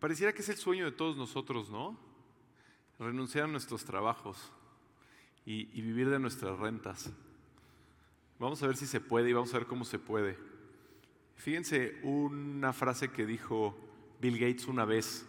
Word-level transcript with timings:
Pareciera 0.00 0.32
que 0.32 0.42
es 0.42 0.48
el 0.48 0.56
sueño 0.56 0.86
de 0.86 0.92
todos 0.92 1.16
nosotros, 1.16 1.70
¿no? 1.70 1.96
Renunciar 2.98 3.44
a 3.44 3.48
nuestros 3.48 3.84
trabajos 3.84 4.52
y, 5.44 5.68
y 5.78 5.82
vivir 5.82 6.08
de 6.10 6.18
nuestras 6.18 6.58
rentas. 6.58 7.12
Vamos 8.38 8.62
a 8.62 8.66
ver 8.66 8.76
si 8.76 8.86
se 8.86 9.00
puede 9.00 9.28
y 9.30 9.34
vamos 9.34 9.52
a 9.52 9.58
ver 9.58 9.66
cómo 9.66 9.84
se 9.84 9.98
puede. 9.98 10.38
Fíjense 11.36 12.00
una 12.02 12.72
frase 12.72 13.10
que 13.10 13.26
dijo 13.26 13.76
Bill 14.20 14.38
Gates 14.38 14.66
una 14.66 14.86
vez. 14.86 15.26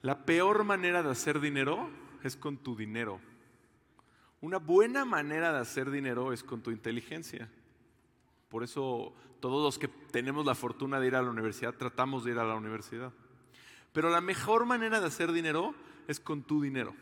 La 0.00 0.24
peor 0.24 0.64
manera 0.64 1.02
de 1.02 1.10
hacer 1.10 1.40
dinero 1.40 1.88
es 2.24 2.36
con 2.36 2.56
tu 2.56 2.74
dinero. 2.74 3.20
Una 4.40 4.58
buena 4.58 5.04
manera 5.04 5.52
de 5.52 5.60
hacer 5.60 5.90
dinero 5.92 6.32
es 6.32 6.42
con 6.42 6.62
tu 6.62 6.72
inteligencia. 6.72 7.48
Por 8.48 8.64
eso 8.64 9.14
todos 9.38 9.62
los 9.62 9.78
que 9.78 9.86
tenemos 9.86 10.44
la 10.44 10.56
fortuna 10.56 10.98
de 10.98 11.06
ir 11.06 11.14
a 11.14 11.22
la 11.22 11.30
universidad 11.30 11.74
tratamos 11.74 12.24
de 12.24 12.32
ir 12.32 12.38
a 12.38 12.44
la 12.44 12.56
universidad. 12.56 13.12
Pero 13.92 14.10
la 14.10 14.20
mejor 14.20 14.64
manera 14.64 15.00
de 15.00 15.06
hacer 15.06 15.32
dinero 15.32 15.74
es 16.08 16.18
con 16.18 16.42
tu 16.42 16.62
dinero. 16.62 16.94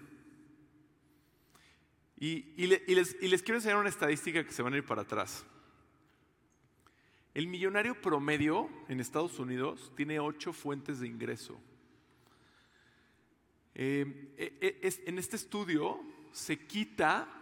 Y, 2.18 2.66
les, 2.66 3.14
quiero 3.42 3.56
enseñar 3.56 3.78
una 3.78 3.88
estadística 3.88 4.44
que 4.44 4.52
se 4.52 4.62
van 4.62 4.74
a 4.74 4.76
ir 4.76 4.84
para 4.84 5.02
atrás. 5.02 5.46
El 7.32 7.46
millonario 7.46 7.98
promedio 7.98 8.68
en 8.88 9.00
Estados 9.00 9.38
Unidos 9.38 9.92
tiene 9.96 10.20
ocho 10.20 10.52
fuentes 10.52 11.00
de 11.00 11.06
ingreso. 11.06 11.58
Eh, 13.74 14.34
eh, 14.36 14.58
eh, 14.60 15.02
en 15.06 15.18
este 15.18 15.36
estudio 15.36 15.98
se 16.32 16.66
quita 16.66 17.39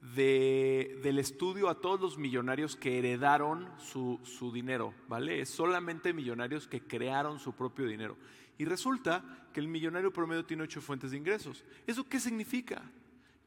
del 0.00 1.18
estudio 1.18 1.68
a 1.68 1.80
todos 1.80 2.00
los 2.00 2.18
millonarios 2.18 2.74
que 2.74 2.98
heredaron 2.98 3.68
su, 3.78 4.18
su, 4.24 4.50
dinero, 4.50 4.94
¿vale? 5.08 5.40
Es 5.40 5.50
solamente 5.50 6.14
millonarios 6.14 6.66
que 6.66 6.82
crearon 6.82 7.38
su 7.38 7.52
propio 7.52 7.86
dinero. 7.86 8.16
Y 8.56 8.64
resulta 8.64 9.48
que 9.52 9.60
el 9.60 9.68
millonario 9.68 10.12
promedio 10.12 10.44
tiene 10.44 10.62
ocho 10.62 10.80
fuentes 10.80 11.10
de 11.10 11.18
ingresos. 11.18 11.64
¿Eso 11.86 12.08
qué 12.08 12.18
significa? 12.18 12.82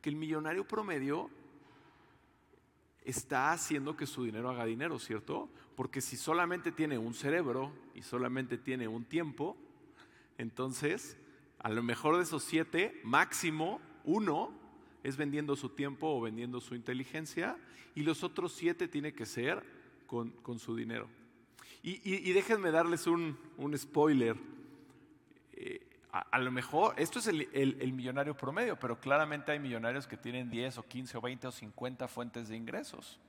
Que 0.02 0.09
el 0.09 0.16
millonario 0.16 0.67
promedio 0.67 1.30
está 3.03 3.52
haciendo 3.52 3.97
que 3.97 4.05
su 4.05 4.23
dinero 4.23 4.49
haga 4.49 4.66
dinero, 4.66 4.99
¿cierto? 4.99 5.49
Porque 5.75 6.02
si 6.02 6.17
solamente 6.17 6.72
tiene 6.72 6.97
un 6.97 7.14
cerebro 7.14 7.73
y 7.95 8.03
solamente 8.03 8.58
tiene 8.58 8.88
un 8.88 9.05
tiempo, 9.05 9.58
entonces 10.38 11.17
a 11.59 11.70
lo 11.70 11.81
mejor 11.81 12.17
de 12.17 12.23
esos 12.23 12.44
siete, 12.44 12.99
máximo 13.03 13.80
uno 14.03 14.62
es 15.03 15.17
vendiendo 15.17 15.55
su 15.55 15.69
tiempo 15.69 16.07
o 16.07 16.21
vendiendo 16.21 16.61
su 16.61 16.75
inteligencia 16.75 17.57
y 17.95 18.03
los 18.03 18.23
otros 18.23 18.53
siete 18.53 18.87
tiene 18.87 19.13
que 19.13 19.25
ser 19.25 19.63
con, 20.07 20.59
su 20.59 20.75
dinero. 20.75 21.07
Y, 21.81 22.31
déjenme 22.31 22.71
darles 22.71 23.07
un, 23.07 23.37
spoiler. 23.77 24.37
Eh, 25.53 25.81
a, 26.11 26.39
lo 26.39 26.51
mejor, 26.51 26.93
esto 26.97 27.19
es 27.19 27.27
el, 27.27 27.49
el, 27.53 27.93
millonario 27.93 28.37
promedio, 28.37 28.79
pero 28.79 28.99
claramente 28.99 29.51
hay 29.51 29.59
millonarios 29.59 30.07
que 30.07 30.15
tienen 30.15 30.49
10 30.49 30.77
o 30.77 30.83
15 30.83 31.17
o 31.17 31.21
20 31.21 31.47
o 31.47 31.51
50 31.51 32.07
fuentes 32.07 32.47
de 32.47 32.55
ingresos. 32.55 33.19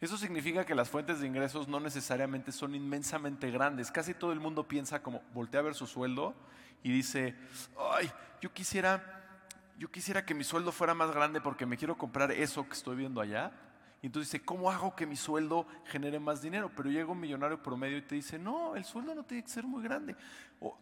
Eso 0.00 0.16
significa 0.16 0.64
que 0.64 0.76
las 0.76 0.88
fuentes 0.88 1.20
de 1.20 1.26
ingresos 1.26 1.66
no 1.66 1.80
necesariamente 1.80 2.52
son 2.52 2.76
inmensamente 2.76 3.50
grandes. 3.50 3.90
Casi 3.90 4.14
todo 4.14 4.32
el 4.32 4.38
mundo 4.38 4.68
piensa 4.68 5.02
como 5.02 5.22
voltea 5.34 5.58
a 5.58 5.64
ver 5.64 5.74
su 5.74 5.88
sueldo 5.88 6.36
y 6.84 6.92
dice, 6.92 7.34
ay, 7.92 8.08
yo 8.40 8.52
quisiera, 8.52 9.27
yo 9.78 9.90
quisiera 9.90 10.24
que 10.24 10.34
mi 10.34 10.44
sueldo 10.44 10.72
fuera 10.72 10.92
más 10.92 11.10
grande 11.12 11.40
porque 11.40 11.64
me 11.64 11.76
quiero 11.76 11.96
comprar 11.96 12.32
eso 12.32 12.66
que 12.66 12.72
estoy 12.74 12.96
viendo 12.96 13.20
allá. 13.20 13.52
Y 14.00 14.06
entonces 14.06 14.30
dice, 14.30 14.44
¿cómo 14.44 14.70
hago 14.70 14.94
que 14.94 15.06
mi 15.06 15.16
sueldo 15.16 15.66
genere 15.86 16.20
más 16.20 16.40
dinero? 16.40 16.70
Pero 16.76 16.88
llega 16.88 17.10
un 17.10 17.18
millonario 17.18 17.60
promedio 17.60 17.98
y 17.98 18.02
te 18.02 18.14
dice, 18.14 18.38
no, 18.38 18.76
el 18.76 18.84
sueldo 18.84 19.14
no 19.14 19.24
tiene 19.24 19.42
que 19.42 19.50
ser 19.50 19.64
muy 19.64 19.82
grande. 19.82 20.14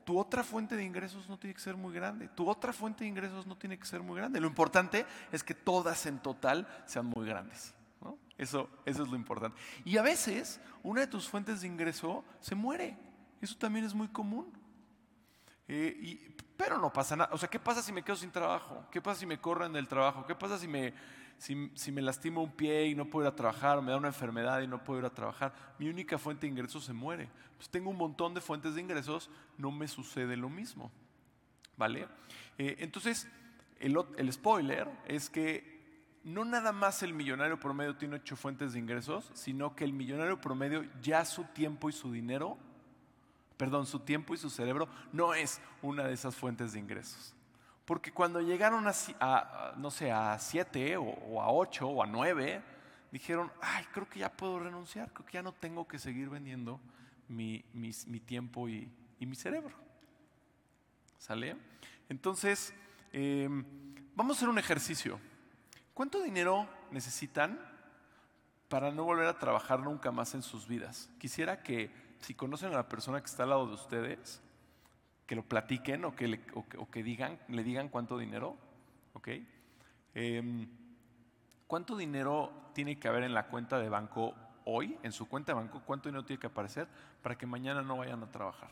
Tu 0.05 0.19
otra 0.19 0.43
fuente 0.43 0.77
de 0.77 0.85
ingresos 0.85 1.29
no 1.29 1.39
tiene 1.39 1.55
que 1.55 1.61
ser 1.61 1.77
muy 1.77 1.95
grande. 1.95 2.29
Tu 2.29 2.47
otra 2.47 2.75
fuente 2.75 3.05
de 3.05 3.09
ingresos 3.09 3.47
no 3.47 3.57
tiene 3.57 3.79
que 3.79 3.87
ser 3.87 4.03
muy 4.03 4.17
grande. 4.17 4.41
Lo 4.41 4.47
importante 4.47 5.07
es 5.33 5.43
que 5.43 5.55
todas 5.55 6.05
en 6.05 6.19
total 6.19 6.67
sean 6.85 7.07
muy 7.07 7.27
grandes. 7.27 7.75
Eso, 8.37 8.69
eso 8.85 9.03
es 9.03 9.09
lo 9.09 9.17
importante. 9.17 9.59
Y 9.85 9.97
a 9.97 10.03
veces 10.03 10.61
una 10.83 11.03
de 11.03 11.07
tus 11.07 11.27
fuentes 11.27 11.63
de 11.63 11.69
ingreso 11.69 12.23
se 12.41 12.55
muere. 12.55 12.99
Eso 13.41 13.57
también 13.57 13.87
es 13.87 13.95
muy 13.95 14.09
común. 14.09 14.53
Eh, 15.69 16.35
pero 16.57 16.79
no 16.79 16.93
pasa 16.93 17.17
nada. 17.17 17.31
O 17.33 17.39
sea, 17.39 17.49
¿qué 17.49 17.59
pasa 17.59 17.83
si 17.83 17.93
me 17.93 18.03
quedo 18.03 18.17
sin 18.17 18.31
trabajo? 18.31 18.87
¿Qué 18.91 19.01
pasa 19.01 19.21
si 19.21 19.27
me 19.27 19.39
corren 19.39 19.73
del 19.73 19.89
trabajo? 19.89 20.27
¿Qué 20.27 20.35
pasa 20.35 20.59
si 20.59 20.67
me, 20.67 20.95
si, 21.39 21.93
me 21.93 22.03
lastimo 22.03 22.43
un 22.43 22.53
pie 22.53 22.87
y 22.87 22.95
no 22.95 23.07
puedo 23.07 23.27
ir 23.27 23.33
a 23.33 23.37
trabajar? 23.37 23.79
¿O 23.79 23.83
me 23.83 23.91
da 23.91 23.99
una 23.99 24.09
enfermedad 24.09 24.61
y 24.63 24.67
no 24.67 24.83
puedo 24.83 25.01
ir 25.01 25.07
a 25.07 25.11
trabajar? 25.11 25.53
Mi 25.79 25.89
única 25.89 26.19
fuente 26.19 26.47
de 26.47 26.53
ingresos 26.53 26.85
se 26.85 26.93
muere. 26.93 27.29
Pues 27.57 27.69
tengo 27.69 27.91
un 27.91 27.97
montón 27.97 28.35
de 28.35 28.41
fuentes 28.41 28.75
de 28.75 28.81
ingresos, 28.81 29.31
no 29.59 29.71
me 29.71 29.89
sucede 29.89 30.37
lo 30.37 30.49
mismo. 30.49 30.91
¿Vale? 31.77 32.09
Eh, 32.57 32.77
entonces, 32.79 33.29
el, 33.79 33.97
el 34.17 34.33
spoiler 34.33 34.89
es 35.07 35.29
que 35.29 35.77
no 36.25 36.45
nada 36.45 36.73
más 36.73 37.03
el 37.03 37.13
millonario 37.13 37.61
promedio 37.61 37.97
tiene 37.97 38.17
ocho 38.17 38.35
fuentes 38.35 38.73
de 38.73 38.79
ingresos, 38.79 39.31
sino 39.35 39.77
que 39.77 39.85
el 39.85 39.93
millonario 39.93 40.41
promedio 40.41 40.85
ya 41.01 41.25
su 41.25 41.45
tiempo 41.45 41.89
y 41.89 41.93
su 41.93 42.11
dinero, 42.11 42.59
perdón, 43.57 43.87
su 43.87 44.01
tiempo 44.01 44.35
y 44.35 44.39
su 44.39 44.51
cerebro 44.51 44.89
no 45.13 45.35
es 45.35 45.61
una 45.83 46.05
de 46.05 46.15
esas 46.15 46.35
fuentes 46.35 46.73
de 46.73 46.81
ingresos. 46.81 47.35
Porque 47.85 48.13
cuando 48.13 48.41
llegaron 48.41 48.87
a, 48.89 49.75
no 49.77 49.91
sé, 49.91 50.11
a 50.11 50.39
siete 50.39 50.97
o, 50.97 51.41
a 51.41 51.53
ocho 51.53 51.89
o 51.89 52.03
a 52.03 52.07
nueve, 52.07 52.61
dijeron, 53.13 53.51
ay, 53.63 53.85
creo 53.93 54.09
que 54.09 54.19
ya 54.19 54.33
puedo 54.33 54.59
renunciar, 54.59 55.13
creo 55.13 55.25
que 55.25 55.35
ya 55.35 55.43
no 55.43 55.53
tengo 55.53 55.87
que 55.87 55.99
seguir 55.99 56.29
vendiendo 56.29 56.81
mi, 57.29 57.65
tiempo 58.27 58.69
y, 58.69 58.91
mi 59.21 59.37
cerebro. 59.37 59.75
¿Sale? 61.19 61.57
Entonces, 62.09 62.75
em, 63.13 63.65
vamos 64.17 64.37
a 64.37 64.39
hacer 64.39 64.49
un 64.49 64.59
ejercicio. 64.59 65.21
¿Cuánto 65.95 66.21
dinero 66.21 66.69
necesitan 66.91 67.59
para 68.69 68.91
no 68.91 69.05
volver 69.05 69.29
a 69.29 69.39
trabajar 69.39 69.81
nunca 69.81 70.11
más 70.11 70.35
en 70.35 70.43
sus 70.43 70.67
vidas? 70.67 71.09
Quisiera 71.19 71.63
que 71.63 71.91
si 72.21 72.35
conocen 72.35 72.73
a 72.73 72.77
la 72.77 72.89
persona 72.89 73.21
que 73.21 73.27
está 73.27 73.45
al 73.45 73.51
lado 73.51 73.67
de 73.67 73.75
ustedes, 73.75 74.43
que 75.27 75.35
lo 75.35 75.43
platiquen 75.43 76.05
o 76.05 76.15
que 76.15 76.29
le, 76.29 76.41
que 76.91 77.03
digan, 77.03 77.39
le 77.49 77.63
digan 77.63 77.89
cuánto 77.89 78.19
dinero, 78.19 78.57
¿ok? 79.15 79.29
Em, 80.15 80.69
¿Cuánto 81.67 81.97
dinero 81.97 82.71
tiene 82.75 82.99
que 82.99 83.09
haber 83.09 83.25
en 83.25 83.35
la 83.35 83.49
cuenta 83.49 83.79
de 83.79 83.89
banco 83.89 84.35
hoy, 84.65 84.97
en 85.03 85.11
su 85.11 85.29
cuenta 85.29 85.53
de 85.53 85.57
banco, 85.57 85.83
cuánto 85.85 86.09
dinero 86.09 86.25
tiene 86.25 86.39
que 86.39 86.47
aparecer 86.47 86.87
para 87.23 87.37
que 87.37 87.45
mañana 87.45 87.83
no 87.83 87.97
vayan 87.97 88.23
a 88.23 88.31
trabajar? 88.31 88.71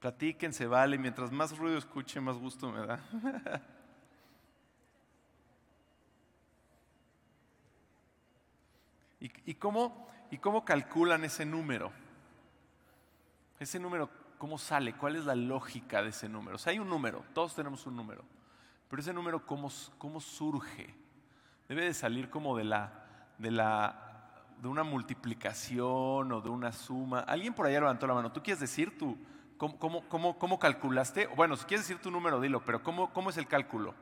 Platíquense, 0.00 0.66
vale, 0.66 0.98
mientras 0.98 1.30
más 1.30 1.56
ruido 1.56 1.78
escuche, 1.78 2.20
más 2.20 2.36
gusto 2.36 2.70
me 2.70 2.84
da. 2.84 3.00
¿Y, 9.46 9.54
cómo, 9.54 10.06
¿Y 10.30 10.38
cómo 10.38 10.64
calculan 10.64 11.24
ese 11.24 11.46
número? 11.46 11.90
Ese 13.58 13.80
número, 13.80 14.10
¿cómo 14.36 14.58
sale? 14.58 14.92
¿Cuál 14.94 15.16
es 15.16 15.24
la 15.24 15.34
lógica 15.34 16.02
de 16.02 16.10
ese 16.10 16.28
número? 16.28 16.56
O 16.56 16.58
sea, 16.58 16.72
hay 16.72 16.78
un 16.78 16.90
número, 16.90 17.24
todos 17.32 17.54
tenemos 17.54 17.86
un 17.86 17.96
número, 17.96 18.22
pero 18.88 19.00
ese 19.00 19.14
número, 19.14 19.46
¿cómo, 19.46 19.70
cómo 19.96 20.20
surge? 20.20 20.94
Debe 21.68 21.86
de 21.86 21.94
salir 21.94 22.28
como 22.28 22.54
de 22.56 22.64
la, 22.64 22.92
de 23.38 23.50
la, 23.50 24.44
de 24.60 24.68
una 24.68 24.82
multiplicación 24.82 26.30
o 26.30 26.40
de 26.42 26.50
una 26.50 26.72
suma. 26.72 27.20
Alguien 27.20 27.54
por 27.54 27.66
allá 27.66 27.80
levantó 27.80 28.06
la 28.06 28.14
mano. 28.14 28.30
¿Tú 28.30 28.42
quieres 28.42 28.60
decir 28.60 28.98
tu, 28.98 29.16
¿Cómo, 29.56 30.58
calculaste? 30.58 31.28
Bueno, 31.28 31.56
si 31.56 31.64
quieres 31.64 31.86
decir 31.86 32.02
tu 32.02 32.10
número, 32.10 32.40
dilo, 32.40 32.62
pero 32.64 32.82
¿cómo, 32.82 33.12
cómo 33.12 33.30
es 33.30 33.38
el 33.38 33.46
cálculo? 33.46 33.94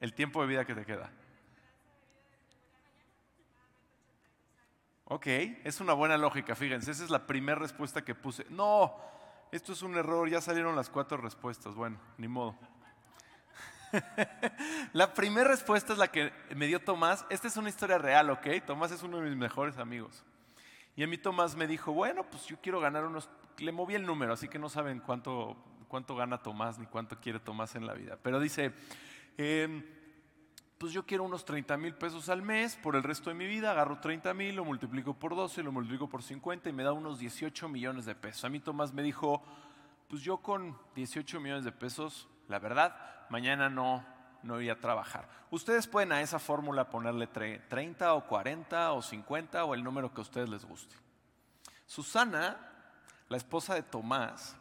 El 0.00 0.14
tiempo 0.14 0.40
de 0.42 0.48
vida 0.48 0.64
que 0.64 0.74
te 0.74 0.84
queda. 0.84 1.10
Ok, 5.04 5.26
es 5.26 5.80
una 5.80 5.92
buena 5.92 6.16
lógica, 6.16 6.54
fíjense, 6.54 6.92
esa 6.92 7.02
es 7.02 7.10
la 7.10 7.26
primera 7.26 7.58
respuesta 7.58 8.04
que 8.04 8.14
puse. 8.14 8.46
No, 8.48 8.96
esto 9.50 9.72
es 9.72 9.82
un 9.82 9.96
error, 9.96 10.28
ya 10.28 10.40
salieron 10.40 10.76
las 10.76 10.88
cuatro 10.88 11.16
respuestas. 11.18 11.74
Bueno, 11.74 11.98
ni 12.16 12.28
modo. 12.28 12.56
la 14.92 15.12
primera 15.12 15.48
respuesta 15.48 15.92
es 15.92 15.98
la 15.98 16.12
que 16.12 16.32
me 16.54 16.66
dio 16.66 16.80
Tomás. 16.80 17.26
Esta 17.28 17.48
es 17.48 17.56
una 17.56 17.68
historia 17.68 17.98
real, 17.98 18.30
¿ok? 18.30 18.46
Tomás 18.64 18.92
es 18.92 19.02
uno 19.02 19.18
de 19.18 19.28
mis 19.28 19.36
mejores 19.36 19.78
amigos. 19.78 20.24
Y 20.94 21.02
a 21.02 21.06
mí 21.06 21.18
Tomás 21.18 21.56
me 21.56 21.66
dijo, 21.66 21.92
bueno, 21.92 22.24
pues 22.30 22.46
yo 22.46 22.56
quiero 22.60 22.80
ganar 22.80 23.04
unos... 23.04 23.28
Le 23.58 23.72
moví 23.72 23.94
el 23.96 24.06
número, 24.06 24.32
así 24.32 24.48
que 24.48 24.58
no 24.58 24.68
saben 24.68 25.00
cuánto, 25.00 25.56
cuánto 25.88 26.14
gana 26.14 26.38
Tomás 26.38 26.78
ni 26.78 26.86
cuánto 26.86 27.18
quiere 27.20 27.40
Tomás 27.40 27.74
en 27.74 27.86
la 27.86 27.94
vida. 27.94 28.16
Pero 28.22 28.38
dice, 28.38 28.72
em, 29.40 29.82
pues 30.76 30.92
yo 30.92 31.06
quiero 31.06 31.24
unos 31.24 31.46
30 31.46 31.76
mil 31.78 31.94
pesos 31.94 32.28
al 32.28 32.42
mes 32.42 32.76
por 32.76 32.94
el 32.94 33.02
resto 33.02 33.30
de 33.30 33.34
mi 33.34 33.46
vida, 33.46 33.70
agarro 33.70 34.00
30 34.00 34.34
mil, 34.34 34.54
lo 34.54 34.66
multiplico 34.66 35.14
por 35.14 35.34
12, 35.34 35.62
lo 35.62 35.72
multiplico 35.72 36.08
por 36.08 36.22
50 36.22 36.68
y 36.68 36.72
me 36.72 36.82
da 36.82 36.92
unos 36.92 37.18
18 37.18 37.68
millones 37.68 38.04
de 38.04 38.14
pesos. 38.14 38.44
A 38.44 38.50
mí 38.50 38.60
Tomás 38.60 38.92
me 38.92 39.02
dijo, 39.02 39.42
pues 40.08 40.22
yo 40.22 40.38
con 40.38 40.76
18 40.94 41.40
millones 41.40 41.64
de 41.64 41.72
pesos, 41.72 42.28
la 42.48 42.58
verdad, 42.58 42.94
mañana 43.30 43.70
no, 43.70 44.04
no 44.42 44.60
iría 44.60 44.74
a 44.74 44.80
trabajar. 44.80 45.26
Ustedes 45.50 45.86
pueden 45.86 46.12
a 46.12 46.20
esa 46.20 46.38
fórmula 46.38 46.90
ponerle 46.90 47.26
30 47.26 48.12
o 48.12 48.26
40 48.26 48.92
o 48.92 49.00
50 49.00 49.64
o 49.64 49.74
el 49.74 49.82
número 49.82 50.12
que 50.12 50.20
a 50.20 50.22
ustedes 50.22 50.50
les 50.50 50.66
guste. 50.66 50.96
Susana, 51.86 52.58
la 53.28 53.36
esposa 53.38 53.74
de 53.74 53.82
Tomás, 53.82 54.56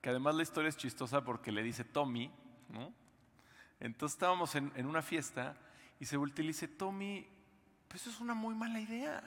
que 0.00 0.10
además 0.10 0.34
la 0.34 0.42
historia 0.42 0.70
es 0.70 0.76
chistosa 0.76 1.22
porque 1.22 1.52
le 1.52 1.62
dice 1.62 1.84
Tommy, 1.84 2.30
¿no? 2.68 3.01
Entonces 3.82 4.14
estábamos 4.14 4.54
en, 4.54 4.86
una 4.86 5.02
fiesta 5.02 5.56
y 5.98 6.06
se 6.06 6.16
voltea 6.16 6.44
y 6.44 6.48
dice, 6.48 6.68
Tommy, 6.68 7.26
pues 7.88 8.02
eso 8.02 8.10
es 8.10 8.20
una 8.20 8.32
muy 8.32 8.54
mala 8.54 8.80
idea. 8.80 9.20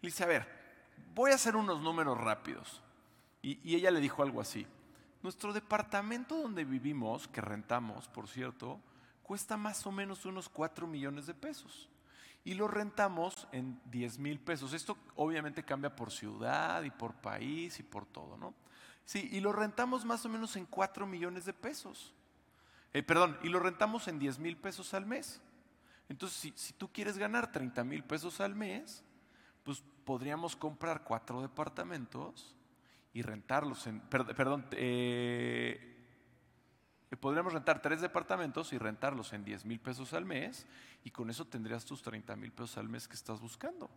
Le 0.00 0.08
dice, 0.08 0.24
a 0.24 0.26
ver, 0.26 0.48
voy 1.14 1.30
a 1.30 1.34
hacer 1.34 1.54
unos 1.54 1.82
números 1.82 2.18
rápidos. 2.18 2.80
Y, 3.42 3.74
ella 3.74 3.90
le 3.90 4.00
dijo 4.00 4.22
algo 4.22 4.40
así, 4.40 4.66
nuestro 5.22 5.52
departamento 5.52 6.40
donde 6.40 6.64
vivimos, 6.64 7.28
que 7.28 7.42
rentamos, 7.42 8.08
por 8.08 8.28
cierto, 8.28 8.80
cuesta 9.22 9.58
más 9.58 9.86
o 9.86 9.92
menos 9.92 10.24
unos 10.24 10.48
4 10.48 10.86
millones 10.86 11.26
de 11.26 11.34
pesos. 11.34 11.90
Y 12.44 12.54
lo 12.54 12.66
rentamos 12.66 13.46
en 13.52 13.78
10 13.90 14.20
mil 14.20 14.40
pesos. 14.40 14.72
Esto 14.72 14.96
obviamente 15.16 15.62
cambia 15.62 15.94
por 15.94 16.10
ciudad 16.10 16.82
y 16.82 16.90
por 16.90 17.12
país 17.12 17.78
y 17.78 17.82
por 17.82 18.06
todo, 18.06 18.38
¿no? 18.38 18.54
Sí, 19.04 19.28
y 19.32 19.40
lo 19.40 19.52
rentamos 19.52 20.06
más 20.06 20.24
o 20.24 20.30
menos 20.30 20.56
en 20.56 20.64
4 20.64 21.06
millones 21.06 21.44
de 21.44 21.52
pesos. 21.52 22.14
Eh, 22.94 23.02
perdón, 23.02 23.36
y 23.42 23.48
lo 23.48 23.58
rentamos 23.58 24.06
en 24.06 24.20
10 24.20 24.38
mil 24.38 24.56
pesos 24.56 24.94
al 24.94 25.04
mes. 25.04 25.42
Entonces, 26.08 26.54
si, 26.54 26.72
tú 26.74 26.92
quieres 26.92 27.18
ganar 27.18 27.50
30 27.50 27.82
mil 27.82 28.04
pesos 28.04 28.40
al 28.40 28.54
mes, 28.54 29.02
pues 29.64 29.82
podríamos 30.04 30.54
comprar 30.54 31.02
cuatro 31.02 31.42
departamentos 31.42 32.54
y 33.12 33.22
rentarlos 33.22 33.88
en, 33.88 34.00
perdón, 34.00 34.66
eh, 34.72 35.90
podríamos 37.20 37.52
rentar 37.52 37.82
tres 37.82 38.00
departamentos 38.00 38.72
y 38.72 38.78
rentarlos 38.78 39.32
en 39.32 39.44
10 39.44 39.64
mil 39.64 39.80
pesos 39.80 40.12
al 40.12 40.24
mes 40.24 40.66
y 41.02 41.10
con 41.10 41.30
eso 41.30 41.46
tendrías 41.46 41.84
tus 41.84 42.00
30 42.00 42.36
mil 42.36 42.52
pesos 42.52 42.78
al 42.78 42.88
mes 42.88 43.08
que 43.08 43.14
estás 43.14 43.40
buscando. 43.40 43.90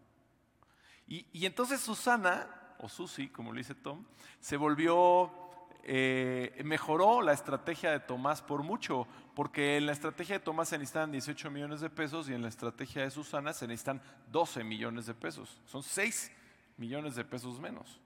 Y, 1.06 1.28
y 1.34 1.46
entonces 1.46 1.82
Susana, 1.82 2.76
o 2.80 2.90
Susi, 2.90 3.30
como 3.30 3.54
le 3.54 3.60
dice 3.60 3.76
Tom, 3.76 4.06
se 4.40 4.58
volvió 4.58 5.47
eh, 5.84 6.62
mejoró 6.66 7.22
la 7.22 7.34
estrategia 7.34 7.92
de 7.92 8.00
Tomás 8.00 8.42
por 8.42 8.64
mucho, 8.64 9.08
porque 9.36 9.78
en 9.78 9.86
la 9.86 9.94
estrategia 9.94 10.38
de 10.38 10.44
Tomás 10.44 10.70
se 10.70 10.78
necesitan 10.78 11.12
18 11.12 11.50
millones 11.50 11.82
de 11.82 11.90
pesos 11.90 12.30
y 12.30 12.34
en 12.34 12.42
la 12.42 12.50
estrategia 12.50 13.04
de 13.04 13.12
Susana 13.12 13.54
se 13.54 13.68
necesitan 13.68 14.02
12 14.32 14.64
millones 14.64 15.06
de 15.06 15.14
pesos. 15.14 15.62
Son 15.66 15.84
6 15.84 16.32
millones 16.78 17.16
de 17.16 17.24
pesos 17.24 17.60
menos. 17.60 18.02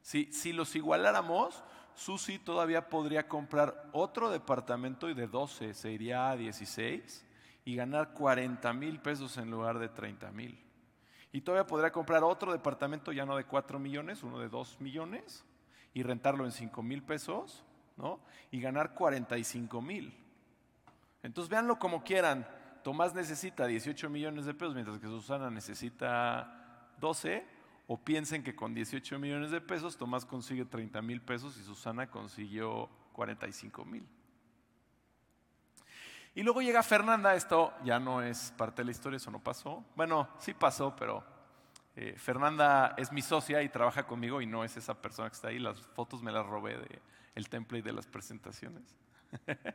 Si, 0.00 0.32
si 0.32 0.52
los 0.52 0.74
igualáramos, 0.74 1.62
Susi 1.94 2.38
todavía 2.38 2.88
podría 2.88 3.28
comprar 3.28 3.90
otro 3.92 4.30
departamento 4.30 5.10
y 5.10 5.14
de 5.14 5.26
12 5.26 5.74
se 5.74 5.90
iría 5.90 6.30
a 6.30 6.36
16 6.36 7.26
y 7.64 7.74
ganar 7.74 8.14
40 8.14 8.72
mil 8.72 9.00
pesos 9.00 9.36
en 9.36 9.50
lugar 9.50 9.78
de 9.78 9.88
30 9.88 10.30
mil. 10.30 10.64
Y 11.32 11.42
todavía 11.42 11.66
podría 11.66 11.92
comprar 11.92 12.24
otro 12.24 12.52
departamento 12.52 13.12
ya 13.12 13.26
no 13.26 13.36
de 13.36 13.44
4 13.44 13.78
millones, 13.78 14.22
uno 14.22 14.38
de 14.38 14.48
2 14.48 14.80
millones 14.80 15.44
y 15.94 16.02
rentarlo 16.02 16.44
en 16.44 16.52
5 16.52 16.82
mil 16.82 17.02
pesos, 17.02 17.64
¿no? 17.96 18.20
Y 18.50 18.60
ganar 18.60 18.94
45 18.94 19.80
mil. 19.82 20.14
Entonces 21.22 21.50
véanlo 21.50 21.78
como 21.78 22.04
quieran. 22.04 22.46
Tomás 22.82 23.14
necesita 23.14 23.66
18 23.66 24.08
millones 24.08 24.46
de 24.46 24.54
pesos 24.54 24.74
mientras 24.74 24.98
que 24.98 25.06
Susana 25.06 25.50
necesita 25.50 26.90
12. 27.00 27.58
O 27.90 27.96
piensen 27.96 28.42
que 28.42 28.54
con 28.54 28.74
18 28.74 29.18
millones 29.18 29.50
de 29.50 29.62
pesos 29.62 29.96
Tomás 29.96 30.26
consigue 30.26 30.66
30 30.66 31.00
mil 31.00 31.22
pesos 31.22 31.56
y 31.56 31.62
Susana 31.62 32.10
consiguió 32.10 32.90
45 33.12 33.84
mil. 33.84 34.06
Y 36.34 36.42
luego 36.42 36.62
llega 36.62 36.82
Fernanda, 36.82 37.34
esto 37.34 37.72
ya 37.84 37.98
no 37.98 38.22
es 38.22 38.52
parte 38.56 38.82
de 38.82 38.86
la 38.86 38.90
historia, 38.92 39.16
eso 39.16 39.30
no 39.30 39.42
pasó. 39.42 39.84
Bueno, 39.96 40.28
sí 40.38 40.54
pasó, 40.54 40.94
pero 40.94 41.24
eh, 42.00 42.14
Fernanda 42.16 42.94
es 42.96 43.10
mi 43.10 43.22
socia 43.22 43.60
y 43.60 43.68
trabaja 43.68 44.06
conmigo 44.06 44.40
y 44.40 44.46
no 44.46 44.62
es 44.62 44.76
esa 44.76 45.02
persona 45.02 45.28
que 45.30 45.34
está 45.34 45.48
ahí. 45.48 45.58
Las 45.58 45.80
fotos 45.80 46.22
me 46.22 46.30
las 46.30 46.46
robé 46.46 46.78
del 46.78 47.02
el 47.34 47.48
template 47.48 47.82
de 47.82 47.92
las 47.92 48.06
presentaciones. 48.06 48.96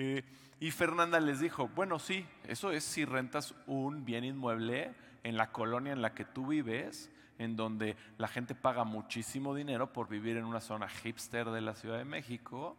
Eh, 0.00 0.22
y 0.60 0.70
Fernanda 0.70 1.18
les 1.18 1.40
dijo, 1.40 1.66
bueno, 1.74 1.98
sí, 1.98 2.24
eso 2.44 2.70
es 2.70 2.84
si 2.84 3.04
rentas 3.04 3.52
un 3.66 4.04
bien 4.04 4.22
inmueble 4.22 4.94
en 5.24 5.36
la 5.36 5.50
colonia 5.50 5.92
en 5.92 6.02
la 6.02 6.14
que 6.14 6.24
tú 6.24 6.46
vives, 6.46 7.10
en 7.36 7.56
donde 7.56 7.96
la 8.16 8.28
gente 8.28 8.54
paga 8.54 8.84
muchísimo 8.84 9.56
dinero 9.56 9.92
por 9.92 10.08
vivir 10.08 10.36
en 10.36 10.44
una 10.44 10.60
zona 10.60 10.88
hipster 10.88 11.50
de 11.50 11.62
la 11.62 11.74
Ciudad 11.74 11.98
de 11.98 12.04
México 12.04 12.76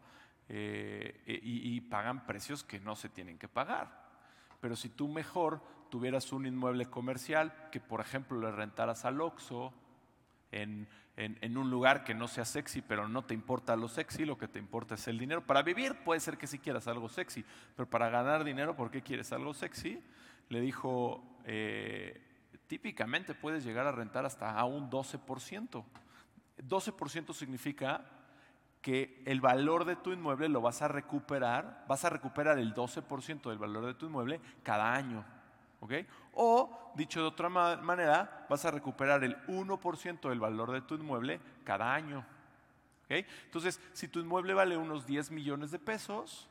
eh, 0.48 1.22
y, 1.28 1.76
y 1.76 1.82
pagan 1.82 2.26
precios 2.26 2.64
que 2.64 2.80
no 2.80 2.96
se 2.96 3.10
tienen 3.10 3.38
que 3.38 3.50
pagar. 3.50 4.08
Pero 4.62 4.78
si 4.78 4.88
tú 4.88 5.10
mejor 5.10 5.62
tuvieras 5.90 6.32
un 6.32 6.46
inmueble 6.46 6.86
comercial 6.86 7.54
que, 7.72 7.80
por 7.80 8.02
ejemplo, 8.02 8.40
le 8.40 8.52
rentaras 8.52 9.06
al 9.06 9.22
Oxxo 9.22 9.74
en, 10.52 10.88
un 11.58 11.70
lugar 11.70 12.04
que 12.04 12.14
no 12.14 12.28
sea 12.28 12.46
sexy, 12.46 12.82
pero 12.82 13.08
no 13.08 13.24
te 13.24 13.34
importa 13.34 13.76
lo 13.76 13.88
sexy, 13.88 14.26
lo 14.26 14.38
que 14.38 14.48
te 14.48 14.60
importa 14.60 14.96
es 14.96 15.08
el 15.08 15.20
dinero. 15.20 15.46
Para 15.46 15.62
vivir 15.62 15.96
puede 16.04 16.20
ser 16.20 16.38
que 16.38 16.48
sí 16.48 16.60
quieras 16.60 16.88
algo 16.88 17.10
sexy, 17.10 17.44
pero 17.76 17.90
para 17.90 18.10
ganar 18.10 18.44
dinero, 18.44 18.76
¿por 18.76 18.90
qué 18.90 19.02
quieres 19.02 19.32
algo 19.32 19.54
sexy? 19.54 20.02
Le 20.50 20.62
dijo, 20.62 21.24
eh, 21.46 22.22
típicamente 22.68 23.34
puedes 23.34 23.64
llegar 23.64 23.86
a 23.86 23.92
rentar 23.92 24.26
hasta 24.26 24.52
a 24.52 24.66
un 24.66 24.90
12%. 24.90 25.84
12% 26.68 27.34
significa 27.34 28.06
que 28.82 29.22
el 29.26 29.42
valor 29.42 29.86
de 29.86 29.96
tu 29.98 30.12
inmueble 30.12 30.48
lo 30.48 30.62
vas 30.62 30.82
a 30.82 30.88
recuperar, 30.88 31.86
vas 31.88 32.06
a 32.06 32.10
recuperar 32.10 32.58
el 32.60 32.74
12% 32.74 33.50
del 33.50 33.58
valor 33.58 33.86
de 33.86 33.94
tu 33.94 34.06
inmueble 34.06 34.40
cada 34.64 34.94
año. 34.94 35.26
O, 36.34 36.94
dicho 36.96 37.22
de 37.22 37.28
otra 37.28 37.50
manera, 37.50 38.46
vas 38.50 38.66
a 38.66 38.72
recuperar 38.72 39.24
el 39.24 39.38
1% 39.48 40.30
del 40.30 40.40
valor 40.40 40.72
de 40.72 40.82
tu 40.82 40.96
inmueble 40.96 41.40
cada 41.64 41.94
año. 41.94 42.26
Entonces, 43.08 43.80
si 43.94 44.08
tu 44.08 44.20
inmueble 44.20 44.54
vale 44.54 44.78
unos 44.78 45.06
10 45.06 45.32
millones 45.32 45.72
de 45.72 45.80
pesos, 45.80 46.48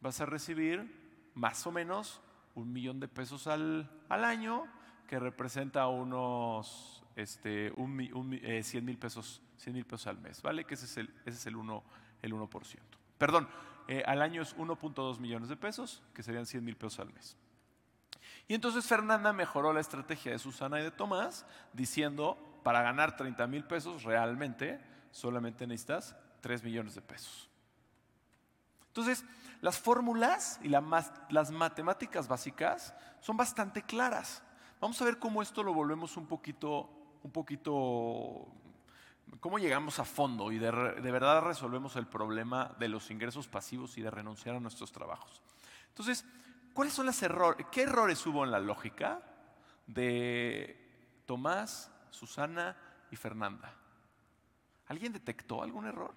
vas 0.00 0.20
a 0.20 0.26
recibir 0.26 1.30
más 1.34 1.66
o 1.66 1.72
menos 1.72 2.22
un 2.54 2.72
millón 2.72 3.00
de 3.00 3.08
pesos 3.08 3.46
al, 3.46 3.90
año, 4.08 4.66
que 5.08 5.18
representa 5.18 5.88
unos 5.88 7.02
este, 7.16 7.72
un, 7.76 7.98
100 7.98 8.42
eh, 8.42 8.80
mil 8.80 8.98
pesos, 8.98 9.42
pesos 9.88 10.06
al 10.06 10.18
mes, 10.18 10.40
¿vale? 10.40 10.64
Que 10.64 10.74
ese 10.74 10.86
es 10.86 10.96
el, 10.96 11.08
ese 11.26 11.38
es 11.38 11.46
el, 11.46 11.56
1, 11.56 11.84
el 12.22 12.32
1%. 12.32 12.78
Perdón, 13.18 13.48
eh, 13.88 14.02
al 14.06 14.22
año 14.22 14.42
es 14.42 14.56
1.2 14.56 15.18
millones 15.18 15.48
de 15.48 15.56
pesos, 15.56 16.02
que 16.14 16.22
serían 16.22 16.46
100 16.46 16.64
mil 16.64 16.76
pesos 16.76 17.00
al 17.00 17.12
mes. 17.12 17.36
Y 18.46 18.54
entonces 18.54 18.84
Fernanda 18.86 19.32
mejoró 19.32 19.72
la 19.72 19.80
estrategia 19.80 20.32
de 20.32 20.38
Susana 20.38 20.80
y 20.80 20.82
de 20.82 20.90
Tomás 20.90 21.46
diciendo, 21.72 22.36
para 22.62 22.82
ganar 22.82 23.16
30 23.16 23.46
mil 23.46 23.64
pesos 23.64 24.02
realmente 24.02 24.80
solamente 25.10 25.66
necesitas 25.66 26.16
3 26.40 26.62
millones 26.62 26.94
de 26.94 27.00
pesos. 27.00 27.48
Entonces, 28.88 29.24
las 29.60 29.78
fórmulas 29.78 30.60
y 30.62 30.68
las 30.68 31.50
matemáticas 31.50 32.28
básicas 32.28 32.94
son 33.20 33.36
bastante 33.36 33.82
claras. 33.82 34.42
Vamos 34.80 35.00
a 35.00 35.04
ver 35.04 35.18
cómo 35.18 35.40
esto 35.40 35.62
lo 35.62 35.72
volvemos 35.72 36.16
un 36.16 36.26
poquito, 36.26 36.90
un 37.22 37.30
poquito, 37.30 38.46
cómo 39.40 39.58
llegamos 39.58 39.98
a 39.98 40.04
fondo 40.04 40.52
y 40.52 40.58
de, 40.58 40.70
de 40.70 41.10
verdad 41.10 41.42
resolvemos 41.42 41.96
el 41.96 42.06
problema 42.06 42.74
de 42.78 42.88
los 42.88 43.10
ingresos 43.10 43.48
pasivos 43.48 43.96
y 43.96 44.02
de 44.02 44.10
renunciar 44.10 44.54
a 44.56 44.60
nuestros 44.60 44.92
trabajos. 44.92 45.40
Entonces, 45.88 46.24
¿Cuáles 46.74 46.92
son 46.92 47.06
los 47.06 47.22
errores? 47.22 47.66
¿Qué 47.70 47.82
errores 47.82 48.26
hubo 48.26 48.44
en 48.44 48.50
la 48.50 48.58
lógica 48.58 49.22
de 49.86 51.22
Tomás, 51.24 51.88
Susana 52.10 52.76
y 53.12 53.16
Fernanda? 53.16 53.72
¿Alguien 54.88 55.12
detectó 55.12 55.62
algún 55.62 55.86
error? 55.86 56.12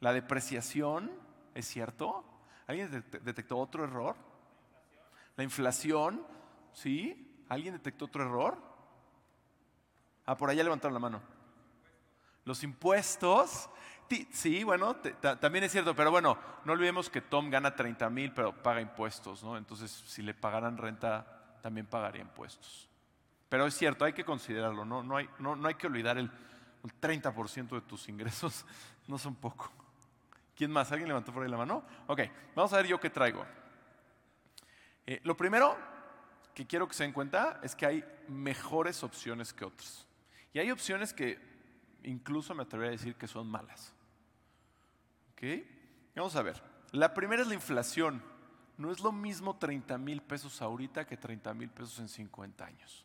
La 0.00 0.14
depreciación, 0.14 1.12
¿es 1.54 1.66
cierto? 1.66 2.24
¿Alguien 2.66 3.04
detectó 3.22 3.58
otro 3.58 3.84
error? 3.84 4.16
La 5.36 5.44
inflación, 5.44 6.26
¿sí? 6.72 7.44
¿Alguien 7.50 7.74
detectó 7.74 8.06
otro 8.06 8.24
error? 8.24 8.56
Ah, 10.24 10.36
por 10.36 10.48
allá 10.48 10.64
levantaron 10.64 10.94
la 10.94 11.00
mano. 11.00 11.20
Los 12.46 12.62
impuestos, 12.62 13.68
Sí, 14.30 14.62
bueno, 14.62 14.96
también 15.40 15.64
es 15.64 15.72
cierto, 15.72 15.94
pero 15.94 16.10
bueno, 16.10 16.38
no 16.64 16.72
olvidemos 16.72 17.10
que 17.10 17.20
Tom 17.20 17.50
gana 17.50 17.74
30 17.74 18.08
mil, 18.10 18.32
pero 18.32 18.52
paga 18.62 18.80
impuestos, 18.80 19.42
¿no? 19.42 19.56
Entonces, 19.56 19.90
si 19.90 20.22
le 20.22 20.34
pagaran 20.34 20.76
renta, 20.76 21.58
también 21.60 21.86
pagaría 21.86 22.22
impuestos. 22.22 22.88
Pero 23.48 23.66
es 23.66 23.74
cierto, 23.74 24.04
hay 24.04 24.12
que 24.12 24.24
considerarlo, 24.24 24.84
no, 24.84 25.02
no, 25.02 25.16
hay, 25.16 25.28
no, 25.38 25.56
no 25.56 25.68
hay 25.68 25.74
que 25.74 25.86
olvidar 25.86 26.18
el, 26.18 26.30
30% 27.00 27.68
de 27.68 27.80
tus 27.80 28.08
ingresos, 28.08 28.64
no 29.08 29.18
son 29.18 29.34
poco. 29.34 29.70
¿Quién 30.54 30.70
más? 30.70 30.90
¿Alguien 30.90 31.08
levantó 31.08 31.32
por 31.32 31.42
ahí 31.42 31.50
la 31.50 31.56
mano? 31.56 31.84
Ok, 32.06 32.20
vamos 32.54 32.72
a 32.72 32.76
ver 32.76 32.86
yo 32.86 32.98
qué 32.98 33.10
traigo. 33.10 33.44
Eh, 35.06 35.20
lo 35.24 35.36
primero 35.36 35.76
que 36.54 36.66
quiero 36.66 36.88
que 36.88 36.94
se 36.94 37.04
den 37.04 37.12
cuenta 37.12 37.60
es 37.62 37.74
que 37.74 37.86
hay 37.86 38.04
mejores 38.28 39.02
opciones 39.02 39.52
que 39.52 39.64
otras. 39.64 40.06
Y 40.54 40.58
hay 40.58 40.70
opciones 40.70 41.12
que 41.12 41.38
incluso 42.04 42.54
me 42.54 42.62
atrevería 42.62 42.90
a 42.90 42.98
decir 42.98 43.14
que 43.16 43.28
son 43.28 43.46
malas. 43.46 43.92
¿Ok? 45.36 45.42
Vamos 46.14 46.34
a 46.34 46.42
ver. 46.42 46.62
La 46.92 47.12
primera 47.12 47.42
es 47.42 47.48
la 47.48 47.54
inflación. 47.54 48.22
No 48.78 48.90
es 48.90 49.00
lo 49.00 49.12
mismo 49.12 49.56
30 49.56 49.98
mil 49.98 50.22
pesos 50.22 50.62
ahorita 50.62 51.06
que 51.06 51.18
30 51.18 51.52
mil 51.52 51.68
pesos 51.68 51.98
en 51.98 52.08
50 52.08 52.64
años. 52.64 53.04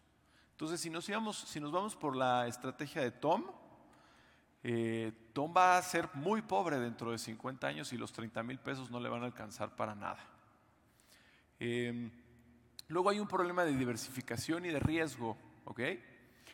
Entonces, 0.52 0.80
si 0.80 0.90
nos, 0.90 1.06
si 1.06 1.60
nos 1.60 1.72
vamos 1.72 1.96
por 1.96 2.16
la 2.16 2.48
estrategia 2.48 3.02
de 3.02 3.12
Tom, 3.12 3.44
eh, 4.64 5.12
Tom 5.34 5.54
va 5.56 5.78
a 5.78 5.82
ser 5.82 6.10
muy 6.14 6.42
pobre 6.42 6.80
dentro 6.80 7.12
de 7.12 7.18
50 7.18 7.68
años 7.68 7.92
y 7.92 7.98
los 7.98 8.14
30 8.14 8.44
mil 8.44 8.60
pesos 8.60 8.90
no 8.92 9.00
le 9.00 9.10
van 9.10 9.24
a 9.24 9.26
alcanzar 9.26 9.76
para 9.76 9.94
nada. 9.94 10.20
Em, 11.60 12.12
luego 12.88 13.10
hay 13.10 13.20
un 13.20 13.28
problema 13.28 13.66
de 13.66 13.76
diversificación 13.76 14.66
y 14.66 14.70
de 14.70 14.80
riesgo, 14.80 15.38
¿ok? 15.66 15.80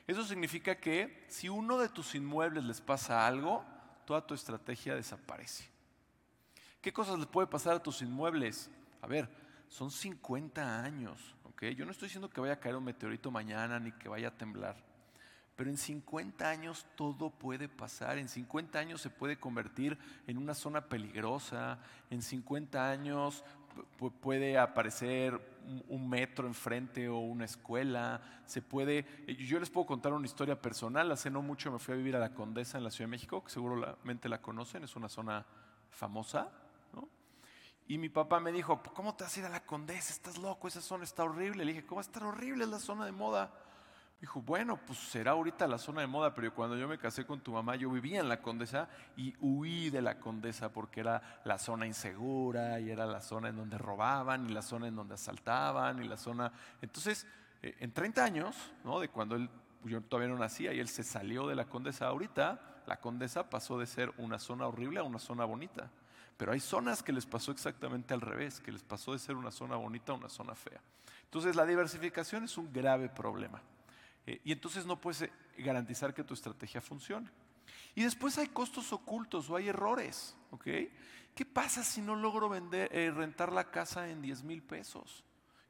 Eso 0.08 0.24
significa 0.24 0.76
que 0.80 1.26
si 1.28 1.50
uno 1.50 1.78
de 1.78 1.90
tus 1.90 2.16
inmuebles 2.16 2.64
les 2.64 2.82
pasa 2.82 3.28
algo, 3.28 3.64
toda 4.08 4.26
tu 4.26 4.34
estrategia 4.34 4.96
desaparece. 4.96 5.70
¿Qué 6.82 6.94
cosas 6.94 7.20
les 7.20 7.28
puede 7.28 7.46
pasar 7.46 7.76
a 7.76 7.84
tus 7.84 8.02
inmuebles? 8.02 8.72
A 9.02 9.08
ver, 9.08 9.30
son 9.68 9.92
50 9.92 10.82
años, 10.82 11.36
¿ok? 11.44 11.64
Yo 11.76 11.84
no 11.84 11.92
estoy 11.92 12.08
diciendo 12.08 12.30
que 12.30 12.40
vaya 12.40 12.54
a 12.54 12.60
caer 12.60 12.78
un 12.78 12.86
meteorito 12.86 13.30
mañana 13.32 13.82
ni 13.82 13.92
que 13.92 14.08
vaya 14.08 14.30
a 14.30 14.38
temblar. 14.38 14.78
Pero 15.58 15.70
en 15.70 15.76
50 15.76 16.50
años 16.50 16.86
todo 16.96 17.32
puede 17.32 17.68
pasar, 17.68 18.18
en 18.18 18.30
50 18.30 18.80
años 18.80 19.02
se 19.02 19.10
puede 19.10 19.40
convertir 19.40 19.98
en 20.26 20.38
una 20.38 20.54
zona 20.54 20.86
peligrosa, 20.88 21.80
en 22.10 22.22
50 22.22 22.90
años 22.90 23.44
puede 24.22 24.58
aparecer 24.58 25.40
un 25.90 26.10
metro 26.10 26.48
enfrente 26.48 27.10
o 27.10 27.18
una 27.18 27.46
escuela, 27.46 28.22
se 28.46 28.62
puede, 28.62 29.06
yo 29.28 29.60
les 29.60 29.70
puedo 29.70 29.86
contar 29.86 30.14
una 30.14 30.26
historia 30.26 30.62
personal, 30.62 31.12
hace 31.12 31.30
no 31.30 31.42
mucho 31.42 31.72
me 31.72 31.80
fui 31.80 31.94
a 31.94 31.98
vivir 31.98 32.16
a 32.16 32.20
la 32.20 32.34
Condesa 32.34 32.78
en 32.78 32.84
la 32.84 32.92
Ciudad 32.92 33.08
de 33.08 33.12
México, 33.12 33.44
que 33.44 33.52
seguramente 33.52 34.30
la 34.30 34.42
conocen, 34.42 34.84
es 34.84 34.96
una 34.96 35.10
zona 35.10 35.46
famosa, 35.90 36.50
Y 37.90 37.98
mi 37.98 38.10
papá 38.10 38.42
me 38.42 38.52
dijo, 38.52 38.82
¿cómo 38.94 39.16
te 39.16 39.24
vas 39.24 39.36
a 39.38 39.40
ir 39.40 39.46
a 39.46 39.50
la 39.50 39.66
Condesa? 39.66 40.12
Estás 40.12 40.38
loco, 40.38 40.68
esa 40.68 40.82
zona 40.82 41.06
está 41.06 41.24
horrible. 41.24 41.64
Le 41.64 41.72
dije, 41.72 41.86
¿cómo 41.86 41.98
va 41.98 42.02
a 42.02 42.06
estar 42.10 42.24
horrible? 42.24 42.66
La 42.68 42.80
zona 42.80 43.06
de 43.06 43.14
moda. 43.14 43.50
Dijo, 44.20 44.42
bueno, 44.42 44.80
pues 44.88 44.98
será 44.98 45.32
ahorita 45.32 45.68
la 45.68 45.78
zona 45.78 46.02
de 46.02 46.08
moda, 46.08 46.34
pero 46.34 46.52
cuando 46.52 46.76
yo 46.76 46.88
me 46.88 46.98
casé 46.98 47.24
con 47.26 47.40
tu 47.40 47.52
mamá, 47.52 47.76
yo 47.76 47.92
vivía 47.92 48.20
en 48.20 48.28
la 48.28 48.42
Condesa 48.42 48.90
y 49.16 49.36
huí 49.40 49.92
de 49.92 50.02
la 50.02 50.20
Condesa 50.20 50.70
porque 50.74 51.02
era 51.02 51.42
la 51.46 51.60
zona 51.60 51.86
insegura 51.86 52.80
y 52.80 52.90
era 52.90 53.06
la 53.06 53.22
zona 53.22 53.50
en 53.50 53.58
donde 53.58 53.78
robaban 53.78 54.50
y 54.50 54.54
la 54.54 54.64
zona 54.64 54.88
en 54.88 54.96
donde 54.96 55.14
asaltaban 55.14 56.04
y 56.04 56.08
la 56.08 56.18
zona... 56.18 56.52
Entonces, 56.82 57.28
eh, 57.62 57.76
en 57.80 57.92
30 57.92 58.24
años, 58.24 58.56
¿no? 58.84 59.00
de 59.00 59.10
cuando 59.10 59.36
él, 59.36 59.52
yo 59.84 60.02
todavía 60.02 60.34
no 60.34 60.40
nacía 60.40 60.74
y 60.74 60.80
él 60.80 60.88
se 60.88 61.04
salió 61.04 61.46
de 61.46 61.54
la 61.54 61.66
Condesa, 61.66 62.08
ahorita 62.08 62.60
la 62.88 63.00
Condesa 63.00 63.52
pasó 63.52 63.78
de 63.78 63.86
ser 63.86 64.12
una 64.18 64.40
zona 64.40 64.66
horrible 64.66 65.00
a 65.00 65.04
una 65.04 65.20
zona 65.20 65.46
bonita. 65.46 65.92
Pero 66.38 66.54
hay 66.54 66.60
zonas 66.60 67.04
que 67.04 67.14
les 67.14 67.28
pasó 67.28 67.52
exactamente 67.52 68.16
al 68.16 68.22
revés, 68.22 68.60
que 68.62 68.72
les 68.72 68.84
pasó 68.84 69.14
de 69.14 69.20
ser 69.20 69.36
una 69.36 69.52
zona 69.52 69.76
bonita 69.76 70.12
a 70.12 70.16
una 70.16 70.30
zona 70.30 70.56
fea. 70.56 70.82
Entonces, 71.24 71.56
la 71.56 71.66
diversificación 71.66 72.46
es 72.46 72.58
un 72.58 72.72
grave 72.72 73.10
problema. 73.10 73.62
Eh, 74.28 74.42
y 74.44 74.52
entonces 74.52 74.86
no 74.86 75.00
puedes 75.00 75.24
eh, 75.24 75.32
garantizar 75.58 76.14
que 76.14 76.24
tu 76.24 76.34
estrategia 76.34 76.82
funcione. 76.82 77.30
Y 77.96 78.04
después 78.04 78.38
hay 78.38 78.48
costos 78.48 78.94
ocultos 78.94 79.50
o 79.50 79.56
hay 79.56 79.70
errores. 79.70 80.36
¿Qué 80.64 81.46
pasa 81.46 81.84
si 81.84 82.02
no 82.02 82.16
logro 82.16 82.50
vender, 82.50 82.90
eh, 82.96 83.10
rentar 83.10 83.52
la 83.52 83.72
casa 83.72 84.10
en 84.10 84.22
10 84.22 84.44
mil 84.44 84.62
pesos 84.62 85.24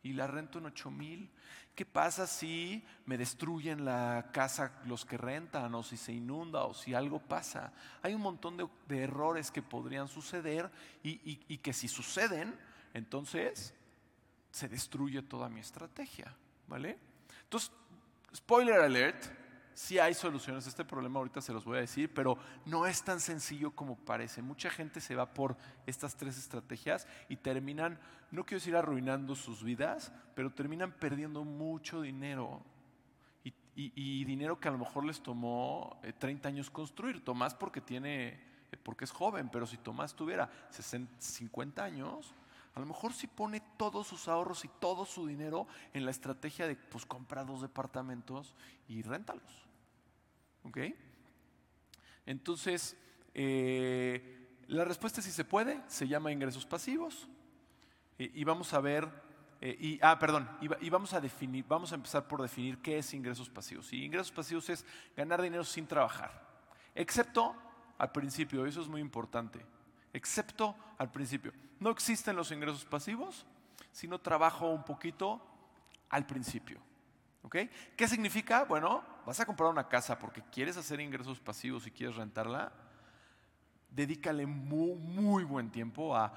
y 0.04 0.14
la 0.14 0.28
rento 0.28 0.60
en 0.60 0.66
8 0.66 0.92
mil? 0.92 1.30
¿Qué 1.76 1.86
pasa 1.86 2.26
si 2.26 2.84
me 3.06 3.18
destruyen 3.18 3.86
la 3.86 4.32
casa 4.34 4.82
los 4.86 5.06
que 5.06 5.18
rentan 5.18 5.76
o 5.76 5.84
si 5.84 5.96
se 5.96 6.12
inunda 6.12 6.64
o 6.64 6.74
si 6.74 6.96
algo 6.96 7.20
pasa? 7.20 7.72
Hay 8.02 8.16
un 8.16 8.22
montón 8.22 8.58
de, 8.58 9.04
errores 9.04 9.52
que 9.52 9.62
podrían 9.62 10.08
suceder 10.08 10.72
y, 11.04 11.40
y 11.48 11.58
que 11.60 11.74
si 11.74 11.88
suceden, 11.88 12.58
entonces 12.96 13.76
se 14.52 14.68
destruye 14.68 15.22
toda 15.22 15.50
mi 15.50 15.60
estrategia. 15.60 16.36
¿Vale? 16.68 16.98
Entonces, 17.44 17.72
Spoiler 18.38 18.82
alert, 18.82 19.26
sí 19.74 19.98
hay 19.98 20.14
soluciones 20.14 20.68
a 20.68 20.70
este 20.70 20.86
problema, 20.86 21.18
ahorita 21.18 21.42
se 21.42 21.52
los 21.52 21.66
voy 21.66 21.80
a 21.80 21.82
decir, 21.82 22.14
pero 22.14 22.38
no 22.68 22.86
es 22.86 23.02
tan 23.02 23.20
sencillo 23.20 23.72
como 23.72 23.96
parece. 23.96 24.44
Mucha 24.44 24.70
gente 24.70 25.02
se 25.02 25.16
va 25.16 25.34
por 25.34 25.58
estas 25.88 26.16
tres 26.16 26.38
estrategias 26.38 27.08
y 27.30 27.38
terminan, 27.38 28.00
no 28.30 28.46
quiero 28.46 28.60
decir 28.60 28.76
arruinando 28.76 29.34
sus 29.34 29.64
vidas, 29.64 30.12
pero 30.36 30.54
terminan 30.54 30.92
perdiendo 30.92 31.44
mucho 31.44 32.02
dinero. 32.02 32.62
Y, 33.76 34.24
dinero 34.26 34.60
que 34.60 34.68
a 34.68 34.72
lo 34.72 34.78
mejor 34.78 35.04
les 35.04 35.22
tomó 35.22 36.00
30 36.20 36.48
eh, 36.48 36.52
años 36.52 36.70
construir. 36.70 37.24
Tomás 37.24 37.56
porque 37.56 37.82
tiene, 37.82 38.30
eh, 38.72 38.78
porque 38.82 39.06
es 39.06 39.12
joven, 39.12 39.50
pero 39.50 39.66
si 39.66 39.78
Tomás 39.78 40.16
tuviera 40.16 40.50
50 40.72 41.84
años, 41.84 42.34
a 42.78 42.80
lo 42.80 42.86
mejor 42.86 43.12
si 43.12 43.26
pone 43.26 43.60
todos 43.76 44.06
sus 44.06 44.28
ahorros 44.28 44.64
y 44.64 44.68
todo 44.68 45.04
su 45.04 45.26
dinero 45.26 45.66
en 45.94 46.06
la 46.06 46.12
estrategia 46.12 46.68
de 46.68 46.76
pues 46.76 47.08
compra 47.08 47.44
dos 47.44 47.64
departamentos 47.64 48.54
y 48.88 49.02
réntalos. 49.02 49.68
¿Ok? 50.62 50.78
Entonces, 52.28 52.96
eh, 53.34 54.62
la 54.68 54.86
respuesta 54.86 55.22
es 55.22 55.26
si 55.26 55.32
se 55.32 55.44
puede, 55.44 55.82
se 55.88 56.08
llama 56.08 56.32
ingresos 56.32 56.68
pasivos. 56.68 57.28
y 58.20 58.44
vamos 58.44 58.72
a 58.76 58.80
ver, 58.80 59.10
eh, 59.60 59.76
y, 59.80 60.00
ah, 60.04 60.20
perdón, 60.20 60.48
y, 60.62 60.90
vamos 60.92 61.14
a 61.14 61.20
definir, 61.20 61.66
vamos 61.68 61.92
a 61.94 61.96
empezar 61.96 62.28
por 62.28 62.44
definir 62.44 62.78
qué 62.84 63.00
es 63.00 63.12
ingresos 63.12 63.50
pasivos. 63.50 63.92
Y 63.92 64.06
ingresos 64.06 64.32
pasivos 64.32 64.70
es 64.70 64.86
ganar 65.16 65.42
dinero 65.42 65.64
sin 65.64 65.88
trabajar, 65.88 66.48
excepto 66.94 67.56
al 67.98 68.12
principio, 68.12 68.68
eso 68.68 68.82
es 68.82 68.88
muy 68.88 69.02
importante 69.02 69.77
excepto 70.14 70.76
al 70.98 71.12
principio. 71.12 71.54
No 71.80 71.90
existen 71.90 72.36
los 72.36 72.52
ingresos 72.52 72.86
pasivos, 72.86 73.46
sino 73.92 74.20
trabajo 74.20 74.70
un 74.70 74.84
poquito 74.84 75.42
al 76.10 76.26
principio. 76.26 76.80
¿Qué 77.50 78.08
significa? 78.08 78.66
Bueno, 78.66 79.04
vas 79.26 79.40
a 79.40 79.46
comprar 79.46 79.70
una 79.70 79.88
casa 79.88 80.20
porque 80.20 80.44
quieres 80.52 80.76
hacer 80.76 81.00
ingresos 81.00 81.40
pasivos 81.40 81.88
y 81.88 81.92
quieres 81.92 82.16
rentarla. 82.16 82.72
Dedícale 83.90 84.46
muy 84.46 85.44
buen 85.44 85.72
tiempo 85.72 86.16
a 86.16 86.34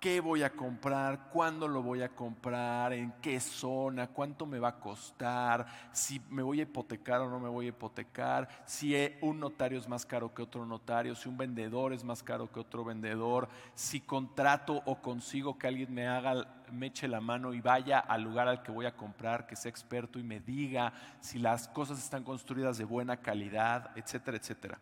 qué 0.00 0.20
voy 0.20 0.42
a 0.42 0.50
comprar, 0.50 1.28
cuándo 1.28 1.68
lo 1.68 1.82
voy 1.82 2.00
a 2.02 2.08
comprar, 2.08 2.94
en 2.94 3.12
qué 3.20 3.38
zona, 3.38 4.08
cuánto 4.08 4.46
me 4.46 4.58
va 4.58 4.68
a 4.68 4.80
costar, 4.80 5.66
si 5.92 6.22
me 6.30 6.42
voy 6.42 6.60
a 6.60 6.62
hipotecar 6.62 7.20
o 7.20 7.28
no 7.28 7.38
me 7.38 7.50
voy 7.50 7.66
a 7.66 7.68
hipotecar, 7.68 8.48
si 8.64 8.96
un 9.20 9.38
notario 9.38 9.78
es 9.78 9.86
más 9.86 10.06
caro 10.06 10.32
que 10.32 10.40
otro 10.40 10.64
notario, 10.64 11.14
si 11.14 11.28
un 11.28 11.36
vendedor 11.36 11.92
es 11.92 12.02
más 12.02 12.22
caro 12.22 12.50
que 12.50 12.60
otro 12.60 12.82
vendedor, 12.82 13.50
si 13.74 14.00
contrato 14.00 14.82
o 14.86 15.02
consigo 15.02 15.58
que 15.58 15.66
alguien 15.66 15.92
me 15.92 16.08
haga, 16.08 16.62
me 16.72 16.86
eche 16.86 17.06
la 17.06 17.20
mano 17.20 17.52
y 17.52 17.60
vaya 17.60 17.98
al 17.98 18.22
lugar 18.22 18.48
al 18.48 18.62
que 18.62 18.72
voy 18.72 18.86
a 18.86 18.96
comprar, 18.96 19.46
que 19.46 19.54
sea 19.54 19.68
experto 19.68 20.18
y 20.18 20.22
me 20.22 20.40
diga 20.40 20.94
si 21.20 21.38
las 21.38 21.68
cosas 21.68 21.98
están 21.98 22.24
construidas 22.24 22.78
de 22.78 22.84
buena 22.84 23.18
calidad, 23.18 23.90
etcétera, 23.96 24.38
etcétera. 24.38 24.78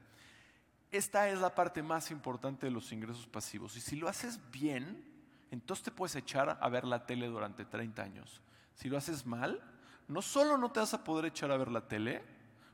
Esta 0.90 1.28
es 1.28 1.40
la 1.40 1.54
parte 1.54 1.82
más 1.82 2.10
importante 2.10 2.66
de 2.66 2.72
los 2.72 2.92
ingresos 2.92 3.26
pasivos. 3.26 3.76
Y 3.76 3.80
si 3.80 3.96
lo 3.96 4.08
haces 4.08 4.40
bien, 4.50 5.07
entonces 5.50 5.84
te 5.84 5.90
puedes 5.90 6.14
echar 6.16 6.58
a 6.60 6.68
ver 6.68 6.84
la 6.84 7.06
tele 7.06 7.26
durante 7.26 7.64
30 7.64 8.02
años. 8.02 8.42
Si 8.74 8.88
lo 8.88 8.96
haces 8.96 9.26
mal, 9.26 9.60
no 10.08 10.22
solo 10.22 10.58
no 10.58 10.70
te 10.70 10.80
vas 10.80 10.94
a 10.94 11.04
poder 11.04 11.26
echar 11.26 11.50
a 11.50 11.56
ver 11.56 11.68
la 11.68 11.86
tele, 11.88 12.22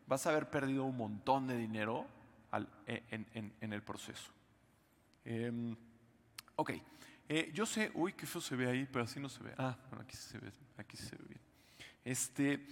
vas 0.07 0.27
a 0.27 0.31
haber 0.31 0.51
perdido 0.51 0.85
un 0.85 0.97
montón 0.97 1.47
de 1.47 1.57
dinero 1.57 2.07
e, 2.87 3.03
en, 3.11 3.73
el 3.73 3.83
proceso. 3.83 4.31
Em, 5.25 5.77
ok, 6.57 6.73
eh, 7.29 7.51
yo 7.55 7.65
sé, 7.65 7.91
uy, 7.95 8.13
qué 8.13 8.27
feo 8.27 8.41
se 8.41 8.55
ve 8.55 8.69
ahí, 8.69 8.87
pero 8.91 9.05
así 9.05 9.19
no 9.19 9.29
se 9.29 9.43
ve. 9.43 9.55
Ah, 9.57 9.77
bueno, 9.89 10.05
aquí 10.05 10.17
se 10.17 10.39
ve, 10.39 10.53
aquí 10.77 10.97
se 10.97 11.17
ve 11.17 11.25
bien. 11.29 11.41
Este, 12.05 12.67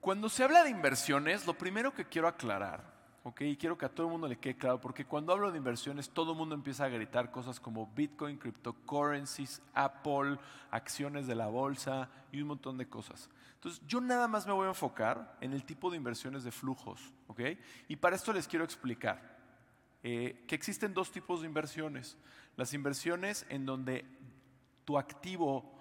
cuando 0.00 0.28
se 0.28 0.42
habla 0.42 0.64
de 0.64 0.70
inversiones, 0.70 1.46
lo 1.46 1.54
primero 1.54 1.94
que 1.94 2.06
quiero 2.06 2.28
aclarar 2.28 2.97
y 3.40 3.56
quiero 3.56 3.76
que 3.76 3.84
a 3.84 3.88
todo 3.88 4.06
el 4.06 4.12
mundo 4.12 4.26
le 4.26 4.38
quede 4.38 4.56
claro, 4.56 4.80
porque 4.80 5.04
cuando 5.04 5.32
hablo 5.32 5.50
de 5.50 5.58
inversiones, 5.58 6.10
todo 6.10 6.32
el 6.32 6.38
mundo 6.38 6.54
empieza 6.54 6.84
a 6.84 6.88
gritar 6.88 7.30
cosas 7.30 7.60
como 7.60 7.86
Bitcoin, 7.94 8.38
cryptocurrencies, 8.38 9.62
Apple, 9.74 10.38
acciones 10.70 11.26
de 11.26 11.34
la 11.34 11.48
bolsa 11.48 12.08
y 12.32 12.40
un 12.40 12.48
montón 12.48 12.78
de 12.78 12.88
cosas. 12.88 13.28
Entonces, 13.54 13.82
yo 13.86 14.00
nada 14.00 14.28
más 14.28 14.46
me 14.46 14.52
voy 14.52 14.66
a 14.66 14.70
enfocar 14.70 15.36
en 15.40 15.52
el 15.52 15.64
tipo 15.64 15.90
de 15.90 15.96
inversiones 15.96 16.44
de 16.44 16.52
flujos, 16.52 17.12
¿ok? 17.26 17.40
Y 17.88 17.96
para 17.96 18.16
esto 18.16 18.32
les 18.32 18.48
quiero 18.48 18.64
explicar 18.64 19.36
eh, 20.02 20.44
que 20.46 20.54
existen 20.54 20.94
dos 20.94 21.10
tipos 21.10 21.40
de 21.40 21.48
inversiones. 21.48 22.16
Las 22.56 22.72
inversiones 22.72 23.46
en 23.50 23.66
donde 23.66 24.04
tu 24.84 24.96
activo 24.96 25.78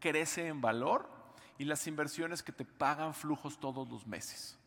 crece 0.00 0.48
en 0.48 0.60
valor 0.60 1.08
y 1.56 1.64
las 1.64 1.86
inversiones 1.86 2.42
que 2.42 2.52
te 2.52 2.64
pagan 2.64 3.14
flujos 3.14 3.58
todos 3.58 3.88
los 3.88 4.06
meses. 4.06 4.59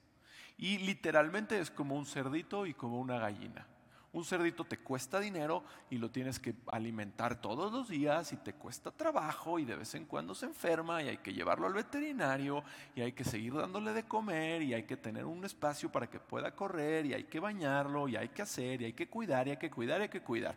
Y 0.58 0.78
literalmente 0.80 1.60
es 1.60 1.72
como 1.72 1.96
un 1.96 2.06
cerdito 2.06 2.66
y 2.66 2.74
como 2.74 3.00
una 3.00 3.20
gallina. 3.20 3.68
Un 4.14 4.24
cerdito 4.24 4.64
te 4.64 4.78
cuesta 4.78 5.20
dinero 5.20 5.64
y 5.90 5.98
lo 5.98 6.12
tienes 6.12 6.40
que 6.40 6.54
alimentar 6.72 7.42
todos 7.42 7.72
los 7.72 7.90
días 7.90 8.32
y 8.32 8.38
te 8.38 8.54
cuesta 8.54 8.92
trabajo 8.92 9.58
y 9.58 9.66
de 9.66 9.76
vez 9.76 9.96
en 9.96 10.06
cuando 10.06 10.36
se 10.36 10.46
enferma 10.46 11.02
y 11.02 11.08
hay 11.08 11.18
que 11.18 11.34
llevarlo 11.34 11.66
al 11.66 11.74
veterinario 11.74 12.64
y 12.96 13.02
hay 13.02 13.14
que 13.14 13.24
seguir 13.24 13.56
dándole 13.56 13.92
de 13.92 14.04
comer 14.04 14.62
y 14.62 14.76
hay 14.76 14.84
que 14.84 14.98
tener 14.98 15.26
un 15.26 15.44
espacio 15.44 15.92
para 15.92 16.08
que 16.08 16.20
pueda 16.20 16.56
correr 16.56 17.08
y 17.08 17.16
hay 17.16 17.24
que 17.24 17.40
bañarlo 17.40 18.08
y 18.08 18.16
hay 18.16 18.30
que 18.30 18.44
hacer 18.44 18.84
y 18.84 18.86
hay 18.86 18.94
que 18.94 19.10
cuidar 19.10 19.48
y 19.48 19.52
hay 19.52 19.58
que 19.58 19.72
cuidar 19.72 20.00
y 20.02 20.04
hay 20.04 20.10
que 20.10 20.22
cuidar. 20.22 20.56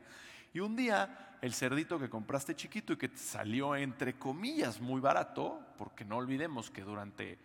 Y 0.53 0.61
un 0.61 0.77
día 0.77 1.37
el 1.41 1.55
cerdito 1.55 1.99
que 1.99 2.11
compraste 2.11 2.55
chiquito 2.55 2.93
y 2.93 2.97
que 2.97 3.09
te 3.09 3.19
salió 3.19 3.77
entre 3.77 4.19
comillas 4.19 4.81
muy 4.81 5.01
barato, 5.01 5.61
porque 5.79 6.05
no 6.05 6.17
olvidemos 6.17 6.71
que 6.71 6.83
durante 6.83 7.39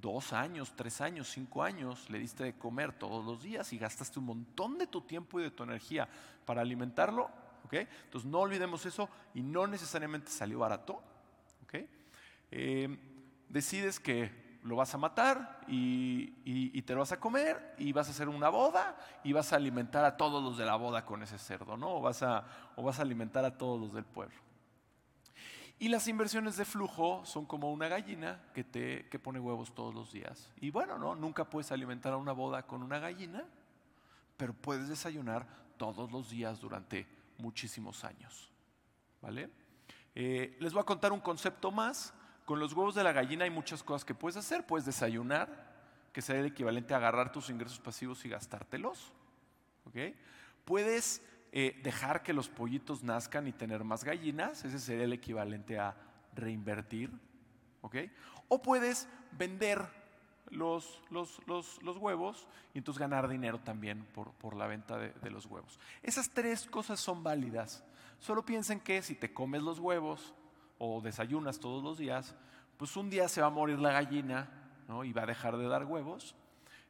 dos 0.00 0.32
años, 0.32 0.72
tres 0.74 1.00
años, 1.00 1.28
cinco 1.28 1.62
años, 1.62 2.08
le 2.10 2.18
diste 2.18 2.44
de 2.44 2.54
comer 2.54 2.92
todos 2.92 3.24
los 3.24 3.42
días 3.42 3.72
y 3.72 3.78
gastaste 3.78 4.18
un 4.18 4.26
montón 4.26 4.78
de 4.78 4.86
tu 4.86 5.02
tiempo 5.02 5.38
y 5.40 5.44
de 5.44 5.50
tu 5.50 5.62
energía 5.62 6.08
para 6.44 6.62
alimentarlo, 6.62 7.30
¿ok? 7.64 7.74
Entonces 8.04 8.30
no 8.30 8.40
olvidemos 8.40 8.84
eso 8.86 9.08
y 9.34 9.42
no 9.42 9.66
necesariamente 9.66 10.30
salió 10.30 10.58
barato, 10.58 11.02
¿ok? 11.64 11.74
Eh, 12.50 12.98
decides 13.48 14.00
que 14.00 14.58
lo 14.62 14.76
vas 14.76 14.94
a 14.94 14.98
matar 14.98 15.60
y, 15.66 16.82
te 16.82 16.94
lo 16.94 17.00
vas 17.00 17.12
a 17.12 17.20
comer 17.20 17.74
y 17.78 17.92
vas 17.92 18.08
a 18.08 18.10
hacer 18.10 18.28
una 18.28 18.48
boda 18.48 18.96
y 19.24 19.32
vas 19.32 19.52
a 19.52 19.56
alimentar 19.56 20.04
a 20.04 20.16
todos 20.16 20.42
los 20.42 20.56
de 20.56 20.64
la 20.64 20.76
boda 20.76 21.04
con 21.04 21.22
ese 21.22 21.38
cerdo, 21.38 21.76
¿no? 21.76 22.00
vas 22.00 22.22
a, 22.22 22.44
o 22.76 22.82
vas 22.82 22.98
a 22.98 23.02
alimentar 23.02 23.44
a 23.44 23.56
todos 23.56 23.80
los 23.80 23.92
del 23.92 24.04
pueblo. 24.04 24.36
Y 25.82 25.88
las 25.88 26.06
inversiones 26.06 26.56
de 26.56 26.64
flujo 26.64 27.26
son 27.26 27.44
como 27.44 27.72
una 27.72 27.88
gallina 27.88 28.40
que, 28.54 28.62
te, 28.62 29.08
que 29.08 29.18
pone 29.18 29.40
huevos 29.40 29.74
todos 29.74 29.92
los 29.92 30.12
días. 30.12 30.48
Y 30.60 30.70
bueno, 30.70 30.96
¿no? 30.96 31.16
Nunca 31.16 31.50
puedes 31.50 31.72
alimentar 31.72 32.12
a 32.12 32.18
una 32.18 32.30
boda 32.30 32.64
con 32.68 32.84
una 32.84 33.00
gallina, 33.00 33.42
pero 34.36 34.54
puedes 34.54 34.88
desayunar 34.88 35.44
todos 35.76 36.12
los 36.12 36.30
días 36.30 36.60
durante 36.60 37.04
muchísimos 37.38 38.04
años. 38.04 38.48
¿Vale? 39.20 39.50
Eh, 40.14 40.56
les 40.60 40.72
voy 40.72 40.82
a 40.82 40.84
contar 40.84 41.10
un 41.10 41.18
concepto 41.18 41.72
más. 41.72 42.14
Con 42.44 42.60
los 42.60 42.72
huevos 42.74 42.94
de 42.94 43.02
la 43.02 43.10
gallina 43.10 43.42
hay 43.42 43.50
muchas 43.50 43.82
cosas 43.82 44.04
que 44.04 44.14
puedes 44.14 44.36
hacer. 44.36 44.64
Puedes 44.64 44.86
desayunar, 44.86 45.48
que 46.12 46.22
sería 46.22 46.42
el 46.42 46.46
equivalente 46.46 46.94
a 46.94 46.98
agarrar 46.98 47.32
tus 47.32 47.50
ingresos 47.50 47.80
pasivos 47.80 48.24
y 48.24 48.28
gastártelos. 48.28 49.12
¿Okay? 49.86 50.14
Puedes 50.64 51.22
eh, 51.54 51.78
dejar 51.82 52.22
que 52.22 52.32
los 52.32 52.48
pollitos 52.48 53.02
nazcan 53.02 53.46
y 53.46 53.52
tener 53.52 53.84
más 53.84 54.04
gallinas, 54.04 54.64
ese 54.64 54.78
sería 54.78 55.04
el 55.04 55.12
equivalente 55.12 55.78
a 55.78 55.94
reinvertir, 56.34 57.10
¿ok? 57.82 57.96
O 58.48 58.62
puedes 58.62 59.06
vender 59.32 59.86
los, 60.50 61.02
huevos 62.00 62.48
y 62.72 62.78
entonces 62.78 62.98
ganar 62.98 63.28
dinero 63.28 63.58
también 63.60 64.06
por, 64.14 64.56
la 64.56 64.66
venta 64.66 64.96
de, 64.96 65.12
de, 65.12 65.30
los 65.30 65.44
huevos. 65.44 65.78
Esas 66.02 66.30
tres 66.30 66.66
cosas 66.66 67.00
son 67.00 67.22
válidas. 67.22 67.84
Solo 68.18 68.44
piensen 68.46 68.80
que 68.80 69.02
si 69.02 69.14
te 69.14 69.34
comes 69.34 69.62
los 69.62 69.78
huevos 69.78 70.32
o 70.78 71.02
desayunas 71.02 71.60
todos 71.60 71.84
los 71.84 71.98
días, 71.98 72.34
pues 72.78 72.96
un 72.96 73.10
día 73.10 73.28
se 73.28 73.42
va 73.42 73.48
a 73.48 73.50
morir 73.50 73.78
la 73.78 73.92
gallina 73.92 74.48
¿no? 74.88 75.04
y 75.04 75.12
va 75.12 75.22
a 75.22 75.26
dejar 75.26 75.56
de 75.58 75.68
dar 75.68 75.84
huevos 75.84 76.34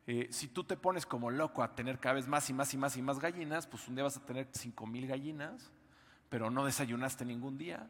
eh, 0.07 0.29
si 0.31 0.49
tú 0.49 0.65
te 0.65 0.77
pones 0.77 1.07
como 1.07 1.31
loco 1.31 1.63
a 1.63 1.75
tener 1.75 2.01
cada 2.01 2.17
vez 2.17 2.27
más 2.27 2.49
y 2.51 2.53
más 2.53 2.75
y 2.75 2.77
más 2.77 2.97
y 2.97 3.03
más 3.03 3.21
gallinas, 3.21 3.67
pues 3.67 3.87
un 3.87 3.95
día 3.95 4.03
vas 4.03 4.17
a 4.17 4.27
tener 4.27 4.49
cinco 4.53 4.85
mil 4.87 5.07
gallinas, 5.07 5.71
pero 6.29 6.51
no 6.51 6.65
desayunaste 6.65 7.25
ningún 7.25 7.57
día. 7.57 7.89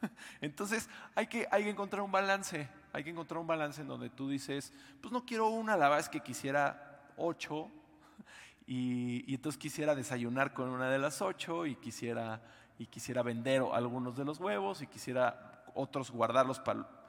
Entonces 0.40 0.88
hay 1.14 1.28
que, 1.28 1.46
hay 1.50 1.64
que 1.64 1.70
encontrar 1.70 2.02
un 2.02 2.10
balance, 2.10 2.68
hay 2.92 3.04
que 3.04 3.10
encontrar 3.10 3.40
un 3.40 3.46
balance 3.46 3.82
en 3.82 3.88
donde 3.88 4.10
tú 4.10 4.28
dices, 4.28 4.72
pues 5.00 5.12
no 5.12 5.24
quiero 5.24 5.48
una, 5.48 5.76
la 5.76 5.88
verdad 5.88 6.00
es 6.00 6.08
que 6.08 6.20
quisiera 6.20 7.12
ocho, 7.16 7.70
y, 8.66 9.24
y, 9.30 9.34
entonces 9.34 9.58
quisiera 9.58 9.94
desayunar 9.94 10.54
con 10.54 10.70
una 10.70 10.90
de 10.90 10.98
las 10.98 11.22
ocho 11.22 11.66
y 11.66 11.76
quisiera, 11.76 12.42
y 12.78 12.86
quisiera 12.86 13.22
vender 13.22 13.62
algunos 13.72 14.16
de 14.16 14.24
los 14.24 14.40
huevos 14.40 14.82
y 14.82 14.88
quisiera 14.88 15.64
otros 15.74 16.10
guardarlos 16.10 16.58
para 16.58 17.03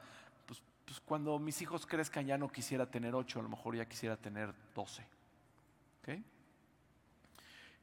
pues 0.86 1.00
cuando 1.00 1.38
mis 1.38 1.60
hijos 1.60 1.84
crezcan 1.84 2.26
ya 2.26 2.38
no 2.38 2.48
quisiera 2.48 2.90
tener 2.90 3.14
ocho, 3.14 3.40
a 3.40 3.42
lo 3.42 3.48
mejor 3.48 3.76
ya 3.76 3.84
quisiera 3.86 4.16
tener 4.16 4.54
doce. 4.74 5.04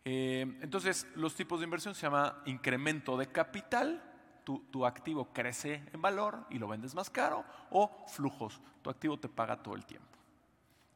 Eh, 0.05 0.41
entonces, 0.61 1.07
los 1.15 1.33
tipos 1.33 1.59
de 1.59 1.63
inversión 1.63 1.95
se 1.95 2.01
llama 2.01 2.41
incremento 2.45 3.15
de 3.17 3.31
capital, 3.31 4.03
tu, 4.43 4.59
tu, 4.69 4.85
activo 4.85 5.31
crece 5.31 5.81
en 5.93 6.01
valor 6.01 6.45
y 6.49 6.59
lo 6.59 6.67
vendes 6.67 6.93
más 6.93 7.09
caro, 7.09 7.45
o 7.69 8.05
flujos, 8.09 8.59
tu 8.81 8.89
activo 8.89 9.17
te 9.17 9.29
paga 9.29 9.63
todo 9.63 9.75
el 9.75 9.85
tiempo. 9.85 10.17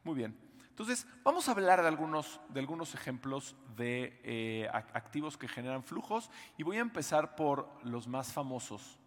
Muy 0.04 0.14
bien, 0.14 0.36
entonces 0.78 1.06
vamos 1.24 1.48
a 1.48 1.52
hablar 1.52 1.82
de 1.82 1.88
algunos, 1.88 2.38
de 2.50 2.60
algunos 2.60 2.94
ejemplos 2.94 3.56
de 3.76 4.20
eh, 4.22 4.68
activos 4.72 5.36
que 5.36 5.48
generan 5.48 5.82
flujos 5.82 6.30
y 6.56 6.62
voy 6.62 6.76
a 6.76 6.82
empezar 6.82 7.34
por 7.34 7.68
los 7.82 8.06
más 8.06 8.32
famosos 8.32 8.98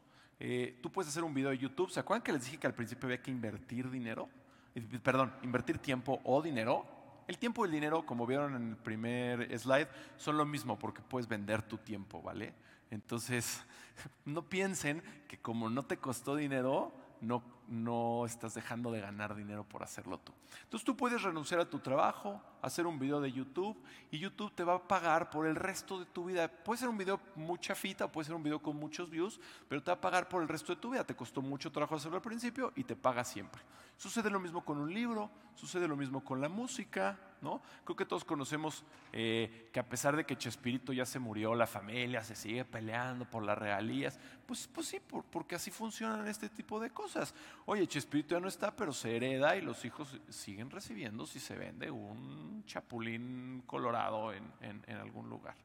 eh, 0.44 0.80
tú 0.82 0.92
puedes 0.92 1.08
hacer 1.08 1.24
un 1.24 1.36
video 1.36 1.52
de 1.52 1.60
YouTube. 1.60 1.92
¿Se 1.92 2.00
acuerdan 2.00 2.24
que 2.24 2.34
les 2.34 2.46
dije 2.46 2.58
que 2.58 2.66
al 2.66 2.74
principio 2.74 3.06
había 3.06 3.22
que 3.22 3.30
invertir 3.30 3.92
dinero? 3.92 4.28
Eh, 4.74 4.82
perdón, 5.04 5.32
invertir 5.44 5.78
tiempo 5.78 6.20
o 6.24 6.42
dinero. 6.42 6.84
El 7.28 7.38
tiempo 7.38 7.64
y 7.64 7.68
el 7.68 7.72
dinero, 7.72 8.04
como 8.08 8.26
vieron 8.26 8.56
en 8.56 8.70
el 8.70 8.76
primer 8.76 9.48
slide, 9.60 9.88
son 10.18 10.38
lo 10.38 10.46
mismo 10.46 10.80
porque 10.80 11.04
puedes 11.04 11.28
vender 11.28 11.62
tu 11.62 11.78
tiempo, 11.78 12.24
¿vale? 12.24 12.56
Entonces, 12.90 13.64
no 14.26 14.42
piensen 14.50 15.04
que 15.28 15.38
como 15.38 15.70
no 15.70 15.84
te 15.84 15.98
costó 15.98 16.36
dinero, 16.36 16.92
no, 17.22 17.44
no 17.68 18.26
estás 18.26 18.54
dejando 18.54 18.92
de 18.92 19.02
ganar 19.02 19.36
dinero 19.36 19.64
por 19.64 19.84
hacerlo 19.84 20.18
tú. 20.18 20.34
Entonces 20.64 20.86
tú 20.86 20.96
puedes 20.96 21.22
renunciar 21.22 21.60
a 21.60 21.70
tu 21.70 21.80
trabajo, 21.80 22.42
hacer 22.62 22.86
un 22.86 23.00
video 23.00 23.22
de 23.22 23.32
YouTube 23.32 23.82
y 24.12 24.20
YouTube 24.20 24.54
te 24.54 24.64
va 24.64 24.76
a 24.76 24.88
pagar 24.88 25.30
por 25.30 25.48
el 25.48 25.56
resto 25.56 26.00
de 26.00 26.06
tu 26.06 26.26
vida. 26.26 26.48
Puede 26.48 26.80
ser 26.80 26.90
un 26.90 26.98
video 26.98 27.20
mucha 27.36 27.76
fita, 27.76 28.12
puede 28.12 28.26
ser 28.26 28.36
un 28.36 28.44
video 28.44 28.62
con 28.62 28.76
muchos 28.76 29.10
views, 29.10 29.40
pero 29.68 29.82
te 29.82 29.92
va 29.92 29.96
a 29.96 30.02
pagar 30.02 30.28
por 30.28 30.42
el 30.42 30.48
resto 30.48 30.76
de 30.76 30.82
tu 30.82 30.92
vida. 30.92 31.04
Te 31.04 31.16
costó 31.16 31.42
mucho 31.42 31.72
trabajo 31.72 31.96
hacerlo 31.96 32.18
al 32.18 32.24
principio 32.24 32.74
y 32.76 32.84
te 32.84 32.96
paga 32.96 33.24
siempre. 33.24 33.62
Sucede 33.98 34.30
lo 34.30 34.40
mismo 34.40 34.66
con 34.66 34.78
un 34.80 34.94
libro, 34.94 35.30
sucede 35.56 35.88
lo 35.88 35.96
mismo 35.96 36.24
con 36.24 36.42
la 36.42 36.50
música, 36.50 37.20
¿no? 37.42 37.62
Creo 37.84 37.96
que 37.96 38.06
todos 38.06 38.24
conocemos 38.24 38.84
eh, 39.14 39.70
que 39.72 39.80
a 39.80 39.88
pesar 39.88 40.16
de 40.16 40.26
que 40.26 40.38
Chespirito 40.38 40.94
ya 40.94 41.06
se 41.06 41.20
murió, 41.20 41.54
la 41.56 41.68
familia 41.68 42.24
se 42.24 42.36
sigue 42.36 42.66
peleando 42.66 43.26
por 43.26 43.44
las 43.44 43.58
regalías. 43.58 44.20
Pues, 44.46 44.68
pues 44.68 44.88
sí, 44.88 45.00
porque 45.32 45.56
así 45.56 45.70
funcionan 45.70 46.28
este 46.28 46.50
tipo 46.50 46.80
de 46.80 46.90
cosas. 46.90 47.34
Oye, 47.66 47.88
Chespirito 47.88 48.36
ya 48.36 48.42
no 48.42 48.48
está, 48.48 48.76
pero 48.76 48.92
se 48.92 49.16
hereda 49.16 49.56
y 49.56 49.62
los 49.62 49.86
hijos 49.86 50.20
siguen 50.30 50.72
recibiendo 50.72 51.28
si 51.28 51.40
se 51.40 51.56
vende 51.56 51.92
un 51.92 52.64
chapulín 52.66 53.64
colorado 53.66 54.34
en, 54.34 54.84
algún 55.00 55.30
lugar. 55.30 55.56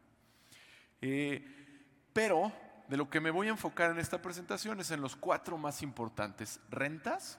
Eh, 1.00 1.44
pero 2.12 2.52
de 2.88 2.96
lo 2.96 3.08
que 3.08 3.20
me 3.20 3.30
voy 3.30 3.48
a 3.48 3.50
enfocar 3.50 3.90
en 3.90 3.98
esta 3.98 4.20
presentación 4.20 4.80
es 4.80 4.90
en 4.90 5.00
los 5.00 5.16
cuatro 5.16 5.56
más 5.56 5.82
importantes. 5.82 6.60
Rentas, 6.70 7.38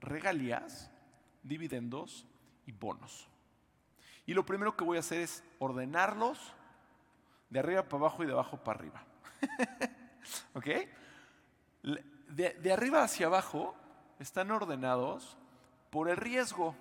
regalías, 0.00 0.90
dividendos 1.42 2.26
y 2.66 2.72
bonos. 2.72 3.28
Y 4.26 4.34
lo 4.34 4.46
primero 4.46 4.76
que 4.76 4.84
voy 4.84 4.96
a 4.96 5.00
hacer 5.00 5.20
es 5.20 5.42
ordenarlos 5.58 6.54
de 7.50 7.58
arriba 7.58 7.82
para 7.82 8.02
abajo 8.02 8.22
y 8.22 8.26
de 8.26 8.32
abajo 8.32 8.56
para 8.56 8.78
arriba. 8.78 9.04
¿Ok? 10.54 10.68
De, 12.28 12.72
arriba 12.72 13.02
hacia 13.02 13.26
abajo 13.26 13.74
están 14.18 14.50
ordenados 14.50 15.36
por 15.90 16.08
el 16.08 16.16
riesgo. 16.16 16.74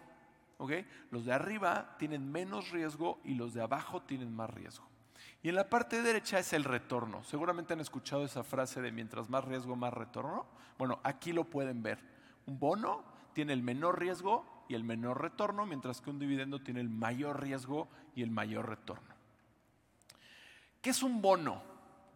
Los 1.12 1.26
de 1.26 1.34
arriba 1.34 1.96
tienen 1.98 2.32
menos 2.32 2.72
riesgo 2.72 3.20
y 3.24 3.36
los 3.36 3.54
de 3.54 3.62
abajo 3.62 4.02
tienen 4.02 4.34
más 4.34 4.50
riesgo. 4.50 4.88
Y 5.42 5.50
en 5.50 5.56
la 5.56 5.70
parte 5.70 6.02
derecha 6.02 6.40
es 6.40 6.54
el 6.54 6.64
retorno. 6.64 7.24
Seguramente 7.24 7.74
han 7.74 7.82
escuchado 7.82 8.24
esa 8.24 8.44
frase 8.44 8.82
de 8.82 8.92
mientras 8.92 9.30
más 9.30 9.44
riesgo, 9.44 9.76
más 9.76 9.94
retorno. 9.94 10.46
Bueno, 10.78 11.00
aquí 11.04 11.34
lo 11.34 11.44
pueden 11.44 11.84
ver. 11.84 12.00
Un 12.46 12.60
bono 12.60 13.04
tiene 13.34 13.52
el 13.54 13.62
menor 13.62 14.00
riesgo 14.00 14.66
y 14.70 14.76
el 14.76 14.86
menor 14.86 15.22
retorno, 15.22 15.66
mientras 15.66 16.00
que 16.00 16.10
un 16.10 16.20
dividendo 16.20 16.60
tiene 16.62 16.80
el 16.80 16.90
mayor 16.90 17.42
riesgo 17.42 17.90
y 18.16 18.24
el 18.24 18.32
mayor 18.32 18.70
retorno. 18.70 19.14
¿Qué 20.82 20.92
es 20.92 21.04
un 21.04 21.22
bono? 21.22 21.62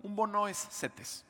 Un 0.04 0.16
bono 0.16 0.48
es 0.48 0.58
CETES. 0.58 1.26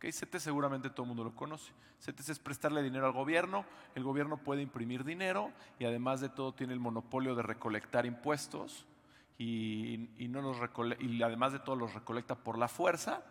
¿Okay? 0.00 0.12
CETES 0.12 0.44
seguramente 0.44 0.88
todo 0.88 1.02
el 1.02 1.08
mundo 1.08 1.24
lo 1.24 1.36
conoce. 1.36 1.74
CETES 2.00 2.30
es 2.30 2.38
prestarle 2.38 2.82
dinero 2.82 3.04
al 3.04 3.12
gobierno, 3.12 3.66
el 3.94 4.02
gobierno 4.02 4.38
puede 4.38 4.62
imprimir 4.62 5.04
dinero 5.04 5.52
y 5.78 5.84
además 5.84 6.22
de 6.22 6.30
todo 6.30 6.54
tiene 6.54 6.72
el 6.72 6.80
monopolio 6.80 7.34
de 7.34 7.42
recolectar 7.42 8.06
impuestos 8.06 8.86
y, 9.36 10.08
no 10.18 10.54
y 11.00 11.22
además 11.22 11.52
de 11.52 11.58
todo 11.58 11.76
los 11.76 11.92
recolecta 11.92 12.34
por 12.34 12.56
la 12.56 12.68
fuerza. 12.68 13.22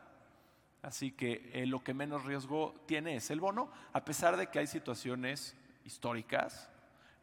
Así 0.83 1.11
que 1.11 1.49
eh, 1.55 1.65
lo 1.65 1.83
que 1.83 1.95
menos 1.95 2.25
riesgo 2.25 2.75
tiene 2.85 3.15
es 3.15 3.31
el 3.31 3.39
bono, 3.39 3.71
a 3.91 4.05
pesar 4.05 4.37
de 4.37 4.51
que 4.51 4.59
hay 4.59 4.67
situaciones 4.67 5.57
históricas 5.85 6.69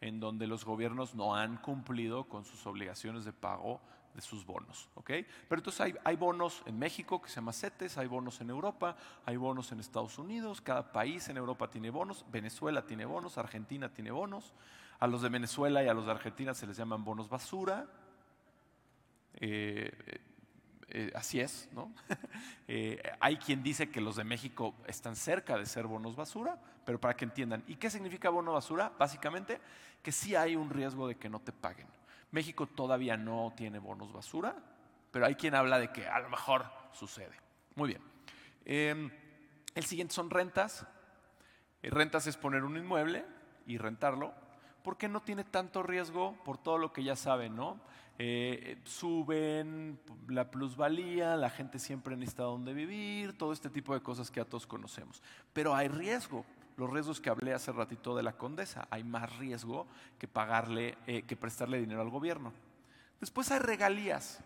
en 0.00 0.18
donde 0.18 0.48
los 0.48 0.64
gobiernos 0.64 1.14
no 1.14 1.36
han 1.36 1.58
cumplido 1.58 2.24
con 2.24 2.44
sus 2.44 2.66
obligaciones 2.66 3.24
de 3.24 3.32
pago 3.32 3.80
de 4.16 4.22
sus 4.22 4.46
bonos. 4.46 4.88
Pero 5.04 5.26
entonces 5.50 5.80
hay, 5.80 5.94
hay, 6.02 6.16
bonos 6.16 6.62
en 6.64 6.78
México 6.78 7.20
que 7.20 7.28
se 7.28 7.36
llama 7.36 7.52
CETES, 7.52 7.98
hay 7.98 8.06
bonos 8.06 8.40
en 8.40 8.48
Europa, 8.48 8.96
hay 9.26 9.36
bonos 9.36 9.70
en 9.72 9.78
Estados 9.78 10.18
Unidos, 10.18 10.62
cada 10.62 10.90
país 10.90 11.28
en 11.28 11.36
Europa 11.36 11.68
tiene 11.68 11.90
bonos, 11.90 12.24
Venezuela 12.32 12.86
tiene 12.86 13.04
bonos, 13.04 13.36
Argentina 13.36 13.92
tiene 13.92 14.10
bonos, 14.10 14.54
a 14.98 15.06
los 15.06 15.20
de 15.20 15.28
Venezuela 15.28 15.84
y 15.84 15.88
a 15.88 15.94
los 15.94 16.06
de 16.06 16.12
Argentina 16.12 16.54
se 16.54 16.66
les 16.66 16.78
llaman 16.78 17.04
bonos 17.04 17.28
basura. 17.28 17.86
Eh, 19.34 19.92
eh, 20.88 21.12
así 21.14 21.38
es, 21.38 21.68
¿no? 21.72 21.92
hay 23.20 23.36
quien 23.36 23.62
dice 23.62 23.90
que 23.90 24.00
los 24.00 24.16
de 24.16 24.24
México 24.24 24.74
están 24.86 25.14
cerca 25.14 25.58
de 25.58 25.66
ser 25.66 25.86
bonos 25.86 26.16
basura, 26.16 26.58
pero 26.86 26.98
para 26.98 27.14
que 27.14 27.26
entiendan. 27.26 27.62
¿Y 27.66 27.76
qué 27.76 27.90
significa 27.90 28.30
bono 28.30 28.54
basura? 28.54 28.90
Básicamente 28.98 29.60
que 30.02 30.10
sí 30.10 30.34
hay 30.34 30.56
un 30.56 30.70
riesgo 30.70 31.06
de 31.06 31.16
que 31.16 31.28
no 31.28 31.38
te 31.40 31.52
paguen. 31.52 31.88
México 32.30 32.66
todavía 32.66 33.16
no 33.16 33.52
tiene 33.56 33.78
bonos 33.78 34.12
basura, 34.12 34.56
pero 35.10 35.26
hay 35.26 35.34
quien 35.34 35.54
habla 35.54 35.78
de 35.78 35.92
que 35.92 36.06
a 36.06 36.20
lo 36.20 36.28
mejor 36.28 36.66
sucede. 36.92 37.36
Muy 37.74 37.88
bien. 37.88 38.02
Em, 38.64 39.10
el 39.74 39.84
siguiente 39.84 40.14
son 40.14 40.30
rentas. 40.30 40.86
rentas 41.82 42.26
es 42.26 42.36
poner 42.36 42.64
un 42.64 42.76
inmueble 42.76 43.24
y 43.66 43.78
rentarlo 43.78 44.34
porque 44.86 45.08
no 45.08 45.20
tiene 45.20 45.42
tanto 45.42 45.82
riesgo 45.82 46.36
por 46.44 46.58
todo 46.58 46.78
lo 46.78 46.92
que 46.92 47.02
ya 47.02 47.16
saben, 47.16 47.56
¿no? 47.56 47.80
Eh, 48.18 48.80
suben 48.84 50.00
la 50.28 50.48
plusvalía, 50.50 51.34
la 51.34 51.50
gente 51.50 51.80
siempre 51.80 52.16
necesita 52.16 52.44
donde 52.44 52.72
vivir, 52.72 53.36
todo 53.36 53.52
este 53.52 53.68
tipo 53.68 53.94
de 53.94 54.00
cosas 54.00 54.30
que 54.30 54.40
a 54.40 54.44
todos 54.44 54.64
conocemos. 54.64 55.22
Pero 55.52 55.74
hay 55.74 55.88
riesgo, 55.88 56.46
los 56.76 56.90
riesgos 56.90 57.20
que 57.20 57.30
hablé 57.30 57.54
hace 57.54 57.72
ratito 57.72 58.16
de 58.16 58.22
la 58.22 58.36
condesa, 58.36 58.86
hay 58.90 59.02
más 59.04 59.36
riesgo 59.38 59.86
que 60.18 60.28
pagarle, 60.28 60.98
eh, 61.06 61.22
que 61.22 61.36
prestarle 61.36 61.80
dinero 61.80 62.02
al 62.02 62.10
gobierno. 62.10 62.52
Después 63.20 63.50
hay 63.50 63.60
regalías. 63.60 64.40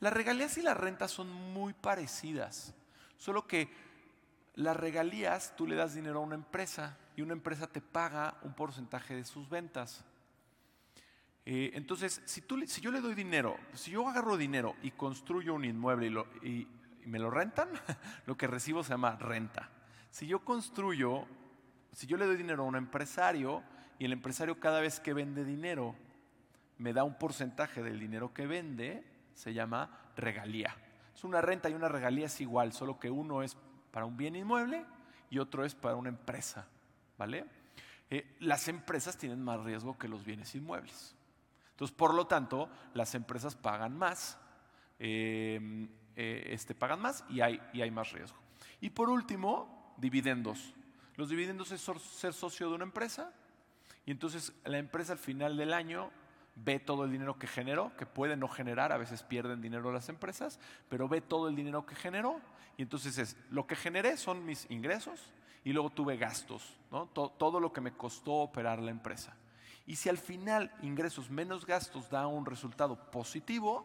Las 0.00 0.12
regalías 0.12 0.56
y 0.58 0.62
las 0.62 0.76
rentas 0.76 1.10
son 1.10 1.30
muy 1.30 1.72
parecidas, 1.74 2.74
solo 3.16 3.46
que 3.46 3.68
las 4.54 4.76
regalías 4.76 5.54
tú 5.56 5.66
le 5.66 5.76
das 5.76 5.94
dinero 5.94 6.18
a 6.18 6.22
una 6.22 6.34
empresa 6.34 6.98
y 7.16 7.22
una 7.22 7.34
empresa 7.34 7.66
te 7.66 7.80
paga 7.80 8.36
un 8.42 8.54
porcentaje 8.54 9.14
de 9.14 9.24
sus 9.24 9.48
ventas. 9.48 10.04
Eh, 11.46 11.70
entonces, 11.74 12.22
si, 12.24 12.42
yo 12.80 12.90
le 12.90 13.00
doy 13.00 13.14
dinero, 13.14 13.56
si 13.74 13.90
yo 13.92 14.06
agarro 14.08 14.36
dinero 14.36 14.76
y 14.82 14.90
construyo 14.90 15.54
un 15.54 15.64
inmueble 15.64 16.12
y, 16.42 16.66
me 17.06 17.18
lo 17.18 17.30
rentan, 17.30 17.68
lo 18.26 18.36
que 18.36 18.46
recibo 18.46 18.84
se 18.84 18.90
llama 18.90 19.16
renta. 19.16 19.70
Si 20.10 20.26
yo 20.26 20.44
construyo, 20.44 21.26
si 21.92 22.06
yo 22.06 22.16
le 22.16 22.26
doy 22.26 22.36
dinero 22.36 22.62
a 22.62 22.66
un 22.66 22.76
empresario 22.76 23.62
y 23.98 24.04
el 24.04 24.12
empresario 24.12 24.60
cada 24.60 24.80
vez 24.80 25.00
que 25.00 25.12
vende 25.12 25.44
dinero 25.44 25.94
me 26.78 26.92
da 26.92 27.04
un 27.04 27.18
porcentaje 27.18 27.82
del 27.82 28.00
dinero 28.00 28.32
que 28.32 28.46
vende, 28.46 29.04
se 29.34 29.52
llama 29.52 29.90
regalía. 30.16 30.74
Es 31.14 31.24
una 31.24 31.40
renta 31.42 31.68
y 31.68 31.74
una 31.74 31.88
regalía 31.88 32.26
es 32.26 32.40
igual, 32.40 32.72
solo 32.72 32.98
que 32.98 33.10
uno 33.10 33.42
es 33.42 33.56
para 33.90 34.06
un 34.06 34.16
bien 34.16 34.36
inmueble 34.36 34.86
y 35.28 35.38
otro 35.38 35.64
es 35.64 35.74
para 35.74 35.96
una 35.96 36.08
empresa. 36.08 36.66
¿Vale? 37.18 37.44
Eh, 38.08 38.36
las 38.40 38.66
empresas 38.68 39.18
tienen 39.18 39.42
más 39.42 39.60
riesgo 39.60 39.98
que 39.98 40.08
los 40.08 40.24
bienes 40.24 40.54
inmuebles. 40.54 41.14
Entonces, 41.72 41.94
por 41.96 42.14
lo 42.14 42.26
tanto, 42.26 42.68
las 42.94 43.14
empresas 43.14 43.54
pagan 43.54 43.96
más, 43.96 44.38
em, 44.98 45.88
eh, 46.16 46.48
este, 46.50 46.74
pagan 46.74 47.00
más 47.00 47.24
y 47.28 47.40
hay, 47.40 47.60
y 47.72 47.82
hay 47.82 47.90
más 47.90 48.12
riesgo. 48.12 48.38
Y 48.80 48.90
por 48.90 49.10
último, 49.10 49.94
dividendos. 49.98 50.74
Los 51.20 51.28
dividendos 51.28 51.70
es 51.70 51.82
ser 51.82 52.32
socio 52.32 52.70
de 52.70 52.76
una 52.76 52.84
empresa 52.84 53.30
y 54.06 54.10
entonces 54.10 54.54
la 54.64 54.78
empresa 54.78 55.12
al 55.12 55.18
final 55.18 55.54
del 55.54 55.74
año 55.74 56.10
ve 56.56 56.78
todo 56.78 57.04
el 57.04 57.12
dinero 57.12 57.38
que 57.38 57.46
generó, 57.46 57.94
que 57.98 58.06
puede 58.06 58.38
no 58.38 58.48
generar, 58.48 58.90
a 58.90 58.96
veces 58.96 59.22
pierden 59.22 59.60
dinero 59.60 59.92
las 59.92 60.08
empresas, 60.08 60.58
pero 60.88 61.10
ve 61.10 61.20
todo 61.20 61.48
el 61.48 61.56
dinero 61.56 61.84
que 61.84 61.94
generó 61.94 62.40
y 62.78 62.82
entonces 62.84 63.18
es, 63.18 63.36
lo 63.50 63.66
que 63.66 63.76
generé 63.76 64.16
son 64.16 64.46
mis 64.46 64.64
ingresos 64.70 65.30
y 65.62 65.74
luego 65.74 65.90
tuve 65.90 66.16
gastos, 66.16 66.78
¿no? 66.90 67.04
todo, 67.08 67.28
todo 67.28 67.60
lo 67.60 67.70
que 67.70 67.82
me 67.82 67.92
costó 67.92 68.36
operar 68.36 68.78
la 68.78 68.90
empresa. 68.90 69.36
Y 69.86 69.96
si 69.96 70.08
al 70.08 70.16
final 70.16 70.72
ingresos 70.80 71.28
menos 71.28 71.66
gastos 71.66 72.08
da 72.08 72.26
un 72.28 72.46
resultado 72.46 73.10
positivo, 73.10 73.84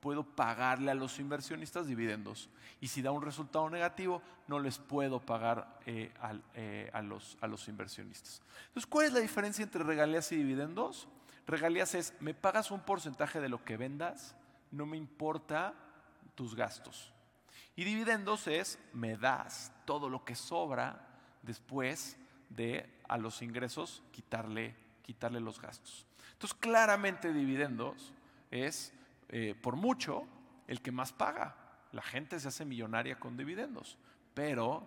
puedo 0.00 0.24
pagarle 0.24 0.90
a 0.90 0.94
los 0.94 1.18
inversionistas 1.18 1.86
dividendos. 1.86 2.48
Y 2.80 2.88
si 2.88 3.02
da 3.02 3.12
un 3.12 3.22
resultado 3.22 3.68
negativo, 3.68 4.22
no 4.48 4.58
les 4.58 4.78
puedo 4.78 5.20
pagar 5.20 5.78
eh, 5.86 6.12
eh, 6.54 6.90
a, 6.92 7.02
los, 7.02 7.36
a 7.40 7.46
los 7.46 7.68
inversionistas. 7.68 8.42
Entonces, 8.68 8.86
¿cuál 8.86 9.06
es 9.06 9.12
la 9.12 9.20
diferencia 9.20 9.62
entre 9.62 9.84
regalías 9.84 10.32
y 10.32 10.36
dividendos? 10.36 11.06
Regalías 11.46 11.94
es, 11.94 12.14
me 12.20 12.34
pagas 12.34 12.70
un 12.70 12.80
porcentaje 12.80 13.40
de 13.40 13.48
lo 13.48 13.64
que 13.64 13.76
vendas, 13.76 14.34
no 14.70 14.86
me 14.86 14.96
importa 14.96 15.74
tus 16.34 16.54
gastos. 16.54 17.12
Y 17.76 17.84
dividendos 17.84 18.46
es, 18.46 18.78
me 18.92 19.16
das 19.16 19.72
todo 19.84 20.08
lo 20.08 20.24
que 20.24 20.34
sobra 20.34 21.06
después 21.42 22.16
de 22.48 22.88
a 23.08 23.18
los 23.18 23.42
ingresos 23.42 24.02
quitarle, 24.12 24.74
quitarle 25.02 25.40
los 25.40 25.60
gastos. 25.60 26.06
Entonces, 26.32 26.56
claramente 26.58 27.32
dividendos 27.32 28.12
es, 28.50 28.92
eh, 29.30 29.54
por 29.60 29.76
mucho, 29.76 30.26
el 30.66 30.82
que 30.82 30.92
más 30.92 31.12
paga. 31.12 31.56
La 31.92 32.02
gente 32.02 32.38
se 32.38 32.48
hace 32.48 32.64
millonaria 32.64 33.18
con 33.18 33.36
dividendos, 33.36 33.98
pero 34.34 34.86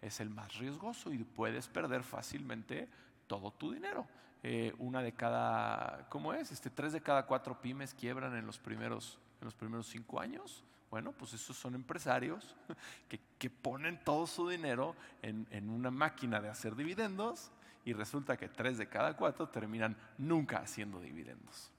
es 0.00 0.20
el 0.20 0.30
más 0.30 0.58
riesgoso 0.58 1.12
y 1.12 1.18
puedes 1.18 1.68
perder 1.68 2.02
fácilmente 2.02 2.88
todo 3.26 3.50
tu 3.52 3.72
dinero. 3.72 4.06
Eh, 4.42 4.74
una 4.78 5.02
de 5.02 5.12
cada, 5.12 6.06
¿cómo 6.08 6.34
es? 6.34 6.50
Este, 6.50 6.68
tres 6.68 6.92
de 6.92 7.00
cada 7.00 7.26
cuatro 7.26 7.60
pymes 7.60 7.94
quiebran 7.94 8.36
en 8.36 8.44
los 8.44 8.58
primeros, 8.58 9.18
en 9.40 9.44
los 9.44 9.54
primeros 9.54 9.86
cinco 9.86 10.20
años. 10.20 10.64
Bueno, 10.90 11.12
pues 11.12 11.32
esos 11.32 11.56
son 11.56 11.74
empresarios 11.74 12.54
que, 13.38 13.50
ponen 13.50 14.02
todo 14.04 14.26
su 14.26 14.48
dinero 14.48 14.94
en, 15.22 15.70
una 15.70 15.90
máquina 15.90 16.40
de 16.40 16.48
hacer 16.48 16.76
dividendos 16.76 17.50
y 17.84 17.92
resulta 17.92 18.36
que 18.36 18.48
tres 18.48 18.76
de 18.76 18.88
cada 18.88 19.16
cuatro 19.16 19.48
terminan 19.48 19.96
nunca 20.18 20.58
haciendo 20.58 21.00
dividendos. 21.00 21.70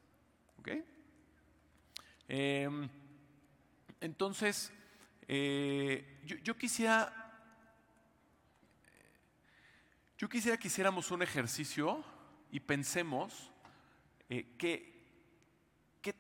¿Ok? 0.60 0.70
Em, 2.36 2.90
entonces, 4.02 4.74
eh, 5.28 6.20
yo, 6.26 6.58
quisiera, 6.58 7.14
yo 10.18 10.28
quisiera 10.28 10.58
que 10.58 10.68
hiciéramos 10.68 11.12
un 11.12 11.22
ejercicio 11.22 12.04
y 12.50 12.60
pensemos 12.60 13.52
eh, 14.30 14.56
qué, 14.58 14.92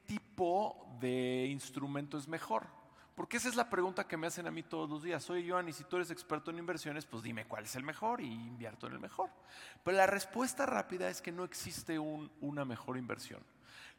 tipo 0.05 0.95
de 0.99 1.47
instrumento 1.47 2.19
es 2.19 2.27
mejor. 2.27 2.67
Porque 3.15 3.37
esa 3.37 3.49
es 3.49 3.55
la 3.55 3.71
pregunta 3.71 4.07
que 4.07 4.15
me 4.15 4.27
hacen 4.27 4.45
a 4.45 4.51
mí 4.51 4.61
todos 4.61 4.87
los 4.87 5.01
días. 5.01 5.27
Oye, 5.31 5.49
Joan, 5.49 5.67
y 5.67 5.73
si 5.73 5.83
tú 5.83 5.95
eres 5.95 6.11
experto 6.11 6.51
en 6.51 6.59
inversiones, 6.59 7.07
pues 7.07 7.23
dime 7.23 7.45
cuál 7.45 7.63
es 7.63 7.75
el 7.75 7.83
mejor 7.83 8.21
y 8.21 8.31
invierto 8.31 8.85
en 8.85 8.93
el 8.93 8.99
mejor. 8.99 9.31
Pero 9.83 9.97
la 9.97 10.05
respuesta 10.05 10.67
rápida 10.67 11.09
es 11.09 11.23
que 11.23 11.31
no 11.31 11.43
existe 11.43 11.97
una 11.97 12.65
mejor 12.65 12.97
inversión. 12.97 13.41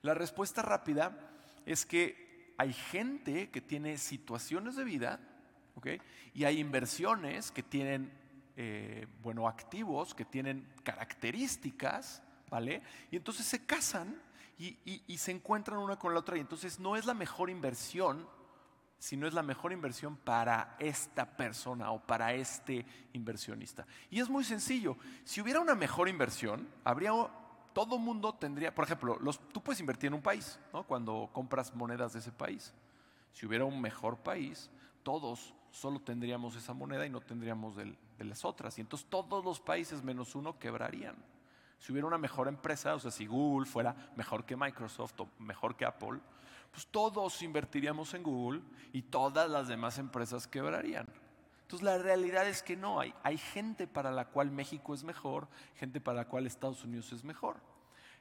La 0.02 0.14
respuesta 0.14 0.62
rápida 0.62 1.32
es 1.66 1.86
que 1.86 2.54
hay 2.58 2.72
gente 2.72 3.50
que 3.50 3.60
tiene 3.60 3.98
situaciones 3.98 4.76
de 4.76 4.84
vida. 4.84 5.20
Y 6.34 6.44
hay 6.44 6.60
inversiones 6.60 7.50
que 7.50 7.62
tienen, 7.62 8.12
eh, 8.56 9.06
bueno, 9.22 9.48
activos 9.48 10.14
que 10.14 10.24
tienen 10.24 10.66
características 10.84 12.22
¿vale? 12.54 12.82
Y 13.10 13.16
entonces 13.16 13.46
se 13.46 13.66
casan 13.66 14.20
y, 14.56 15.18
se 15.18 15.32
encuentran 15.32 15.78
una 15.78 15.98
con 15.98 16.14
la 16.14 16.20
otra 16.20 16.36
y 16.36 16.40
entonces 16.40 16.78
no 16.78 16.94
es 16.94 17.04
la 17.04 17.14
mejor 17.14 17.50
inversión, 17.50 18.28
sino 18.98 19.26
es 19.26 19.34
la 19.34 19.42
mejor 19.42 19.72
inversión 19.72 20.16
para 20.16 20.76
esta 20.78 21.36
persona 21.36 21.90
o 21.90 22.00
para 22.00 22.32
este 22.32 22.86
inversionista. 23.12 23.86
Y 24.08 24.20
es 24.20 24.28
muy 24.28 24.44
sencillo, 24.44 24.96
si 25.24 25.40
hubiera 25.40 25.58
una 25.58 25.74
mejor 25.74 26.08
inversión, 26.08 26.68
habría 26.84 27.12
todo 27.74 27.98
mundo 27.98 28.32
tendría, 28.34 28.74
por 28.74 28.84
ejemplo, 28.84 29.18
los, 29.20 29.38
tú 29.48 29.60
puedes 29.60 29.80
invertir 29.80 30.08
en 30.08 30.14
un 30.14 30.22
país, 30.22 30.58
¿no? 30.72 30.84
Cuando 30.84 31.28
compras 31.32 31.74
monedas 31.74 32.12
de 32.14 32.20
ese 32.20 32.32
país. 32.32 32.72
Si 33.32 33.44
hubiera 33.44 33.64
un 33.64 33.80
mejor 33.80 34.16
país, 34.16 34.70
todos 35.02 35.52
solo 35.72 36.00
tendríamos 36.00 36.54
esa 36.54 36.72
moneda 36.72 37.04
y 37.04 37.10
no 37.10 37.20
tendríamos 37.20 37.74
de 37.76 37.96
las 38.20 38.44
otras. 38.44 38.78
Y 38.78 38.80
entonces 38.80 39.08
todos 39.10 39.44
los 39.44 39.60
países 39.60 40.02
menos 40.04 40.36
uno 40.36 40.56
quebrarían. 40.58 41.16
Si 41.80 41.92
hubiera 41.92 42.06
una 42.06 42.16
mejor 42.16 42.46
empresa, 42.48 42.94
o 42.94 43.00
sea, 43.00 43.10
si 43.10 43.26
Google 43.26 43.66
fuera 43.66 43.94
mejor 44.16 44.46
que 44.46 44.56
Microsoft 44.56 45.20
o 45.20 45.28
mejor 45.40 45.76
que 45.76 45.84
Apple, 45.84 46.20
pues 46.70 46.86
todos 46.86 47.42
invertiríamos 47.42 48.14
en 48.14 48.22
Google 48.22 48.62
y 48.92 49.02
todas 49.02 49.50
las 49.50 49.68
demás 49.68 49.98
empresas 49.98 50.46
quebrarían. 50.46 51.06
Entonces 51.64 51.84
la 51.84 51.98
realidad 51.98 52.46
es 52.46 52.62
que 52.62 52.76
no, 52.76 53.00
hay, 53.00 53.14
hay 53.22 53.38
gente 53.38 53.86
para 53.86 54.12
la 54.12 54.26
cual 54.26 54.50
México 54.50 54.94
es 54.94 55.02
mejor, 55.02 55.48
gente 55.76 56.00
para 56.00 56.18
la 56.18 56.28
cual 56.28 56.46
Estados 56.46 56.84
Unidos 56.84 57.10
es 57.12 57.24
mejor. 57.24 57.56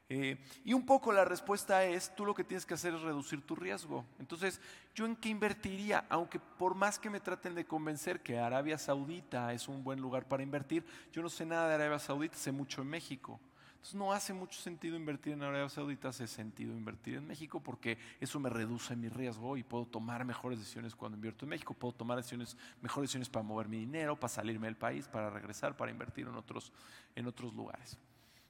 Eh, 0.09 0.37
y 0.63 0.73
un 0.73 0.85
poco 0.85 1.11
la 1.11 1.25
respuesta 1.25 1.83
es, 1.85 2.13
tú 2.15 2.25
lo 2.25 2.33
que 2.33 2.43
tienes 2.43 2.65
que 2.65 2.73
hacer 2.73 2.93
es 2.93 3.01
reducir 3.01 3.41
tu 3.45 3.55
riesgo. 3.55 4.05
Entonces, 4.17 4.61
¿yo 4.95 5.05
en 5.05 5.15
qué 5.15 5.29
invertiría? 5.29 6.05
Aunque 6.09 6.39
por 6.39 6.73
más 6.73 6.99
que 6.99 7.09
me 7.09 7.19
traten 7.19 7.53
de 7.53 7.65
convencer 7.65 8.21
que 8.21 8.39
Arabia 8.39 8.77
Saudita 8.77 9.53
es 9.53 9.67
un 9.67 9.83
buen 9.83 9.99
lugar 9.99 10.27
para 10.27 10.43
invertir, 10.43 10.85
yo 11.11 11.21
no 11.21 11.29
sé 11.29 11.45
nada 11.45 11.67
de 11.67 11.75
Arabia 11.75 11.99
Saudita, 11.99 12.37
sé 12.37 12.51
mucho 12.51 12.81
en 12.81 12.89
México. 12.89 13.39
Entonces 13.83 13.99
no 13.99 14.13
hace 14.13 14.31
mucho 14.31 14.61
sentido 14.61 14.95
invertir 14.95 15.33
en 15.33 15.43
Arabia 15.43 15.67
Saudita, 15.67 16.07
hace 16.07 16.25
sentido 16.25 16.71
invertir 16.71 17.15
en 17.15 17.27
México 17.27 17.59
porque 17.59 17.97
eso 18.21 18.39
me 18.39 18.49
reduce 18.49 18.95
mi 18.95 19.09
riesgo 19.09 19.57
y 19.57 19.63
puedo 19.63 19.85
tomar 19.85 20.23
mejores 20.23 20.57
decisiones 20.57 20.95
cuando 20.95 21.17
invierto 21.17 21.43
en 21.43 21.49
México, 21.49 21.73
puedo 21.73 21.91
tomar 21.91 22.15
decisiones, 22.15 22.55
mejores 22.81 23.09
decisiones 23.09 23.27
para 23.27 23.43
mover 23.43 23.67
mi 23.67 23.79
dinero, 23.79 24.17
para 24.17 24.29
salirme 24.29 24.67
del 24.67 24.77
país, 24.77 25.09
para 25.09 25.29
regresar, 25.29 25.75
para 25.75 25.91
invertir 25.91 26.25
en 26.27 26.35
otros, 26.35 26.71
en 27.13 27.27
otros 27.27 27.53
lugares. 27.53 27.97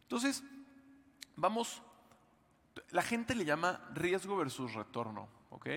Entonces, 0.04 0.44
vamos, 1.36 1.82
La 2.92 3.02
gente 3.02 3.34
le 3.34 3.44
llama 3.44 3.82
riesgo 3.96 4.38
versus 4.38 4.76
retorno, 4.76 5.28
¿ok? 5.50 5.68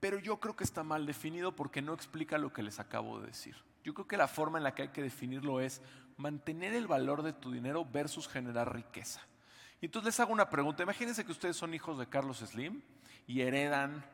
Pero 0.00 0.18
yo 0.18 0.38
creo 0.38 0.54
que 0.54 0.64
está 0.64 0.84
mal 0.84 1.06
definido 1.06 1.56
porque 1.56 1.80
no 1.80 1.94
explica 1.94 2.36
lo 2.36 2.52
que 2.52 2.62
les 2.62 2.78
acabo 2.78 3.20
de 3.20 3.28
decir. 3.28 3.56
Yo 3.84 3.94
creo 3.94 4.06
que 4.06 4.16
la 4.16 4.28
forma 4.28 4.58
en 4.58 4.64
la 4.64 4.74
que 4.74 4.82
hay 4.82 4.88
que 4.88 5.02
definirlo 5.02 5.60
es 5.60 5.80
mantener 6.16 6.74
el 6.74 6.86
valor 6.86 7.22
de 7.22 7.32
tu 7.32 7.50
dinero 7.50 7.84
versus 7.84 8.28
generar 8.28 8.74
riqueza. 8.74 9.20
Y 9.80 9.86
entonces 9.86 10.06
les 10.06 10.20
hago 10.20 10.32
una 10.32 10.50
pregunta. 10.50 10.82
Imagínense 10.82 11.24
que 11.24 11.32
ustedes 11.32 11.56
son 11.56 11.72
hijos 11.72 11.98
de 11.98 12.06
Carlos 12.06 12.38
Slim 12.38 12.82
y 13.26 13.40
heredan 13.40 14.04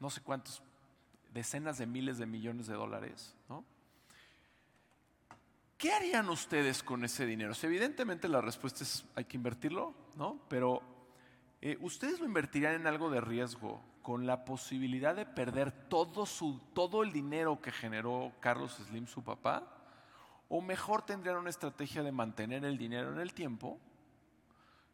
no 0.00 0.08
sé 0.08 0.22
cuántos, 0.22 0.62
decenas 1.32 1.78
de 1.78 1.86
miles 1.86 2.18
de 2.18 2.26
millones 2.26 2.66
de 2.66 2.74
dólares, 2.74 3.36
¿no? 3.48 3.64
¿Qué 5.76 5.92
harían 5.92 6.28
ustedes 6.28 6.82
con 6.82 7.04
ese 7.04 7.24
dinero? 7.24 7.54
evidentemente 7.62 8.28
la 8.28 8.40
respuesta 8.40 8.84
es 8.84 9.04
hay 9.14 9.24
que 9.24 9.36
invertirlo, 9.36 9.94
¿no? 10.16 10.40
Pero 10.48 10.82
eh, 11.60 11.78
ustedes 11.80 12.18
lo 12.18 12.26
invertirían 12.26 12.74
en 12.74 12.86
algo 12.86 13.10
de 13.10 13.20
riesgo, 13.20 13.80
con 14.02 14.26
la 14.26 14.44
posibilidad 14.44 15.14
de 15.14 15.26
perder 15.26 15.72
todo, 15.72 16.26
su, 16.26 16.60
todo 16.74 17.02
el 17.02 17.12
dinero 17.12 17.60
que 17.60 17.72
generó 17.72 18.32
Carlos 18.40 18.80
Slim, 18.88 19.06
su 19.06 19.22
papá, 19.22 19.62
o 20.48 20.60
mejor 20.60 21.02
tendrían 21.02 21.36
una 21.36 21.50
estrategia 21.50 22.02
de 22.02 22.12
mantener 22.12 22.64
el 22.64 22.76
dinero 22.76 23.12
en 23.12 23.20
el 23.20 23.32
tiempo 23.32 23.78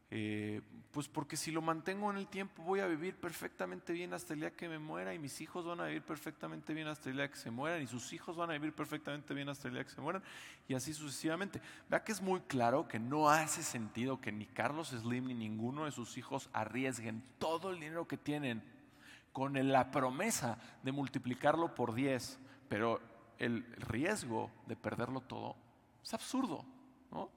eh, 0.08 0.60
pues 0.92 1.08
porque 1.08 1.36
si 1.36 1.50
lo 1.50 1.60
mantengo 1.60 2.08
en 2.12 2.16
el 2.16 2.28
tiempo 2.28 2.62
voy 2.62 2.78
a 2.78 2.86
vivir 2.86 3.16
perfectamente 3.16 3.92
bien 3.92 4.14
hasta 4.14 4.34
el 4.34 4.40
día 4.40 4.52
que 4.52 4.68
me 4.68 4.78
muera 4.78 5.12
y 5.12 5.18
mis 5.18 5.40
hijos 5.40 5.66
van 5.66 5.80
a 5.80 5.86
vivir 5.86 6.02
perfectamente 6.02 6.72
bien 6.74 6.86
hasta 6.86 7.10
el 7.10 7.16
día 7.16 7.28
que 7.28 7.36
se 7.36 7.50
mueran 7.50 7.82
y 7.82 7.88
sus 7.88 8.12
hijos 8.12 8.36
van 8.36 8.50
a 8.50 8.52
vivir 8.52 8.72
perfectamente 8.72 9.34
bien 9.34 9.48
hasta 9.48 9.66
el 9.66 9.74
día 9.74 9.82
que 9.82 9.90
se 9.90 10.00
mueran 10.00 10.22
y 10.68 10.74
así 10.74 10.94
sucesivamente. 10.94 11.60
Vea 11.90 12.04
que 12.04 12.12
es 12.12 12.22
muy 12.22 12.40
claro 12.42 12.86
que 12.86 13.00
no 13.00 13.28
hace 13.28 13.64
sentido 13.64 14.20
que 14.20 14.30
ni 14.30 14.46
Carlos 14.46 14.90
Slim 14.90 15.26
ni 15.26 15.34
ninguno 15.34 15.86
de 15.86 15.90
sus 15.90 16.16
hijos 16.18 16.48
arriesguen 16.52 17.24
todo 17.40 17.70
el 17.70 17.80
dinero 17.80 18.06
que 18.06 18.16
tienen 18.16 18.62
con 19.36 19.52
la 19.70 19.90
promesa 19.90 20.56
de 20.82 20.92
multiplicarlo 20.92 21.74
por 21.74 21.92
10, 21.92 22.38
pero 22.70 23.02
el 23.36 23.66
riesgo 23.76 24.50
de 24.66 24.76
perderlo 24.76 25.20
todo 25.20 25.56
es 26.02 26.14
absurdo. 26.14 26.64
¿no? 27.10 27.28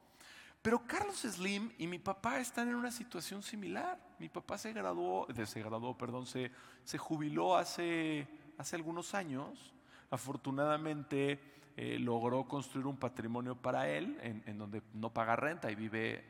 Pero 0.61 0.87
Carlos 0.87 1.17
Slim 1.17 1.73
y 1.77 1.87
mi 1.87 1.99
papá 1.99 2.39
están 2.39 2.69
en 2.69 2.75
una 2.75 2.89
situación 2.89 3.43
similar. 3.43 3.99
Mi 4.17 4.29
papá 4.29 4.57
se 4.57 4.71
graduó, 4.71 5.27
se 5.45 5.61
graduó, 5.61 5.97
perdón, 5.97 6.25
se, 6.25 6.53
se 6.85 6.97
jubiló 6.97 7.57
hace, 7.57 8.25
hace 8.57 8.77
algunos 8.77 9.13
años. 9.13 9.73
Afortunadamente 10.09 11.37
eh, 11.75 11.99
logró 11.99 12.45
construir 12.45 12.87
un 12.87 12.95
patrimonio 12.95 13.55
para 13.55 13.89
él 13.89 14.17
en, 14.21 14.57
donde 14.57 14.83
no 14.93 15.11
paga 15.13 15.35
renta 15.35 15.69
y 15.69 15.75
vive, 15.75 16.23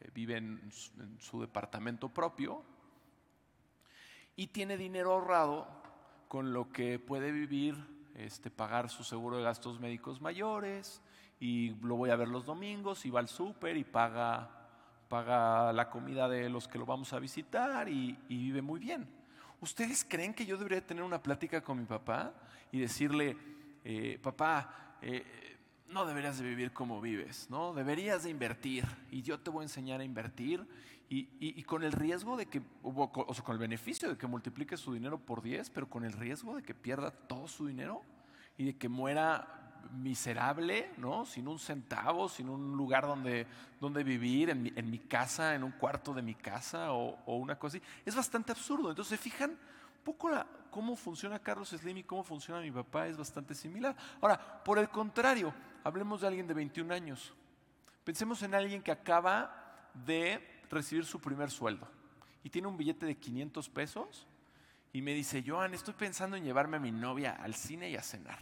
eh, 0.00 0.10
vive 0.14 0.36
en, 0.36 0.70
su, 1.18 1.40
departamento 1.40 2.10
propio. 2.10 2.62
Y 4.36 4.48
tiene 4.48 4.76
dinero 4.76 5.12
ahorrado 5.12 5.68
con 6.28 6.52
lo 6.52 6.70
que 6.70 6.98
puede 6.98 7.30
vivir, 7.30 7.76
este, 8.16 8.50
pagar 8.50 8.90
su 8.90 9.04
seguro 9.04 9.36
de 9.36 9.44
gastos 9.44 9.80
médicos 9.80 10.20
mayores, 10.20 11.00
y 11.40 11.70
lo 11.82 11.96
voy 11.96 12.10
a 12.10 12.16
ver 12.16 12.28
los 12.28 12.46
domingos 12.46 13.04
y 13.06 13.10
va 13.10 13.20
al 13.20 13.28
súper 13.28 13.76
y 13.76 13.84
paga, 13.84 14.50
paga 15.08 15.72
la 15.72 15.90
comida 15.90 16.28
de 16.28 16.48
los 16.48 16.68
que 16.68 16.78
lo 16.78 16.86
vamos 16.86 17.12
a 17.12 17.18
visitar 17.18 17.88
y, 17.88 18.18
vive 18.28 18.62
muy 18.62 18.80
bien. 18.80 19.06
¿Ustedes 19.60 20.04
creen 20.08 20.34
que 20.34 20.46
yo 20.46 20.56
debería 20.56 20.86
tener 20.86 21.02
una 21.02 21.22
plática 21.22 21.62
con 21.62 21.78
mi 21.78 21.86
papá 21.86 22.32
y 22.70 22.80
decirle, 22.80 23.36
eh, 23.84 24.18
papá, 24.22 24.96
eh, 25.00 25.24
no 25.88 26.04
deberías 26.06 26.38
de 26.38 26.44
vivir 26.44 26.72
como 26.72 27.00
vives, 27.00 27.48
¿no? 27.50 27.72
Deberías 27.72 28.24
de 28.24 28.30
invertir 28.30 28.84
y 29.10 29.22
yo 29.22 29.38
te 29.38 29.50
voy 29.50 29.62
a 29.62 29.64
enseñar 29.64 30.00
a 30.00 30.04
invertir 30.04 30.66
y, 31.16 31.62
con 31.62 31.84
el 31.84 31.92
riesgo 31.92 32.36
de 32.36 32.46
que, 32.46 32.60
o 32.82 33.34
sea, 33.34 33.44
con 33.44 33.54
el 33.54 33.60
beneficio 33.60 34.08
de 34.08 34.16
que 34.16 34.26
multiplique 34.26 34.76
su 34.76 34.94
dinero 34.94 35.18
por 35.18 35.42
10, 35.42 35.70
pero 35.70 35.88
con 35.88 36.04
el 36.04 36.12
riesgo 36.12 36.56
de 36.56 36.62
que 36.62 36.74
pierda 36.74 37.10
todo 37.10 37.46
su 37.46 37.66
dinero 37.66 38.02
y 38.58 38.64
de 38.64 38.76
que 38.76 38.88
muera 38.88 39.64
miserable, 39.92 40.90
¿no? 40.96 41.24
Sin 41.24 41.46
un 41.46 41.58
centavo, 41.58 42.28
sin 42.28 42.48
un 42.48 42.76
lugar 42.76 43.06
donde, 43.06 43.46
donde 43.80 44.02
vivir, 44.02 44.50
en 44.50 44.62
mi, 44.62 44.72
en 44.74 44.90
mi, 44.90 44.98
casa, 44.98 45.54
en 45.54 45.62
un 45.62 45.72
cuarto 45.72 46.14
de 46.14 46.22
mi 46.22 46.34
casa 46.34 46.92
o, 46.92 47.36
una 47.36 47.58
cosa 47.58 47.76
así. 47.76 47.86
Es 48.04 48.16
bastante 48.16 48.52
absurdo. 48.52 48.90
Entonces, 48.90 49.20
fijan? 49.20 49.50
Un 49.50 50.04
poco 50.04 50.28
la, 50.28 50.46
cómo 50.70 50.96
funciona 50.96 51.38
Carlos 51.38 51.68
Slim 51.68 51.98
y 51.98 52.02
cómo 52.02 52.24
funciona 52.24 52.60
mi 52.60 52.70
papá 52.70 53.06
es 53.06 53.16
bastante 53.16 53.54
similar. 53.54 53.96
Ahora, 54.20 54.62
por 54.64 54.78
el 54.78 54.88
contrario, 54.88 55.54
hablemos 55.82 56.20
de 56.20 56.26
alguien 56.26 56.46
de 56.46 56.54
21 56.54 56.92
años. 56.92 57.32
Pensemos 58.04 58.42
en 58.42 58.54
alguien 58.54 58.82
que 58.82 58.90
acaba 58.90 59.90
de 59.94 60.53
recibir 60.74 61.04
su 61.04 61.20
primer 61.20 61.50
sueldo 61.50 61.88
y 62.42 62.50
tiene 62.50 62.68
un 62.68 62.76
billete 62.76 63.06
de 63.06 63.16
500 63.16 63.68
pesos 63.70 64.26
y 64.92 65.02
me 65.02 65.14
dice, 65.14 65.42
Joan, 65.44 65.74
estoy 65.74 65.94
pensando 65.94 66.36
en 66.36 66.44
llevarme 66.44 66.76
a 66.76 66.80
mi 66.80 66.92
novia 66.92 67.32
al 67.32 67.54
cine 67.54 67.90
y 67.90 67.96
a 67.96 68.02
cenar. 68.02 68.38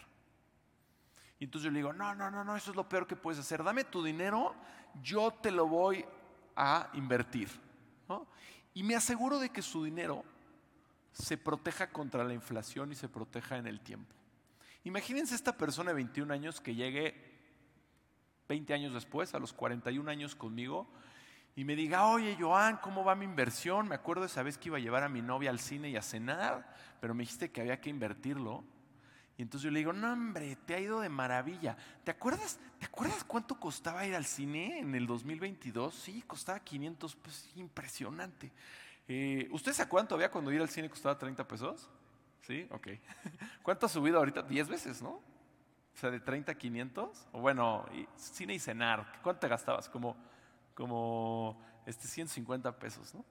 Y 1.39 1.45
entonces 1.45 1.65
yo 1.65 1.71
le 1.71 1.79
digo, 1.79 1.93
no, 1.93 2.15
no, 2.15 2.31
no, 2.31 2.45
no, 2.45 2.57
eso 2.57 2.71
es 2.71 2.77
lo 2.77 2.89
peor 2.89 3.07
que 3.07 3.17
puedes 3.17 3.41
hacer. 3.41 3.65
Dame 3.65 3.85
tu 3.85 4.03
dinero, 4.03 4.55
yo 5.03 5.31
te 5.33 5.51
lo 5.51 5.67
voy 5.67 6.05
a 6.57 6.91
invertir. 6.95 7.49
Y 8.75 8.83
me 8.83 8.95
aseguro 8.95 9.39
de 9.39 9.51
que 9.51 9.63
su 9.63 9.85
dinero 9.85 10.25
se 11.13 11.37
proteja 11.37 11.91
contra 11.91 12.25
la 12.25 12.35
inflación 12.35 12.93
y 12.93 12.95
se 12.95 13.09
proteja 13.09 13.57
en 13.57 13.67
el 13.67 13.81
tiempo. 13.81 14.15
Imagínense 14.85 15.35
esta 15.35 15.57
persona 15.57 15.91
de 15.91 15.95
21 15.95 16.33
años 16.33 16.61
que 16.61 16.75
llegue 16.75 17.33
20 18.49 18.75
años 18.75 18.95
después, 18.95 19.35
a 19.35 19.39
los 19.39 19.53
41 19.53 20.11
años 20.11 20.35
conmigo, 20.35 20.89
y 21.55 21.65
me 21.65 21.77
diga, 21.77 22.07
oye 22.07 22.37
Joan, 22.39 22.79
¿cómo 22.79 23.05
va 23.05 23.15
mi 23.15 23.25
inversión? 23.25 23.89
Me 23.89 23.95
acuerdo 23.95 24.25
esa 24.25 24.43
vez 24.43 24.57
que 24.57 24.69
iba 24.69 24.79
a 24.79 24.81
llevar 24.81 25.03
a 25.03 25.09
mi 25.09 25.21
novia 25.21 25.51
al 25.51 25.59
cine 25.59 25.91
y 25.91 25.97
a 25.97 26.03
cenar, 26.03 26.75
pero 27.01 27.15
me 27.15 27.23
dijiste 27.23 27.51
que 27.51 27.61
había 27.61 27.81
que 27.81 27.91
invertirlo. 27.91 28.65
Y 29.37 29.43
entonces 29.43 29.65
yo 29.65 29.71
le 29.71 29.81
digo, 29.81 29.93
no 29.93 30.13
hombre, 30.13 30.57
te 30.67 30.75
ha 30.75 30.81
ido 30.81 31.01
de 31.01 31.09
maravilla. 31.09 31.77
¿Te 32.05 32.11
acuerdas, 32.11 32.59
¿Te 32.79 32.87
acuerdas 32.87 33.25
cuánto 33.25 33.59
costaba 33.59 34.07
ir 34.07 34.15
al 34.15 34.25
cine 34.25 34.79
en 34.79 34.95
el 34.95 35.07
2022? 35.07 35.95
Sí, 35.95 36.23
costaba 36.27 36.61
500 36.61 37.17
pesos, 37.17 37.51
impresionante. 37.57 38.51
Eh, 39.07 39.49
¿Usted 39.53 39.73
se 39.73 39.83
acuerdan 39.83 40.09
todavía 40.09 40.31
cuando 40.31 40.53
ir 40.53 40.61
al 40.61 40.69
cine 40.69 40.89
costaba 40.89 41.19
30 41.19 41.47
pesos? 41.47 41.89
Sí, 42.43 42.67
ok. 42.71 42.89
¿Cuánto 43.63 43.87
ha 43.87 43.89
subido 43.89 44.19
ahorita? 44.19 44.43
10 44.43 44.69
veces, 44.69 45.03
¿no? 45.03 45.11
O 45.11 45.97
sea, 45.97 46.11
de 46.11 46.21
30 46.21 46.53
a 46.53 46.55
500. 46.55 47.29
O 47.33 47.41
bueno, 47.41 47.87
cine 48.17 48.55
y 48.55 48.59
cenar. 48.59 49.21
¿Cuánto 49.23 49.41
te 49.41 49.49
gastabas? 49.49 49.89
Como, 49.89 50.17
como 50.75 51.61
este, 51.87 52.09
150 52.09 52.79
pesos, 52.79 53.15
¿no? 53.15 53.25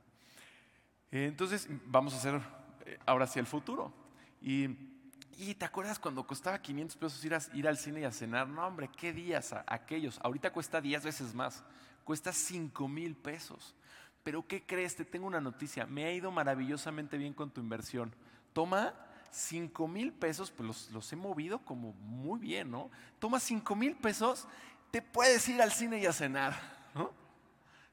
Entonces, 1.12 1.67
vamos 1.86 2.13
a 2.13 2.17
hacer 2.17 2.41
eh, 2.86 2.97
ahora 3.06 3.27
sí 3.27 3.39
el 3.39 3.45
futuro. 3.45 3.93
Y 4.39 5.56
te 5.56 5.65
acuerdas 5.65 5.99
cuando 5.99 6.25
costaba 6.25 6.62
500 6.62 6.97
pesos 6.97 7.25
ir, 7.25 7.38
ir 7.54 7.67
al 7.67 7.77
cine 7.77 8.01
y 8.01 8.04
a 8.04 8.12
cenar. 8.12 8.47
No, 8.47 8.65
hombre, 8.65 8.89
qué 8.95 9.12
días 9.12 9.54
aquellos. 9.67 10.19
Ahorita 10.23 10.54
cuesta 10.54 10.80
10 10.80 11.04
veces 11.04 11.34
más. 11.34 11.63
Cuesta 12.04 12.32
5 12.32 12.88
mil 12.88 13.15
pesos. 13.15 13.75
Pero 14.23 14.45
¿qué 14.47 14.65
crees? 14.65 14.95
Te 14.95 15.04
tengo 15.04 15.27
una 15.27 15.41
noticia. 15.41 15.86
Me 15.86 16.06
ha 16.06 16.13
ido 16.13 16.32
maravillosamente 16.32 17.17
bien 17.17 17.34
con 17.34 17.51
tu 17.51 17.60
inversión. 17.60 18.13
Toma 18.54 18.93
5 19.32 19.88
mil 19.88 20.12
pesos, 20.12 20.51
pues 20.51 20.91
los, 20.91 21.13
he 21.13 21.15
movido 21.15 21.60
como 21.60 21.93
muy 21.93 22.39
bien, 22.39 22.69
¿no? 22.69 22.91
Toma 23.19 23.39
5 23.39 23.75
mil 23.75 23.95
pesos, 23.95 24.47
te 24.91 25.01
puedes 25.01 25.47
ir 25.47 25.62
al 25.62 25.71
cine 25.71 25.99
y 25.99 26.06
a 26.06 26.13
cenar, 26.13 26.54
¿no? 26.93 27.12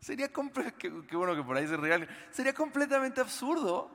Sería, 0.00 0.28
qué, 0.78 1.16
bueno 1.16 1.34
que 1.34 1.42
por 1.42 1.56
ahí 1.56 1.66
se 1.66 1.76
real. 1.76 2.08
Sería 2.30 2.52
completamente 2.52 3.20
absurdo. 3.20 3.90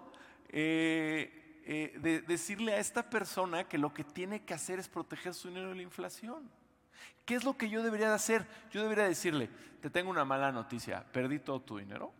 Eh, 0.49 1.39
eh, 1.65 1.97
de 2.01 2.21
decirle 2.21 2.73
a 2.73 2.79
esta 2.79 3.09
persona 3.09 3.63
que 3.69 3.77
lo 3.77 3.93
que 3.93 4.03
tiene 4.03 4.43
que 4.43 4.53
hacer 4.53 4.79
es 4.79 4.89
proteger 4.89 5.33
su 5.33 5.47
dinero 5.47 5.69
de 5.69 5.75
la 5.75 5.81
inflación. 5.81 6.49
¿Qué 7.25 7.35
es 7.35 7.45
lo 7.45 7.55
que 7.55 7.69
yo 7.69 7.81
debería 7.81 8.09
de 8.09 8.15
hacer? 8.15 8.45
Yo 8.69 8.81
debería 8.81 9.05
decirle, 9.05 9.49
te 9.81 9.89
tengo 9.89 10.11
una 10.11 10.25
mala 10.25 10.51
noticia, 10.51 11.05
perdí 11.09 11.39
todo 11.39 11.61
tu 11.61 11.77
dinero. 11.77 12.11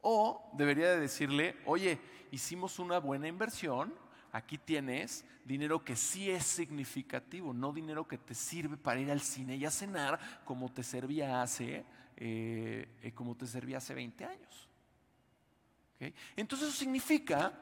O 0.00 0.48
debería 0.52 0.90
de 0.90 1.00
decirle, 1.00 1.56
oye, 1.64 1.98
hicimos 2.30 2.78
una 2.78 2.98
buena 3.00 3.26
inversión, 3.26 3.92
aquí 4.30 4.58
tienes 4.58 5.24
dinero 5.44 5.84
que 5.84 5.96
sí 5.96 6.30
es 6.30 6.44
significativo, 6.44 7.52
no 7.52 7.72
dinero 7.72 8.06
que 8.06 8.18
te 8.18 8.34
sirve 8.34 8.76
para 8.76 9.00
ir 9.00 9.10
al 9.10 9.20
cine 9.20 9.56
y 9.56 9.64
a 9.64 9.72
cenar 9.72 10.20
como 10.44 10.70
te 10.70 10.84
servía 10.84 11.42
hace, 11.42 11.84
eh, 12.16 12.88
eh, 13.02 13.12
como 13.12 13.36
te 13.36 13.46
servía 13.46 13.78
hace 13.78 13.94
20 13.94 14.24
años. 14.24 14.68
Entonces 16.36 16.68
eso 16.68 16.76
significa 16.76 17.52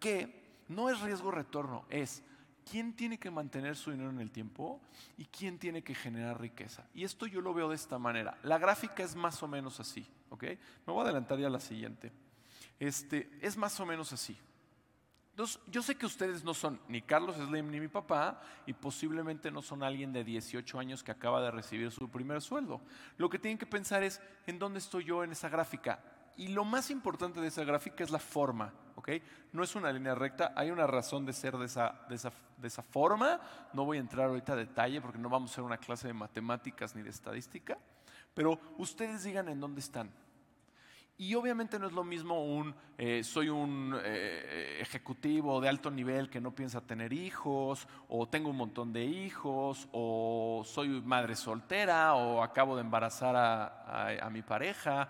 que 0.00 0.62
no 0.68 0.90
es 0.90 1.00
riesgo 1.00 1.30
retorno, 1.30 1.86
es 1.90 2.22
quién 2.70 2.94
tiene 2.94 3.18
que 3.18 3.30
mantener 3.30 3.76
su 3.76 3.90
dinero 3.90 4.10
en 4.10 4.20
el 4.20 4.30
tiempo 4.30 4.80
y 5.16 5.24
quién 5.26 5.58
tiene 5.58 5.82
que 5.82 5.94
generar 5.94 6.40
riqueza. 6.40 6.86
Y 6.94 7.04
esto 7.04 7.26
yo 7.26 7.40
lo 7.40 7.54
veo 7.54 7.68
de 7.68 7.76
esta 7.76 7.98
manera. 7.98 8.36
La 8.42 8.58
gráfica 8.58 9.02
es 9.02 9.14
más 9.14 9.42
o 9.42 9.48
menos 9.48 9.80
así, 9.80 10.06
¿ok? 10.30 10.42
Me 10.86 10.92
voy 10.92 11.00
a 11.00 11.04
adelantar 11.04 11.38
ya 11.38 11.46
a 11.46 11.50
la 11.50 11.60
siguiente. 11.60 12.12
Este, 12.78 13.30
es 13.40 13.56
más 13.56 13.78
o 13.80 13.86
menos 13.86 14.12
así. 14.12 14.36
Entonces, 15.38 15.60
yo 15.68 15.84
sé 15.84 15.94
que 15.94 16.04
ustedes 16.04 16.42
no 16.42 16.52
son 16.52 16.80
ni 16.88 17.00
Carlos 17.00 17.36
Slim 17.36 17.70
ni 17.70 17.78
mi 17.78 17.86
papá 17.86 18.42
y 18.66 18.72
posiblemente 18.72 19.52
no 19.52 19.62
son 19.62 19.84
alguien 19.84 20.12
de 20.12 20.24
18 20.24 20.80
años 20.80 21.04
que 21.04 21.12
acaba 21.12 21.40
de 21.40 21.52
recibir 21.52 21.92
su 21.92 22.10
primer 22.10 22.42
sueldo. 22.42 22.80
Lo 23.18 23.30
que 23.30 23.38
tienen 23.38 23.56
que 23.56 23.64
pensar 23.64 24.02
es, 24.02 24.20
¿en 24.48 24.58
dónde 24.58 24.80
estoy 24.80 25.04
yo 25.04 25.22
en 25.22 25.30
esa 25.30 25.48
gráfica? 25.48 26.02
Y 26.36 26.48
lo 26.48 26.64
más 26.64 26.90
importante 26.90 27.40
de 27.40 27.46
esa 27.46 27.62
gráfica 27.62 28.02
es 28.02 28.10
la 28.10 28.18
forma, 28.18 28.74
¿ok? 28.96 29.10
No 29.52 29.62
es 29.62 29.76
una 29.76 29.92
línea 29.92 30.16
recta, 30.16 30.54
hay 30.56 30.72
una 30.72 30.88
razón 30.88 31.24
de 31.24 31.32
ser 31.32 31.56
de 31.56 31.66
esa, 31.66 32.04
de 32.08 32.16
esa, 32.16 32.32
de 32.56 32.66
esa 32.66 32.82
forma. 32.82 33.40
No 33.72 33.84
voy 33.84 33.98
a 33.98 34.00
entrar 34.00 34.30
ahorita 34.30 34.54
a 34.54 34.56
detalle 34.56 35.00
porque 35.00 35.18
no 35.18 35.28
vamos 35.28 35.52
a 35.52 35.54
hacer 35.54 35.62
una 35.62 35.78
clase 35.78 36.08
de 36.08 36.14
matemáticas 36.14 36.96
ni 36.96 37.02
de 37.02 37.10
estadística, 37.10 37.78
pero 38.34 38.58
ustedes 38.76 39.22
digan 39.22 39.48
en 39.48 39.60
dónde 39.60 39.82
están. 39.82 40.10
Y 41.20 41.34
obviamente 41.34 41.80
no 41.80 41.88
es 41.88 41.92
lo 41.92 42.04
mismo 42.04 42.44
un, 42.44 42.72
eh, 42.96 43.24
soy 43.24 43.48
un 43.48 43.92
eh, 44.04 44.78
ejecutivo 44.80 45.60
de 45.60 45.68
alto 45.68 45.90
nivel 45.90 46.30
que 46.30 46.40
no 46.40 46.54
piensa 46.54 46.80
tener 46.80 47.12
hijos, 47.12 47.88
o 48.08 48.28
tengo 48.28 48.50
un 48.50 48.56
montón 48.56 48.92
de 48.92 49.04
hijos, 49.04 49.88
o 49.90 50.62
soy 50.64 50.88
madre 51.02 51.34
soltera, 51.34 52.14
o 52.14 52.40
acabo 52.40 52.76
de 52.76 52.82
embarazar 52.82 53.34
a, 53.34 54.30
mi 54.30 54.42
pareja. 54.42 55.08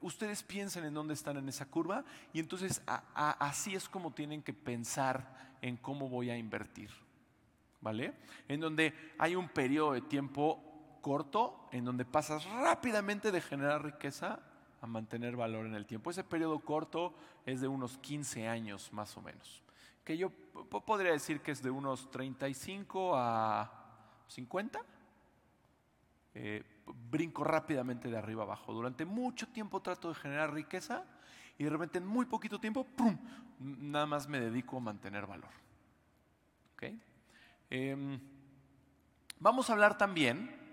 Ustedes 0.00 0.42
piensen 0.42 0.84
en 0.84 0.94
dónde 0.94 1.14
están 1.14 1.36
en 1.36 1.48
esa 1.48 1.66
curva 1.66 2.04
y 2.32 2.40
entonces 2.40 2.82
así 3.14 3.76
es 3.76 3.88
como 3.88 4.12
tienen 4.12 4.42
que 4.42 4.52
pensar 4.52 5.56
en 5.62 5.76
cómo 5.76 6.08
voy 6.08 6.28
a 6.30 6.36
invertir. 6.36 6.90
¿Vale? 7.80 8.14
En 8.48 8.58
donde 8.58 8.94
hay 9.16 9.36
un 9.36 9.48
periodo 9.48 9.92
de 9.92 10.00
tiempo 10.00 10.98
corto, 11.02 11.68
en 11.70 11.84
donde 11.84 12.04
pasas 12.04 12.44
rápidamente 12.46 13.30
de 13.30 13.40
generar 13.40 13.84
riqueza 13.84 14.40
a 14.80 14.86
mantener 14.86 15.36
valor 15.36 15.66
en 15.66 15.74
el 15.74 15.86
tiempo. 15.86 16.10
Ese 16.10 16.24
periodo 16.24 16.58
corto 16.60 17.14
es 17.44 17.60
de 17.60 17.68
unos 17.68 17.98
15 17.98 18.48
años 18.48 18.92
más 18.92 19.16
o 19.16 19.22
menos. 19.22 19.62
Que 20.04 20.16
yo 20.16 20.30
podría 20.30 21.12
decir 21.12 21.40
que 21.40 21.50
es 21.52 21.62
de 21.62 21.70
unos 21.70 22.10
35 22.10 23.16
a 23.16 23.70
50. 24.28 24.80
Eh, 26.34 26.62
brinco 27.10 27.44
rápidamente 27.44 28.08
de 28.08 28.16
arriba 28.16 28.42
abajo. 28.42 28.72
Durante 28.72 29.04
mucho 29.04 29.48
tiempo 29.48 29.80
trato 29.80 30.08
de 30.08 30.14
generar 30.14 30.52
riqueza 30.52 31.04
y 31.58 31.64
de 31.64 31.70
repente 31.70 31.98
en 31.98 32.06
muy 32.06 32.26
poquito 32.26 32.60
tiempo, 32.60 32.84
¡pum! 32.84 33.16
nada 33.58 34.06
más 34.06 34.28
me 34.28 34.38
dedico 34.38 34.76
a 34.76 34.80
mantener 34.80 35.26
valor. 35.26 35.50
Em, 37.68 38.20
vamos 39.40 39.68
a 39.68 39.72
hablar 39.72 39.98
también 39.98 40.65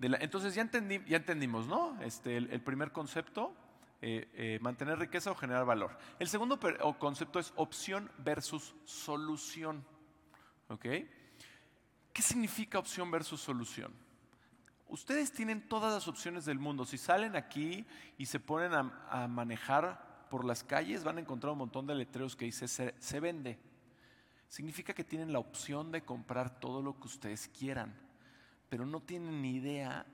entonces 0.00 0.54
ya, 0.54 0.68
ya 1.06 1.16
entendimos, 1.16 1.66
¿no? 1.66 2.00
Este, 2.02 2.36
el, 2.36 2.60
primer 2.62 2.90
concepto, 2.90 3.54
eh, 4.00 4.28
eh, 4.34 4.58
mantener 4.62 4.98
riqueza 4.98 5.30
o 5.30 5.34
generar 5.34 5.66
valor. 5.66 5.96
El 6.18 6.28
segundo 6.28 6.58
concepto 6.98 7.38
es 7.38 7.52
opción 7.56 8.10
versus 8.18 8.74
solución. 8.84 9.84
¿Ok? 10.68 10.86
¿Qué 12.12 12.22
significa 12.22 12.78
opción 12.78 13.10
versus 13.10 13.40
solución? 13.40 13.92
Ustedes 14.88 15.32
tienen 15.32 15.68
todas 15.68 15.92
las 15.92 16.08
opciones 16.08 16.44
del 16.44 16.58
mundo. 16.58 16.84
Si 16.84 16.96
salen 16.96 17.36
aquí 17.36 17.84
y 18.16 18.26
se 18.26 18.40
ponen 18.40 18.72
a, 18.72 19.28
manejar 19.28 20.26
por 20.30 20.44
las 20.44 20.64
calles, 20.64 21.04
van 21.04 21.18
a 21.18 21.20
encontrar 21.20 21.52
un 21.52 21.58
montón 21.58 21.86
de 21.86 21.94
letreros 21.94 22.34
que 22.34 22.46
dice 22.46 22.66
se 22.68 23.20
vende. 23.20 23.58
Significa 24.48 24.94
que 24.94 25.04
tienen 25.04 25.32
la 25.32 25.38
opción 25.38 25.92
de 25.92 26.02
comprar 26.02 26.58
todo 26.58 26.82
lo 26.82 26.98
que 26.98 27.06
ustedes 27.06 27.48
quieran 27.48 28.09
pero 28.70 28.86
no 28.86 29.00
tienen 29.00 29.42
ni 29.42 29.56
idea 29.56 30.06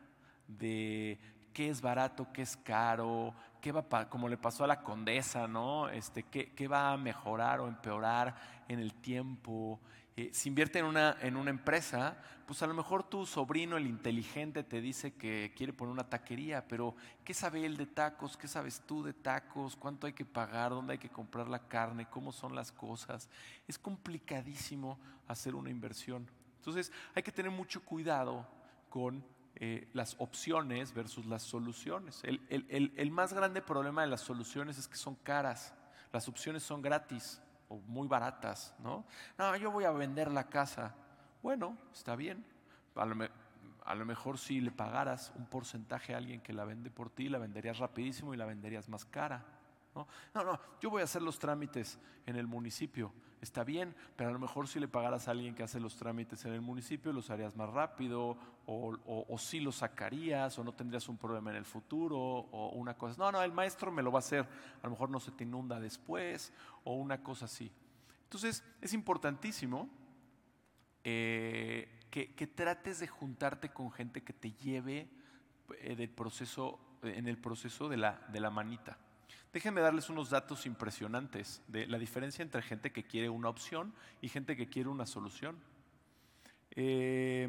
de 0.48 1.20
qué 1.52 1.68
es 1.68 1.80
barato, 1.80 2.32
qué 2.32 2.42
es 2.42 2.56
caro, 2.56 3.32
qué 3.60 3.70
va 3.70 4.08
como 4.08 4.28
le 4.28 4.36
pasó 4.36 4.64
a 4.64 4.66
la 4.66 4.82
condesa, 4.82 5.46
¿no? 5.46 5.88
Este, 5.88 6.24
qué, 6.24 6.52
qué 6.52 6.66
va 6.66 6.92
a 6.92 6.96
mejorar 6.96 7.60
o 7.60 7.68
empeorar 7.68 8.34
en 8.66 8.80
el 8.80 8.94
tiempo. 8.94 9.80
Eh, 10.16 10.30
si 10.32 10.48
invierte 10.48 10.78
en 10.78 10.86
una, 10.86 11.16
en 11.20 11.36
una 11.36 11.50
empresa, 11.50 12.16
pues 12.46 12.62
a 12.62 12.66
lo 12.66 12.72
mejor 12.72 13.02
tu 13.04 13.26
sobrino, 13.26 13.76
el 13.76 13.86
inteligente, 13.86 14.62
te 14.64 14.80
dice 14.80 15.12
que 15.14 15.52
quiere 15.54 15.74
poner 15.74 15.92
una 15.92 16.08
taquería, 16.08 16.66
pero 16.66 16.96
¿qué 17.24 17.34
sabe 17.34 17.66
él 17.66 17.76
de 17.76 17.86
tacos? 17.86 18.36
¿Qué 18.36 18.48
sabes 18.48 18.82
tú 18.86 19.02
de 19.02 19.12
tacos? 19.12 19.76
¿Cuánto 19.76 20.06
hay 20.06 20.14
que 20.14 20.24
pagar? 20.24 20.70
¿Dónde 20.70 20.92
hay 20.92 20.98
que 20.98 21.10
comprar 21.10 21.48
la 21.48 21.68
carne? 21.68 22.06
¿Cómo 22.08 22.32
son 22.32 22.54
las 22.54 22.72
cosas? 22.72 23.28
Es 23.68 23.78
complicadísimo 23.78 24.98
hacer 25.28 25.54
una 25.54 25.68
inversión. 25.68 26.26
Entonces 26.66 26.92
hay 27.14 27.22
que 27.22 27.30
tener 27.30 27.52
mucho 27.52 27.80
cuidado 27.84 28.44
con 28.90 29.24
eh, 29.54 29.88
las 29.92 30.16
opciones 30.18 30.92
versus 30.92 31.24
las 31.24 31.44
soluciones. 31.44 32.24
El, 32.24 33.10
más 33.12 33.32
grande 33.32 33.62
problema 33.62 34.02
de 34.02 34.08
las 34.08 34.22
soluciones 34.22 34.76
es 34.76 34.88
que 34.88 34.96
son 34.96 35.14
caras. 35.14 35.72
Las 36.12 36.26
opciones 36.26 36.64
son 36.64 36.82
gratis 36.82 37.40
o 37.68 37.76
muy 37.76 38.08
baratas, 38.08 38.74
¿no? 38.80 39.04
No, 39.38 39.54
yo 39.54 39.70
voy 39.70 39.84
a 39.84 39.92
vender 39.92 40.32
la 40.32 40.48
casa. 40.48 40.92
Bueno, 41.40 41.78
está 41.92 42.16
bien. 42.16 42.44
A 42.96 43.06
lo, 43.06 43.28
a 43.84 43.94
lo, 43.94 44.04
mejor 44.04 44.36
si 44.36 44.60
le 44.60 44.72
pagaras 44.72 45.32
un 45.36 45.46
porcentaje 45.46 46.14
a 46.14 46.16
alguien 46.16 46.40
que 46.40 46.52
la 46.52 46.64
vende 46.64 46.90
por 46.90 47.10
ti, 47.10 47.28
la 47.28 47.38
venderías 47.38 47.78
rapidísimo 47.78 48.34
y 48.34 48.36
la 48.36 48.44
venderías 48.44 48.88
más 48.88 49.04
cara. 49.04 49.44
¿no? 49.94 50.08
no, 50.34 50.60
yo 50.80 50.90
voy 50.90 51.02
a 51.02 51.04
hacer 51.04 51.22
los 51.22 51.38
trámites 51.38 51.96
en 52.26 52.34
el 52.34 52.48
municipio. 52.48 53.12
Está 53.46 53.62
bien, 53.62 53.94
pero 54.16 54.30
a 54.30 54.32
lo 54.32 54.40
mejor 54.40 54.66
si 54.66 54.80
le 54.80 54.88
pagaras 54.88 55.28
a 55.28 55.30
alguien 55.30 55.54
que 55.54 55.62
hace 55.62 55.78
los 55.78 55.94
trámites 55.94 56.44
en 56.46 56.52
el 56.52 56.60
municipio, 56.60 57.12
los 57.12 57.30
harías 57.30 57.54
más 57.54 57.70
rápido, 57.70 58.36
o, 58.66 58.98
o, 59.06 59.38
sí 59.38 59.60
los 59.60 59.76
sacarías, 59.76 60.58
o 60.58 60.64
no 60.64 60.72
tendrías 60.72 61.08
un 61.08 61.16
problema 61.16 61.50
en 61.50 61.56
el 61.56 61.64
futuro, 61.64 62.18
o 62.18 62.70
una 62.70 62.94
cosa. 62.94 63.14
No, 63.18 63.30
no, 63.30 63.40
el 63.40 63.52
maestro 63.52 63.92
me 63.92 64.02
lo 64.02 64.10
va 64.10 64.18
a 64.18 64.26
hacer. 64.26 64.48
A 64.82 64.86
lo 64.86 64.90
mejor 64.90 65.10
no 65.10 65.20
se 65.20 65.30
te 65.30 65.44
inunda 65.44 65.78
después, 65.78 66.52
o 66.82 66.94
una 66.94 67.22
cosa 67.22 67.44
así. 67.44 67.70
Entonces, 68.24 68.64
es 68.80 68.92
importantísimo 68.92 69.88
eh, 71.04 72.00
que, 72.10 72.48
trates 72.48 72.98
de 72.98 73.06
juntarte 73.06 73.68
con 73.68 73.92
gente 73.92 74.24
que 74.24 74.32
te 74.32 74.50
lleve 74.54 75.08
eh, 75.82 75.94
del 75.94 76.10
proceso, 76.10 76.80
en 77.04 77.28
el 77.28 77.38
proceso 77.38 77.88
de 77.88 77.96
la, 77.96 78.26
de 78.32 78.40
la 78.40 78.50
manita. 78.50 78.98
Déjenme 79.56 79.80
darles 79.80 80.10
unos 80.10 80.28
datos 80.28 80.66
impresionantes 80.66 81.62
de 81.66 81.86
la 81.86 81.98
diferencia 81.98 82.42
entre 82.42 82.60
gente 82.60 82.92
que 82.92 83.04
quiere 83.04 83.30
una 83.30 83.48
opción 83.48 83.94
y 84.20 84.28
gente 84.28 84.54
que 84.54 84.68
quiere 84.68 84.90
una 84.90 85.06
solución. 85.06 85.56
Eh, 86.72 87.48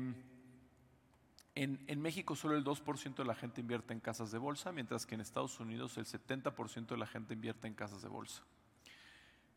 en, 1.54 2.02
México 2.02 2.34
solo 2.38 2.56
el 2.56 2.64
2% 2.64 3.16
de 3.16 3.26
la 3.26 3.36
gente 3.36 3.60
invierte 3.60 3.92
en 3.92 4.00
casas 4.00 4.32
de 4.32 4.38
bolsa, 4.38 4.72
mientras 4.72 5.06
que 5.06 5.16
en 5.16 5.22
Estados 5.22 5.60
Unidos 5.60 5.98
el 5.98 6.06
70% 6.06 6.88
de 6.88 6.98
la 6.98 7.08
gente 7.08 7.34
invierte 7.34 7.68
en 7.68 7.74
casas 7.74 8.02
de 8.02 8.08
bolsa. 8.08 8.42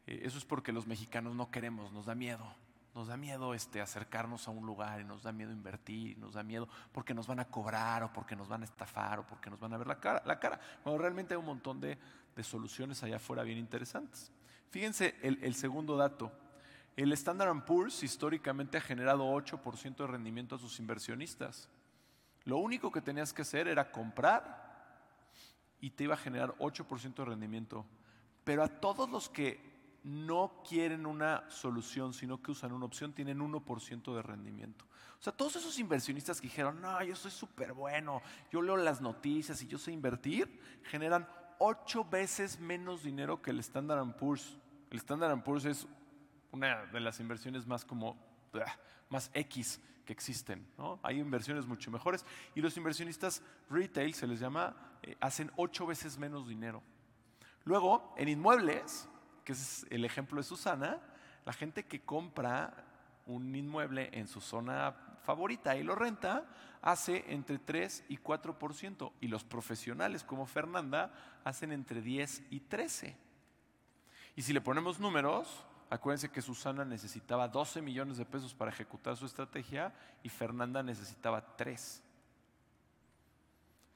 Eh, 0.09 0.23
eso 0.25 0.37
es 0.37 0.45
porque 0.45 0.73
los 0.73 0.89
mexicanos 0.89 1.37
no 1.37 1.53
queremos, 1.53 1.93
nos 1.93 2.07
da 2.07 2.17
miedo. 2.17 2.53
Nos 2.95 3.07
da 3.07 3.17
miedo 3.17 3.55
este, 3.55 3.81
acercarnos 3.81 4.49
a 4.49 4.51
un 4.51 4.67
lugar 4.67 5.01
y 5.01 5.05
nos 5.05 5.23
da 5.23 5.31
miedo 5.31 5.53
invertir, 5.53 6.19
nos 6.19 6.35
da 6.35 6.43
miedo 6.43 6.69
porque 6.91 7.15
nos 7.15 7.29
van 7.29 7.39
a 7.39 7.45
cobrar 7.45 8.03
o 8.03 8.13
porque 8.13 8.35
nos 8.35 8.49
van 8.49 8.63
a 8.63 8.65
estafar 8.65 9.21
o 9.21 9.27
porque 9.27 9.49
nos 9.49 9.61
van 9.61 9.73
a 9.73 9.79
ver 9.79 9.87
la 9.87 10.01
cara. 10.01 10.21
La 10.27 10.41
cara. 10.41 10.61
realmente 10.85 11.35
hay 11.35 11.39
un 11.39 11.47
montón 11.47 11.81
de, 11.81 11.97
soluciones 12.45 13.03
allá 13.03 13.17
afuera 13.17 13.43
bien 13.43 13.59
interesantes. 13.59 14.33
Fíjense 14.71 15.17
el, 15.23 15.55
segundo 15.55 15.97
dato. 15.97 16.33
El 16.97 17.13
Standard 17.13 17.65
Poor's 17.65 18.03
históricamente 18.03 18.79
ha 18.79 18.81
generado 18.81 19.25
8% 19.25 19.97
de 19.97 20.07
rendimiento 20.07 20.55
a 20.55 20.59
sus 20.59 20.79
inversionistas. 20.79 21.69
Lo 22.45 22.59
único 22.59 22.93
que 22.93 23.01
tenías 23.01 23.33
que 23.33 23.43
hacer 23.43 23.69
era 23.69 23.91
comprar 23.91 24.71
y 25.81 25.91
te 25.91 26.05
iba 26.05 26.15
a 26.15 26.19
generar 26.19 26.55
8% 26.59 27.15
de 27.15 27.25
rendimiento. 27.25 27.85
Pero 28.45 28.63
a 28.63 28.69
todos 28.69 29.11
los 29.11 29.29
que 29.29 29.71
no 30.05 30.63
quieren 30.67 31.05
una 31.05 31.49
solución, 31.51 32.15
sino 32.15 32.41
que 32.41 32.53
usan 32.53 32.73
una 32.73 32.87
opción, 32.87 33.13
tienen 33.13 33.41
1% 33.41 34.15
de 34.15 34.23
rendimiento. 34.23 34.85
O 35.19 35.23
sea, 35.23 35.35
todos 35.35 35.57
esos 35.57 35.79
inversionistas 35.79 36.41
que 36.41 36.47
dijeron, 36.47 36.81
no, 36.81 37.03
yo 37.03 37.15
soy 37.15 37.31
súper 37.31 37.75
bueno, 37.75 38.23
yo 38.51 38.63
leo 38.63 38.77
las 38.77 39.03
noticias 39.03 39.61
y 39.63 39.67
yo 39.67 39.77
sé 39.77 39.93
invertir, 39.93 40.61
generan 40.85 41.29
8 41.63 42.07
veces 42.07 42.59
menos 42.59 43.03
dinero 43.03 43.43
que 43.43 43.51
el 43.51 43.61
Standard 43.61 44.17
Poor's. 44.17 44.57
El 44.91 44.97
Standard 44.97 45.43
Poor's 45.43 45.67
es 45.67 45.87
una 46.53 46.87
de 46.87 47.01
las 47.01 47.21
inversiones 47.21 47.67
más 47.67 47.85
como, 47.85 48.17
más 49.11 49.31
X 49.35 49.79
que 50.07 50.15
existen. 50.15 50.67
¿no? 50.79 50.99
Hay 51.03 51.21
inversiones 51.21 51.67
mucho 51.67 51.91
mejores 51.91 52.25
y 52.55 52.63
los 52.63 52.75
inversionistas 52.79 53.43
retail, 53.69 54.15
se 54.15 54.27
les 54.27 54.41
llama, 54.41 54.75
eh, 55.03 55.17
hacen 55.21 55.53
8 55.57 55.87
veces 55.87 56.17
menos 56.17 56.49
dinero. 56.49 56.83
Luego, 57.65 58.15
en 58.17 58.31
inmuebles, 58.31 59.07
que 59.45 59.53
es 59.53 59.87
el 59.91 60.07
ejemplo 60.07 60.39
de 60.39 60.45
Susana, 60.45 60.99
la 61.45 61.53
gente 61.53 61.85
que 61.85 62.01
compra 62.01 62.73
un 63.27 63.55
inmueble 63.55 64.09
en 64.13 64.29
su 64.29 64.41
zona 64.41 64.97
favorita 65.31 65.77
y 65.77 65.85
lo 65.85 65.95
renta, 65.95 66.45
hace 66.83 67.25
entre 67.29 67.61
3 67.61 68.07
y 68.09 68.19
4%. 68.19 69.13
Y 69.21 69.29
los 69.29 69.45
profesionales 69.45 70.25
como 70.25 70.45
Fernanda 70.45 71.13
hacen 71.45 71.71
entre 71.71 72.03
10 72.03 72.43
y 72.51 72.59
13. 72.61 73.17
Y 74.35 74.43
si 74.43 74.53
le 74.53 74.61
ponemos 74.61 74.99
números, 74.99 75.65
acuérdense 75.89 76.33
que 76.33 76.43
Susana 76.43 76.85
necesitaba 76.85 77.47
12 77.47 77.81
millones 77.81 78.17
de 78.17 78.25
pesos 78.25 78.55
para 78.55 78.73
ejecutar 78.73 79.17
su 79.17 79.25
estrategia 79.25 79.95
y 80.25 80.29
Fernanda 80.29 80.83
necesitaba 80.83 81.57
3. 81.57 82.03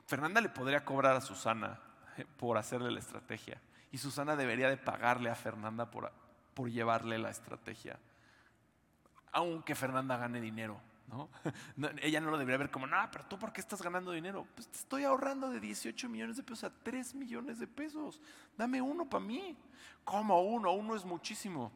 Fernanda 0.06 0.40
le 0.40 0.50
podría 0.50 0.84
cobrar 0.84 1.16
a 1.16 1.20
Susana 1.20 1.80
eh, 2.16 2.26
por 2.36 2.58
hacerle 2.58 2.92
la 2.92 3.00
estrategia 3.00 3.60
y 3.90 3.98
Susana 3.98 4.36
debería 4.36 4.68
de 4.68 4.76
pagarle 4.76 5.30
a 5.30 5.34
Fernanda 5.34 5.90
por, 5.90 6.12
por 6.52 6.70
llevarle 6.70 7.18
la 7.18 7.30
estrategia. 7.30 7.98
Aunque 9.32 9.74
Fernanda 9.74 10.16
gane 10.16 10.40
dinero, 10.40 10.80
ella 12.02 12.20
no 12.20 12.30
lo 12.30 12.38
debería 12.38 12.58
ver 12.58 12.70
como, 12.70 12.86
no, 12.86 12.96
pero 13.12 13.24
tú, 13.26 13.38
¿por 13.38 13.52
qué 13.52 13.60
estás 13.60 13.82
ganando 13.82 14.12
dinero? 14.12 14.46
Pues 14.54 14.68
te 14.68 14.78
estoy 14.78 15.04
ahorrando 15.04 15.50
de 15.50 15.60
18 15.60 16.08
millones 16.08 16.36
de 16.36 16.42
pesos 16.42 16.64
a 16.64 16.70
3 16.82 17.14
millones 17.14 17.58
de 17.58 17.66
pesos. 17.66 18.20
Dame 18.56 18.80
uno 18.80 19.08
para 19.08 19.24
mí. 19.24 19.56
¿Cómo 20.04 20.42
uno? 20.42 20.72
Uno 20.72 20.96
es 20.96 21.04
muchísimo. 21.04 21.72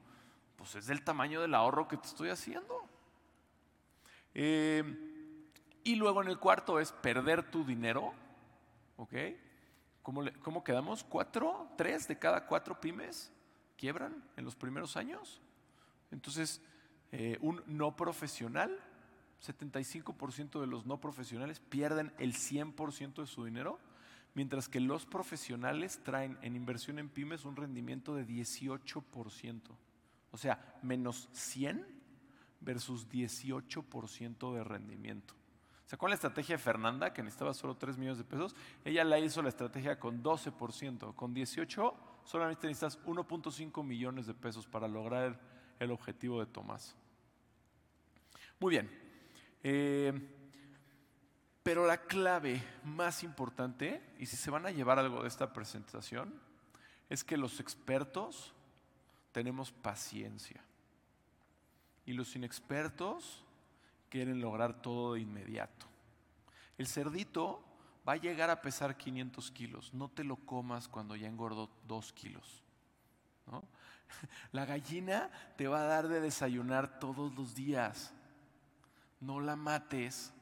Pues 0.56 0.74
es 0.74 0.86
del 0.86 1.04
tamaño 1.04 1.40
del 1.40 1.54
ahorro 1.54 1.86
que 1.86 1.96
te 1.96 2.08
estoy 2.08 2.30
haciendo. 2.30 2.84
Eh, 4.34 4.82
y 5.84 5.94
luego 5.94 6.22
en 6.22 6.28
el 6.28 6.38
cuarto 6.38 6.80
es 6.80 6.92
perder 6.92 7.50
tu 7.50 7.64
dinero. 7.64 8.12
¿Ok? 8.96 9.14
¿Cómo, 10.02 10.24
¿Cómo, 10.42 10.64
quedamos? 10.64 11.04
¿Cuatro? 11.04 11.68
¿Tres 11.76 12.08
de 12.08 12.18
cada 12.18 12.46
cuatro 12.46 12.80
pymes 12.80 13.30
quiebran 13.76 14.24
en 14.36 14.44
los 14.44 14.56
primeros 14.56 14.96
años? 14.96 15.40
Entonces, 16.10 16.62
eh, 17.12 17.38
un 17.40 17.62
no 17.66 17.94
profesional 17.94 18.78
75% 19.44 20.60
de 20.60 20.66
los 20.66 20.86
no 20.86 21.00
profesionales 21.00 21.60
pierden 21.60 22.12
el 22.18 22.34
100% 22.34 23.14
de 23.14 23.26
su 23.26 23.44
dinero, 23.44 23.78
mientras 24.34 24.68
que 24.68 24.80
los 24.80 25.06
profesionales 25.06 26.00
traen 26.02 26.38
en 26.42 26.56
inversión 26.56 26.98
en 26.98 27.08
pymes 27.08 27.44
un 27.44 27.56
rendimiento 27.56 28.14
de 28.14 28.26
18%. 28.26 29.60
O 30.30 30.36
sea, 30.36 30.78
menos 30.82 31.28
100 31.32 31.86
versus 32.60 33.08
18% 33.08 34.54
de 34.54 34.64
rendimiento. 34.64 35.34
¿Se 35.86 35.94
acuerdan 35.94 36.10
la 36.10 36.16
estrategia 36.16 36.56
de 36.56 36.62
Fernanda, 36.62 37.14
que 37.14 37.22
necesitaba 37.22 37.54
solo 37.54 37.76
3 37.76 37.96
millones 37.96 38.18
de 38.18 38.24
pesos? 38.24 38.54
Ella 38.84 39.04
la 39.04 39.18
hizo 39.18 39.40
la 39.40 39.48
estrategia 39.48 39.98
con 39.98 40.22
12%. 40.22 41.14
Con 41.14 41.32
18 41.32 41.94
solamente 42.24 42.66
necesitas 42.66 43.02
1.5 43.06 43.82
millones 43.82 44.26
de 44.26 44.34
pesos 44.34 44.66
para 44.66 44.86
lograr 44.86 45.40
el 45.78 45.90
objetivo 45.90 46.40
de 46.40 46.46
Tomás. 46.46 46.94
Muy 48.60 48.72
bien, 48.72 49.07
eh, 49.62 50.12
pero 51.62 51.86
la 51.86 51.98
clave 51.98 52.62
más 52.84 53.22
importante, 53.22 54.02
y 54.18 54.26
si 54.26 54.36
se 54.36 54.50
van 54.50 54.64
a 54.64 54.70
llevar 54.70 54.98
algo 54.98 55.22
de 55.22 55.28
esta 55.28 55.52
presentación, 55.52 56.32
es 57.10 57.24
que 57.24 57.36
los 57.36 57.60
expertos 57.60 58.54
tenemos 59.32 59.70
paciencia. 59.70 60.62
Y 62.06 62.14
los 62.14 62.34
inexpertos 62.36 63.44
quieren 64.08 64.40
lograr 64.40 64.80
todo 64.80 65.14
de 65.14 65.20
inmediato. 65.20 65.86
El 66.78 66.86
cerdito 66.86 67.62
va 68.08 68.14
a 68.14 68.16
llegar 68.16 68.48
a 68.48 68.62
pesar 68.62 68.96
500 68.96 69.50
kilos. 69.50 69.92
No 69.92 70.08
te 70.08 70.24
lo 70.24 70.36
comas 70.36 70.88
cuando 70.88 71.16
ya 71.16 71.28
engordó 71.28 71.68
2 71.86 72.12
kilos. 72.14 72.64
La 74.52 74.64
gallina 74.64 75.30
te 75.56 75.68
va 75.68 75.82
a 75.82 75.86
dar 75.86 76.08
de 76.08 76.20
desayunar 76.20 76.98
todos 76.98 77.34
los 77.34 77.54
días 77.54 78.14
no 79.20 79.40
la 79.40 79.56
mates 79.56 80.32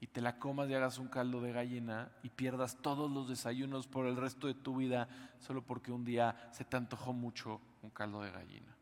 y 0.00 0.06
te 0.08 0.20
la 0.20 0.38
comas 0.38 0.68
y 0.68 0.74
hagas 0.74 0.98
un 0.98 1.08
caldo 1.08 1.40
de 1.40 1.52
gallina 1.52 2.12
y 2.22 2.30
pierdas 2.30 2.76
todos 2.82 3.10
los 3.10 3.28
desayunos 3.28 3.86
por 3.86 4.06
el 4.06 4.16
resto 4.16 4.46
de 4.46 4.54
tu 4.54 4.76
vida 4.76 5.08
solo 5.38 5.62
porque 5.62 5.92
un 5.92 6.04
día 6.04 6.50
se 6.52 6.64
te 6.64 6.76
antojó 6.76 7.12
mucho 7.12 7.60
un 7.82 7.90
caldo 7.90 8.22
de 8.22 8.30
gallina. 8.30 8.76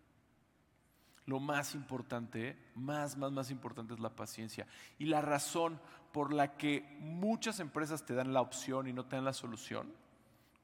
Lo 1.26 1.40
más 1.40 1.74
importante, 1.74 2.58
más, 2.74 3.16
más, 3.16 3.32
más 3.32 3.50
importante 3.50 3.94
es 3.94 4.00
la 4.00 4.14
paciencia. 4.14 4.66
Y 4.98 5.06
la 5.06 5.22
razón 5.22 5.80
por 6.12 6.34
la 6.34 6.56
que 6.56 6.98
muchas 7.00 7.60
empresas 7.60 8.04
te 8.04 8.14
dan 8.14 8.34
la 8.34 8.42
opción 8.42 8.86
y 8.88 8.92
no 8.92 9.06
te 9.06 9.16
dan 9.16 9.24
la 9.24 9.32
solución 9.32 9.90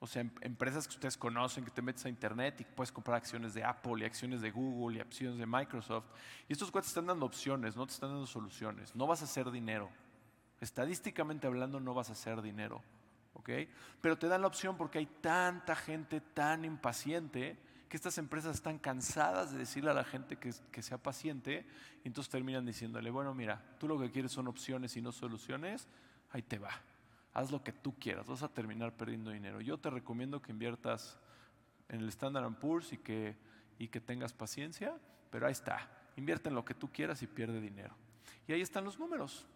o 0.03 0.07
sea, 0.07 0.23
em, 0.23 0.31
empresas 0.41 0.89
que 0.89 0.95
ustedes 0.95 1.17
conocen, 1.17 1.63
que 1.65 1.71
te 1.71 1.83
metes 1.83 2.05
a 2.07 2.09
internet 2.09 2.61
y 2.61 2.65
puedes 2.65 2.91
comprar 2.91 3.19
acciones 3.19 3.53
de 3.53 3.63
Apple 3.63 3.93
y 3.99 4.05
acciones 4.05 4.41
de 4.41 4.51
Google 4.51 4.97
y 4.97 5.01
acciones 5.01 5.39
de 5.39 5.47
Microsoft. 5.47 6.07
Y 6.49 6.55
estos 6.55 6.71
cuates 6.71 6.89
están 6.89 7.07
dando 7.07 7.27
opciones, 7.27 7.77
no 7.77 7.87
te 7.87 7.93
están 7.93 8.11
dando 8.11 8.27
soluciones. 8.27 8.97
No 8.97 9.07
vas 9.07 9.21
a 9.21 9.27
hacer 9.27 9.51
dinero. 9.51 9.91
Estadísticamente 10.59 11.47
hablando, 11.47 11.81
no 11.81 11.93
vas 11.93 12.09
a 12.09 12.15
hacer 12.15 12.41
dinero. 12.41 12.83
¿Ok? 13.35 13.51
Pero 14.01 14.19
te 14.19 14.27
dan 14.27 14.41
la 14.41 14.47
opción 14.47 14.77
porque 14.77 14.99
hay 14.99 15.07
tanta 15.07 15.77
gente 15.77 16.21
tan 16.21 16.65
impaciente 16.65 17.59
que 17.91 17.97
estas 17.97 18.17
empresas 18.19 18.57
están 18.57 18.79
cansadas 18.79 19.53
de 19.53 19.59
decirle 19.59 19.91
a 19.91 19.95
la 19.95 20.05
gente 20.05 20.37
que, 20.37 20.55
que 20.73 20.83
sea 20.83 20.97
paciente 20.97 21.67
y 22.05 22.09
entonces 22.09 22.31
terminan 22.31 22.65
diciéndole, 22.65 23.11
bueno, 23.11 23.35
mira, 23.35 23.77
tú 23.79 23.87
lo 23.87 23.99
que 23.99 24.11
quieres 24.11 24.33
son 24.33 24.49
opciones 24.49 24.97
y 24.97 25.03
no 25.03 25.13
soluciones, 25.13 25.89
ahí 26.31 26.43
te 26.43 26.59
va 26.59 26.71
haz 27.33 27.51
lo 27.51 27.63
que 27.63 27.73
tú 27.73 27.99
quieras, 27.99 28.27
vas 28.27 28.43
a 28.43 28.49
terminar 28.49 28.97
perdiendo 28.97 29.31
dinero. 29.31 29.61
Yo 29.61 29.79
te 29.79 29.91
recomiendo 29.91 30.43
que 30.43 30.53
inviertas 30.53 31.19
en 31.89 32.01
el 32.01 32.09
Standard 32.09 32.53
Poor's 32.59 32.93
y 32.93 32.99
que, 32.99 33.37
y 33.79 33.89
que 33.89 34.01
tengas 34.01 34.33
paciencia, 34.33 34.97
pero 35.31 35.47
ahí 35.47 35.53
está, 35.53 35.89
invierte 36.17 36.49
en 36.49 36.55
lo 36.55 36.65
que 36.65 36.75
tú 36.75 36.91
quieras 36.93 37.23
y 37.23 37.27
pierde 37.27 37.61
dinero. 37.61 37.95
Y 38.47 38.53
ahí 38.53 38.61
están 38.61 38.85
los 38.85 38.99
números. 38.99 39.47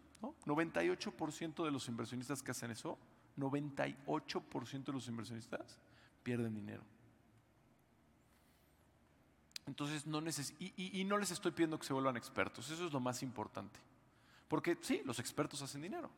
98% 0.46 1.64
de 1.64 1.70
los 1.70 1.88
inversionistas 1.88 2.42
que 2.42 2.52
hacen 2.52 2.70
eso, 2.70 2.98
98% 3.36 4.84
de 4.84 4.92
los 4.92 5.08
inversionistas 5.08 5.78
pierden 6.22 6.54
dinero. 6.54 6.82
Entonces, 9.66 10.06
no 10.06 10.22
y, 10.58 11.00
y 11.00 11.04
no 11.04 11.18
les 11.18 11.30
estoy 11.30 11.52
pidiendo 11.52 11.78
que 11.78 11.86
se 11.86 11.92
vuelvan 11.92 12.16
expertos, 12.16 12.70
eso 12.70 12.86
es 12.86 12.92
lo 12.92 13.00
más 13.00 13.22
importante. 13.22 13.80
Porque 14.48 14.78
sí, 14.80 15.02
los 15.04 15.18
expertos 15.18 15.62
hacen 15.62 15.82
dinero, 15.82 16.10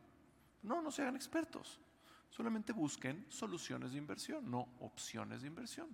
no, 0.63 0.81
no 0.81 0.91
se 0.91 1.01
hagan 1.01 1.15
expertos. 1.15 1.79
Solamente 2.29 2.73
busquen 2.73 3.25
soluciones 3.29 3.91
de 3.91 3.97
inversión, 3.97 4.49
no 4.49 4.67
opciones 4.79 5.41
de 5.41 5.47
inversión. 5.47 5.87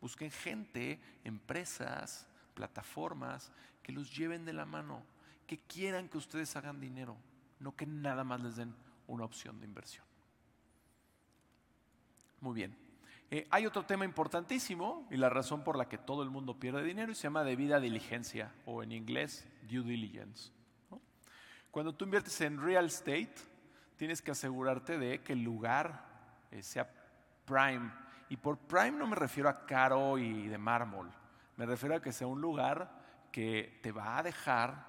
Busquen 0.00 0.30
gente, 0.30 1.00
empresas, 1.24 2.26
plataformas 2.54 3.52
que 3.82 3.92
los 3.92 4.16
lleven 4.16 4.44
de 4.44 4.52
la 4.52 4.64
mano, 4.64 5.02
que 5.46 5.58
quieran 5.58 6.08
que 6.08 6.18
ustedes 6.18 6.54
hagan 6.56 6.80
dinero, 6.80 7.16
no 7.58 7.74
que 7.74 7.86
nada 7.86 8.24
más 8.24 8.40
les 8.40 8.56
den 8.56 8.74
una 9.06 9.24
opción 9.24 9.58
de 9.60 9.66
inversión. 9.66 10.04
Muy 12.40 12.54
bien. 12.54 12.76
Eh, 13.30 13.46
hay 13.50 13.66
otro 13.66 13.84
tema 13.84 14.04
importantísimo 14.04 15.06
y 15.10 15.16
la 15.16 15.28
razón 15.28 15.62
por 15.62 15.76
la 15.76 15.88
que 15.88 15.98
todo 15.98 16.22
el 16.22 16.30
mundo 16.30 16.58
pierde 16.58 16.82
dinero 16.82 17.12
y 17.12 17.14
se 17.14 17.22
llama 17.22 17.44
debida 17.44 17.78
diligencia 17.78 18.52
o 18.66 18.82
en 18.82 18.92
inglés 18.92 19.46
due 19.68 19.82
diligence. 19.82 20.50
Cuando 21.70 21.94
tú 21.94 22.04
inviertes 22.04 22.40
en 22.40 22.60
real 22.60 22.86
estate, 22.86 23.34
tienes 24.00 24.22
que 24.22 24.30
asegurarte 24.30 24.96
de 24.96 25.22
que 25.22 25.34
el 25.34 25.42
lugar 25.42 26.06
eh, 26.50 26.62
sea 26.62 26.90
prime. 27.44 27.92
Y 28.30 28.38
por 28.38 28.56
prime 28.56 28.92
no 28.92 29.06
me 29.06 29.14
refiero 29.14 29.46
a 29.46 29.66
caro 29.66 30.16
y 30.16 30.48
de 30.48 30.56
mármol. 30.56 31.12
Me 31.58 31.66
refiero 31.66 31.94
a 31.96 32.00
que 32.00 32.10
sea 32.10 32.26
un 32.26 32.40
lugar 32.40 32.90
que 33.30 33.78
te 33.82 33.92
va 33.92 34.16
a 34.16 34.22
dejar 34.22 34.86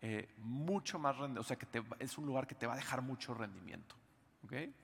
eh, 0.00 0.34
mucho 0.38 0.98
más 0.98 1.16
rendimiento. 1.16 1.40
O 1.40 1.44
sea, 1.44 1.56
que 1.56 1.68
es 2.00 2.18
un 2.18 2.26
lugar 2.26 2.48
que 2.48 2.56
te 2.56 2.66
va 2.66 2.72
a 2.72 2.76
dejar 2.76 3.00
mucho 3.00 3.32
rendimiento. 3.32 3.94
¿okay? 4.42 4.74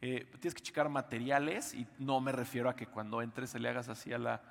Eh, 0.00 0.28
tienes 0.40 0.56
que 0.56 0.62
checar 0.62 0.88
materiales 0.88 1.74
y 1.74 1.86
no 2.00 2.20
me 2.20 2.32
refiero 2.32 2.68
a 2.68 2.74
que 2.74 2.88
cuando 2.88 3.22
entres 3.22 3.54
le 3.54 3.68
hagas 3.68 3.88
así 3.88 4.12
a 4.12 4.18
la, 4.18 4.42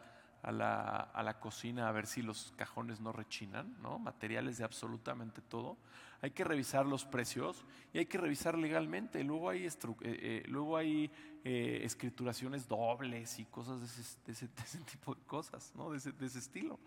a 0.47 1.23
la, 1.23 1.39
cocina 1.41 1.89
a 1.89 1.91
ver 1.91 2.07
si 2.07 2.21
los 2.21 2.53
cajones 2.55 3.01
no 3.01 3.11
rechinan, 3.11 3.75
¿no? 3.81 3.99
Materiales 3.99 4.57
de 4.57 4.63
absolutamente 4.63 5.41
todo. 5.41 5.77
Hay 6.21 6.31
que 6.31 6.45
revisar 6.45 6.85
los 6.85 7.03
precios 7.03 7.65
y 7.93 7.97
hay 7.97 8.05
que 8.05 8.17
revisar 8.17 8.57
legalmente. 8.57 9.21
Luego 9.25 9.49
hay, 9.49 9.65
eh, 9.65 9.71
eh, 10.01 10.43
luego 10.47 10.77
hay 10.77 11.11
eh, 11.43 11.81
escrituraciones 11.83 12.65
dobles 12.65 13.39
y 13.39 13.45
cosas 13.45 14.15
de 14.25 14.31
ese, 14.31 14.47
tipo 14.91 15.15
de 15.15 15.21
cosas, 15.23 15.73
¿no? 15.75 15.91
De 15.91 15.97
ese, 15.97 16.13
de 16.13 16.25
ese 16.25 16.39
estilo. 16.39 16.79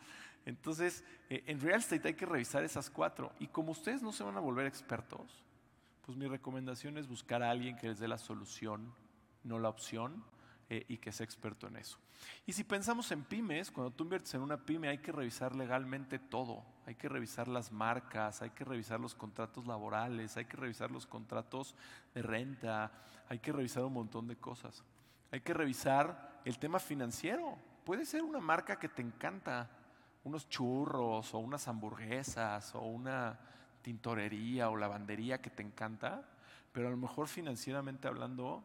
Entonces, 0.46 1.04
en 1.28 1.60
real 1.60 1.80
estate 1.80 2.08
hay 2.08 2.14
que 2.14 2.24
revisar 2.24 2.64
esas 2.64 2.88
cuatro. 2.88 3.30
Y 3.38 3.48
como 3.48 3.72
ustedes 3.72 4.02
no 4.02 4.10
se 4.10 4.24
van 4.24 4.38
a 4.38 4.40
volver 4.40 4.64
expertos, 4.64 5.44
pues 6.06 6.16
mi 6.16 6.26
recomendación 6.26 6.96
es 6.96 7.06
buscar 7.06 7.42
a 7.42 7.50
alguien 7.50 7.76
que 7.76 7.88
les 7.88 7.98
dé 7.98 8.08
la 8.08 8.16
solución, 8.16 8.90
no 9.44 9.58
la 9.58 9.68
opción 9.68 10.24
eh, 10.72 10.86
y 10.86 10.98
que 10.98 11.10
sea 11.10 11.24
experto 11.24 11.66
en 11.66 11.78
eso. 11.78 11.98
Y 12.46 12.52
si 12.52 12.62
pensamos 12.62 13.10
en 13.10 13.24
pymes, 13.24 13.72
cuando 13.72 13.90
tú 13.90 14.04
inviertes 14.04 14.32
en 14.34 14.40
una 14.40 14.56
pyme 14.56 14.86
hay 14.88 14.98
que 14.98 15.10
revisar 15.10 15.56
legalmente 15.56 16.20
todo, 16.20 16.64
hay 16.86 16.94
que 16.94 17.08
revisar 17.08 17.48
las 17.48 17.72
marcas, 17.72 18.40
hay 18.40 18.50
que 18.50 18.64
revisar 18.64 19.00
los 19.00 19.16
contratos 19.16 19.66
laborales, 19.66 20.36
hay 20.36 20.44
que 20.44 20.56
revisar 20.56 20.92
los 20.92 21.08
contratos 21.08 21.74
de 22.14 22.22
renta, 22.22 22.92
hay 23.28 23.40
que 23.40 23.50
revisar 23.50 23.82
un 23.82 23.94
montón 23.94 24.28
de 24.28 24.36
cosas. 24.36 24.84
Hay 25.32 25.40
que 25.40 25.54
revisar 25.54 26.40
el 26.44 26.56
tema 26.60 26.78
financiero. 26.78 27.58
Puede 27.84 28.06
ser 28.06 28.22
una 28.22 28.38
marca 28.38 28.78
que 28.78 28.88
te 28.88 29.02
encanta, 29.02 29.68
unos 30.22 30.48
churros 30.48 31.34
o 31.34 31.38
unas 31.38 31.66
hamburguesas 31.66 32.76
o 32.76 32.82
una 32.82 33.40
tintorería 33.82 34.70
o 34.70 34.76
lavandería 34.76 35.42
que 35.42 35.50
te 35.50 35.64
encanta, 35.64 36.28
pero 36.70 36.86
a 36.86 36.90
lo 36.92 36.96
mejor 36.96 37.26
financieramente 37.26 38.06
hablando 38.06 38.62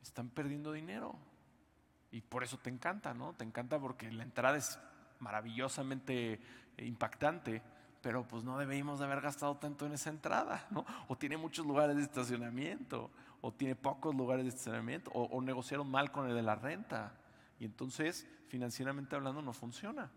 están 0.00 0.28
perdiendo 0.28 0.70
dinero. 0.70 1.16
Y 2.10 2.20
por 2.20 2.42
eso 2.42 2.58
te 2.58 2.70
encanta, 2.70 3.14
¿no? 3.14 3.34
Te 3.34 3.44
encanta 3.44 3.78
porque 3.78 4.10
la 4.10 4.22
entrada 4.22 4.56
es 4.56 4.78
maravillosamente 5.20 6.40
impactante, 6.78 7.62
pero 8.00 8.26
pues 8.26 8.44
no 8.44 8.58
debimos 8.58 8.98
de 8.98 9.06
haber 9.06 9.20
gastado 9.20 9.56
tanto 9.56 9.86
en 9.86 9.92
esa 9.92 10.10
entrada, 10.10 10.66
¿no? 10.70 10.86
O 11.08 11.16
tiene 11.16 11.36
muchos 11.36 11.66
lugares 11.66 11.96
de 11.96 12.02
estacionamiento, 12.02 13.10
o 13.40 13.52
tiene 13.52 13.74
pocos 13.74 14.14
lugares 14.14 14.44
de 14.44 14.50
estacionamiento, 14.50 15.10
o, 15.12 15.24
o 15.24 15.42
negociaron 15.42 15.90
mal 15.90 16.10
con 16.10 16.28
el 16.28 16.34
de 16.34 16.42
la 16.42 16.54
renta. 16.54 17.12
Y 17.60 17.64
entonces, 17.64 18.26
financieramente 18.48 19.16
hablando, 19.16 19.42
no 19.42 19.52
funciona. 19.52 20.10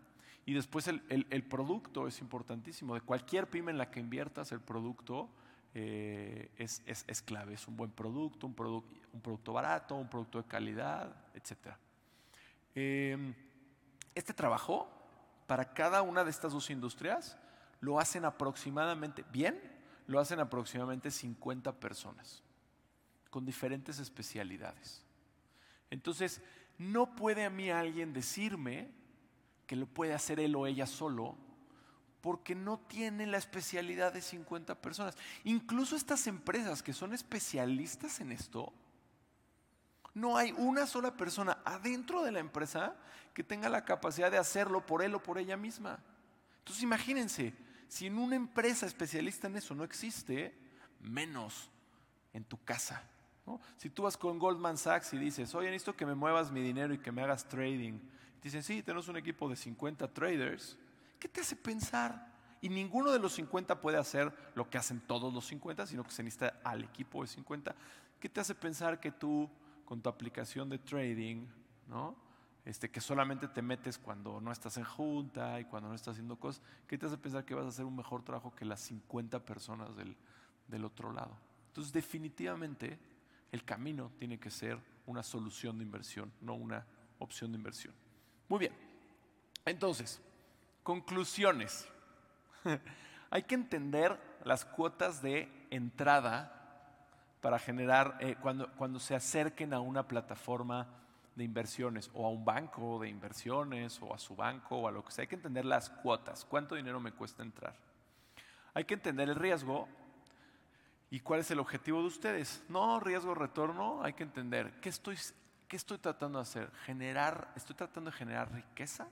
Y 0.44 0.54
después 0.54 0.88
el, 0.88 1.44
producto 1.44 2.08
es 2.08 2.20
importantísimo. 2.20 2.94
De 2.94 3.00
cualquier 3.00 3.48
pyme 3.48 3.70
en 3.70 3.78
la 3.78 3.90
que 3.90 4.00
inviertas, 4.00 4.50
el 4.52 4.60
producto 4.60 5.28
eh, 5.74 6.50
es, 6.56 7.22
clave. 7.22 7.54
Es 7.54 7.66
un 7.66 7.76
buen 7.76 7.90
producto, 7.90 8.46
un, 8.46 8.84
un, 9.12 9.20
producto 9.20 9.52
barato, 9.52 9.96
un 9.96 10.08
producto 10.08 10.42
de 10.42 10.48
calidad, 10.48 11.14
etc. 11.34 11.74
Em, 12.74 13.34
este 14.14 14.32
trabajo, 14.32 14.88
para 15.46 15.72
cada 15.72 16.02
una 16.02 16.24
de 16.24 16.30
estas 16.30 16.52
dos 16.52 16.70
industrias, 16.70 17.38
lo 17.80 17.98
hacen 17.98 18.24
aproximadamente, 18.24 19.24
bien, 19.32 19.60
lo 20.06 20.20
hacen 20.20 20.40
aproximadamente 20.40 21.10
50 21.10 21.72
personas, 21.80 22.42
con 23.30 23.44
diferentes 23.44 23.98
especialidades. 23.98 25.04
Entonces, 25.90 26.42
no 26.78 27.16
puede 27.16 27.44
a 27.44 27.50
mí 27.50 27.70
alguien 27.70 28.12
decirme 28.12 28.90
que 29.66 29.76
lo 29.76 29.86
puede 29.86 30.14
hacer 30.14 30.40
él 30.40 30.54
o 30.56 30.66
ella 30.66 30.86
solo, 30.86 31.36
porque 32.22 32.54
no 32.54 32.78
tiene 32.78 33.26
la 33.26 33.36
especialidad 33.36 34.12
de 34.12 34.22
50 34.22 34.76
personas. 34.76 35.16
Incluso 35.44 35.96
estas 35.96 36.26
empresas 36.26 36.82
que 36.82 36.92
son 36.92 37.12
especialistas 37.12 38.20
en 38.20 38.32
esto, 38.32 38.72
no 40.14 40.36
hay 40.36 40.52
una 40.52 40.86
sola 40.86 41.16
persona 41.16 41.58
adentro 41.64 42.22
de 42.22 42.32
la 42.32 42.38
empresa 42.38 42.94
que 43.34 43.42
tenga 43.42 43.68
la 43.68 43.84
capacidad 43.84 44.30
de 44.30 44.38
hacerlo 44.38 44.86
por 44.86 45.02
él 45.02 45.14
o 45.14 45.22
por 45.22 45.38
ella 45.38 45.56
misma. 45.56 45.98
Entonces 46.58 46.82
imagínense, 46.84 47.54
si 47.88 48.06
en 48.06 48.18
una 48.18 48.36
empresa 48.36 48.86
especialista 48.86 49.48
en 49.48 49.56
eso 49.56 49.74
no 49.74 49.84
existe, 49.84 50.56
menos 51.00 51.70
en 52.32 52.44
tu 52.44 52.62
casa. 52.62 53.02
Si 53.76 53.90
tú 53.90 54.04
vas 54.04 54.16
con 54.16 54.38
Goldman 54.38 54.78
Sachs 54.78 55.12
y 55.14 55.18
dices, 55.18 55.52
oye, 55.56 55.70
necesito 55.70 55.96
que 55.96 56.06
me 56.06 56.14
muevas 56.14 56.52
mi 56.52 56.62
dinero 56.62 56.94
y 56.94 56.98
que 56.98 57.10
me 57.10 57.22
hagas 57.22 57.48
trading. 57.48 57.98
Dicen, 58.40 58.62
sí, 58.62 58.82
tenemos 58.82 59.08
un 59.08 59.16
equipo 59.16 59.48
de 59.48 59.56
50 59.56 60.06
traders. 60.12 60.78
¿Qué 61.22 61.28
te 61.28 61.40
hace 61.40 61.54
pensar? 61.54 62.32
Y 62.60 62.68
ninguno 62.68 63.12
de 63.12 63.20
los 63.20 63.34
50 63.34 63.80
puede 63.80 63.96
hacer 63.96 64.36
lo 64.56 64.68
que 64.68 64.76
hacen 64.76 64.98
todos 64.98 65.32
los 65.32 65.46
50, 65.46 65.86
sino 65.86 66.02
que 66.02 66.10
se 66.10 66.24
necesita 66.24 66.58
al 66.64 66.82
equipo 66.82 67.22
de 67.22 67.28
50. 67.28 67.76
¿Qué 68.18 68.28
te 68.28 68.40
hace 68.40 68.56
pensar 68.56 68.98
que 68.98 69.12
tú, 69.12 69.48
con 69.84 70.02
tu 70.02 70.08
aplicación 70.08 70.68
de 70.68 70.80
trading, 70.80 71.46
¿no? 71.86 72.16
Este, 72.64 72.90
que 72.90 73.00
solamente 73.00 73.46
te 73.46 73.62
metes 73.62 73.98
cuando 73.98 74.40
no 74.40 74.50
estás 74.50 74.76
en 74.78 74.82
junta 74.84 75.60
y 75.60 75.64
cuando 75.66 75.90
no 75.90 75.94
estás 75.94 76.14
haciendo 76.14 76.34
cosas, 76.40 76.60
¿qué 76.88 76.98
te 76.98 77.06
hace 77.06 77.16
pensar 77.16 77.44
que 77.44 77.54
vas 77.54 77.66
a 77.66 77.68
hacer 77.68 77.84
un 77.84 77.94
mejor 77.94 78.24
trabajo 78.24 78.52
que 78.56 78.64
las 78.64 78.80
50 78.80 79.44
personas 79.44 79.94
del, 79.94 80.16
del 80.66 80.84
otro 80.84 81.12
lado? 81.12 81.38
Entonces, 81.68 81.92
definitivamente, 81.92 82.98
el 83.52 83.64
camino 83.64 84.10
tiene 84.18 84.40
que 84.40 84.50
ser 84.50 84.76
una 85.06 85.22
solución 85.22 85.78
de 85.78 85.84
inversión, 85.84 86.32
no 86.40 86.54
una 86.54 86.84
opción 87.20 87.52
de 87.52 87.58
inversión. 87.58 87.94
Muy 88.48 88.58
bien. 88.58 88.72
Entonces, 89.64 90.20
conclusiones. 90.82 91.88
Hay 93.30 93.44
que 93.44 93.54
entender 93.54 94.18
las 94.44 94.64
cuotas 94.64 95.22
de 95.22 95.66
entrada 95.70 96.58
para 97.40 97.58
generar, 97.58 98.16
eh, 98.20 98.36
cuando, 98.40 98.70
cuando 98.72 98.98
se 98.98 99.14
acerquen 99.14 99.74
a 99.74 99.80
una 99.80 100.06
plataforma 100.06 100.86
de 101.34 101.44
inversiones 101.44 102.10
o 102.14 102.26
a 102.26 102.30
un 102.30 102.44
banco 102.44 103.00
de 103.00 103.08
inversiones 103.08 104.00
o 104.02 104.14
a 104.14 104.18
su 104.18 104.36
banco 104.36 104.76
o 104.76 104.88
a 104.88 104.92
lo 104.92 105.04
que 105.04 105.12
sea. 105.12 105.22
Hay 105.22 105.28
que 105.28 105.36
entender 105.36 105.64
las 105.64 105.88
cuotas, 105.88 106.44
cuánto 106.44 106.74
dinero 106.74 107.00
me 107.00 107.12
cuesta 107.12 107.42
entrar. 107.42 107.74
Hay 108.74 108.84
que 108.84 108.94
entender 108.94 109.28
el 109.28 109.36
riesgo 109.36 109.88
¿Y 111.12 111.20
cuál 111.20 111.40
es 111.40 111.50
el 111.50 111.58
objetivo 111.58 112.00
de 112.00 112.06
ustedes? 112.06 112.64
No, 112.70 112.98
riesgo, 112.98 113.34
retorno, 113.34 114.02
hay 114.02 114.14
que 114.14 114.22
entender, 114.22 114.80
¿qué 114.80 114.88
estoy, 114.88 115.18
qué 115.68 115.76
estoy 115.76 115.98
tratando 115.98 116.38
de 116.38 116.42
hacer? 116.44 116.72
¿Generar, 116.86 117.52
¿Estoy 117.54 117.76
tratando 117.76 118.10
de 118.10 118.16
generar 118.16 118.50
riqueza? 118.50 119.06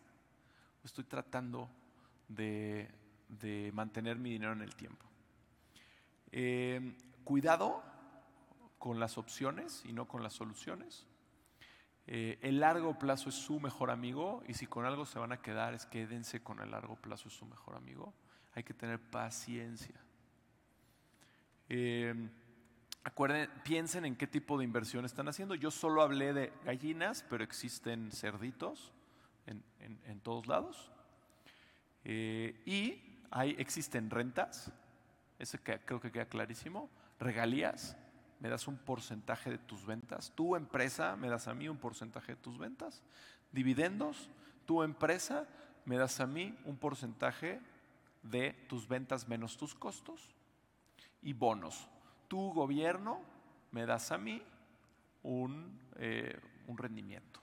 ¿O 0.83 0.87
estoy 0.87 1.05
tratando 1.05 1.69
de, 2.29 2.91
mantener 3.75 4.19
mi 4.19 4.31
dinero 4.31 4.53
en 4.53 4.63
el 4.63 4.75
tiempo? 4.75 5.05
Eh, 6.33 6.97
cuidado 7.25 7.83
con 8.79 8.99
las 8.99 9.19
opciones 9.19 9.83
y 9.85 9.93
no 9.93 10.09
con 10.09 10.23
las 10.23 10.33
soluciones. 10.33 11.07
Eh, 12.07 12.39
el 12.41 12.61
largo 12.61 12.99
plazo 12.99 13.29
es 13.29 13.35
su 13.35 13.61
mejor 13.61 13.91
amigo 13.91 14.43
y 14.49 14.55
si 14.55 14.67
con 14.67 14.87
algo 14.87 15.05
se 15.05 15.19
van 15.19 15.33
a 15.33 15.43
quedar 15.43 15.75
es 15.75 15.87
quédense 15.87 16.43
con 16.43 16.61
el 16.61 16.71
largo 16.71 16.97
plazo 16.97 17.29
es 17.29 17.35
su 17.35 17.45
mejor 17.45 17.77
amigo. 17.77 18.15
Hay 18.55 18.65
que 18.65 18.75
tener 18.75 18.99
paciencia. 18.99 20.01
Eh, 21.69 22.15
acuerden, 23.05 23.51
piensen 23.65 24.07
en 24.07 24.17
qué 24.17 24.27
tipo 24.27 24.57
de 24.57 24.65
inversión 24.65 25.05
están 25.05 25.29
haciendo. 25.29 25.55
Yo 25.55 25.71
solo 25.71 26.01
hablé 26.01 26.33
de 26.33 26.53
gallinas, 26.65 27.25
pero 27.29 27.45
existen 27.45 28.11
cerditos 28.13 28.93
en, 29.81 30.21
todos 30.21 30.47
lados. 30.47 30.91
Eh, 32.05 32.63
y 32.67 33.19
hay, 33.31 33.55
existen 33.59 34.11
rentas, 34.11 34.73
eso 35.39 35.59
creo 35.63 36.01
que 36.01 36.13
queda 36.13 36.27
clarísimo. 36.27 36.91
Regalías, 37.19 37.97
me 38.41 38.49
das 38.49 38.67
un 38.67 38.79
porcentaje 38.79 39.51
de 39.51 39.59
tus 39.59 39.85
ventas. 39.85 40.33
Tu 40.35 40.57
empresa 40.57 41.17
me 41.17 41.29
das 41.29 41.47
a 41.49 41.55
mí 41.55 41.69
un 41.69 41.79
porcentaje 41.79 42.33
de 42.33 42.41
tus 42.41 42.59
ventas. 42.59 43.03
Dividendos, 43.53 44.31
tu 44.67 44.83
empresa 44.83 45.47
me 45.85 45.97
das 45.97 46.21
a 46.21 46.27
mí 46.27 46.59
un 46.65 46.77
porcentaje 46.77 47.61
de 48.23 48.53
tus 48.69 48.89
ventas 48.89 49.29
menos 49.29 49.57
tus 49.57 49.75
costos 49.75 50.35
y 51.23 51.33
bonos. 51.33 51.89
Tu 52.29 52.53
gobierno 52.53 53.21
me 53.73 53.87
das 53.87 54.13
a 54.13 54.19
mí 54.19 54.43
un, 55.23 55.79
eh, 55.97 56.39
rendimiento. 56.77 57.41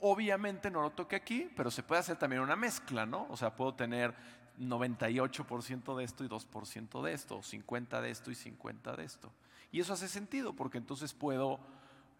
Obviamente 0.00 0.70
no 0.70 0.82
lo 0.82 0.90
toque 0.90 1.16
aquí, 1.16 1.50
pero 1.56 1.70
se 1.70 1.82
puede 1.82 2.00
hacer 2.00 2.16
también 2.16 2.42
una 2.42 2.56
mezcla, 2.56 3.06
¿no? 3.06 3.26
O 3.30 3.36
sea, 3.36 3.56
puedo 3.56 3.74
tener 3.74 4.14
98% 4.58 5.96
de 5.96 6.04
esto 6.04 6.24
y 6.24 6.28
2% 6.28 7.02
de 7.02 7.12
esto, 7.12 7.42
50 7.42 8.00
de 8.00 8.10
esto 8.10 8.30
y 8.30 8.34
50 8.34 8.96
de 8.96 9.04
esto. 9.04 9.32
Y 9.72 9.80
eso 9.80 9.92
hace 9.92 10.08
sentido 10.08 10.52
porque 10.52 10.78
entonces 10.78 11.12
puedo 11.14 11.60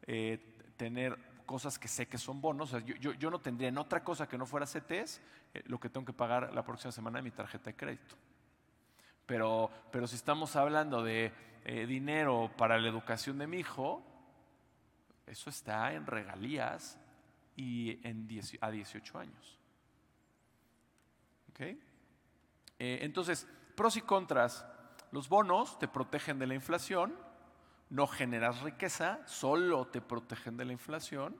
eh, 0.06 0.38
tener 0.76 1.18
cosas 1.46 1.78
que 1.78 1.88
sé 1.88 2.06
que 2.06 2.18
son 2.18 2.40
bonos. 2.40 2.74
yo, 2.84 3.30
no 3.30 3.40
tendría 3.40 3.68
en 3.68 3.78
otra 3.78 4.02
cosa 4.02 4.28
que 4.28 4.36
no 4.36 4.46
fuera 4.46 4.66
CTS 4.66 5.20
eh, 5.54 5.62
lo 5.66 5.78
que 5.78 5.88
tengo 5.88 6.04
que 6.04 6.12
pagar 6.12 6.52
la 6.52 6.64
próxima 6.64 6.92
semana 6.92 7.18
en 7.18 7.24
mi 7.24 7.30
tarjeta 7.30 7.70
de 7.70 7.76
crédito. 7.76 8.16
Pero, 9.26 9.70
pero 9.90 10.06
si 10.06 10.16
estamos 10.16 10.54
hablando 10.56 11.02
de 11.02 11.32
eh, 11.64 11.86
dinero 11.86 12.50
para 12.56 12.78
la 12.78 12.88
educación 12.88 13.38
de 13.38 13.46
mi 13.46 13.58
hijo, 13.58 14.02
eso 15.26 15.50
está 15.50 15.92
en 15.92 16.06
regalías 16.06 16.98
y 17.56 18.06
en 18.06 18.28
a 18.60 18.70
18 18.70 19.18
años. 19.18 19.58
¿Okay? 21.50 21.80
Eh, 22.78 22.98
entonces, 23.02 23.48
pros 23.74 23.96
y 23.96 24.02
contras. 24.02 24.66
Los 25.12 25.28
bonos 25.28 25.78
te 25.78 25.88
protegen 25.88 26.38
de 26.38 26.46
la 26.46 26.54
inflación, 26.54 27.14
no 27.88 28.06
generas 28.06 28.60
riqueza, 28.60 29.20
solo 29.26 29.86
te 29.86 30.00
protegen 30.00 30.56
de 30.56 30.64
la 30.64 30.72
inflación 30.72 31.36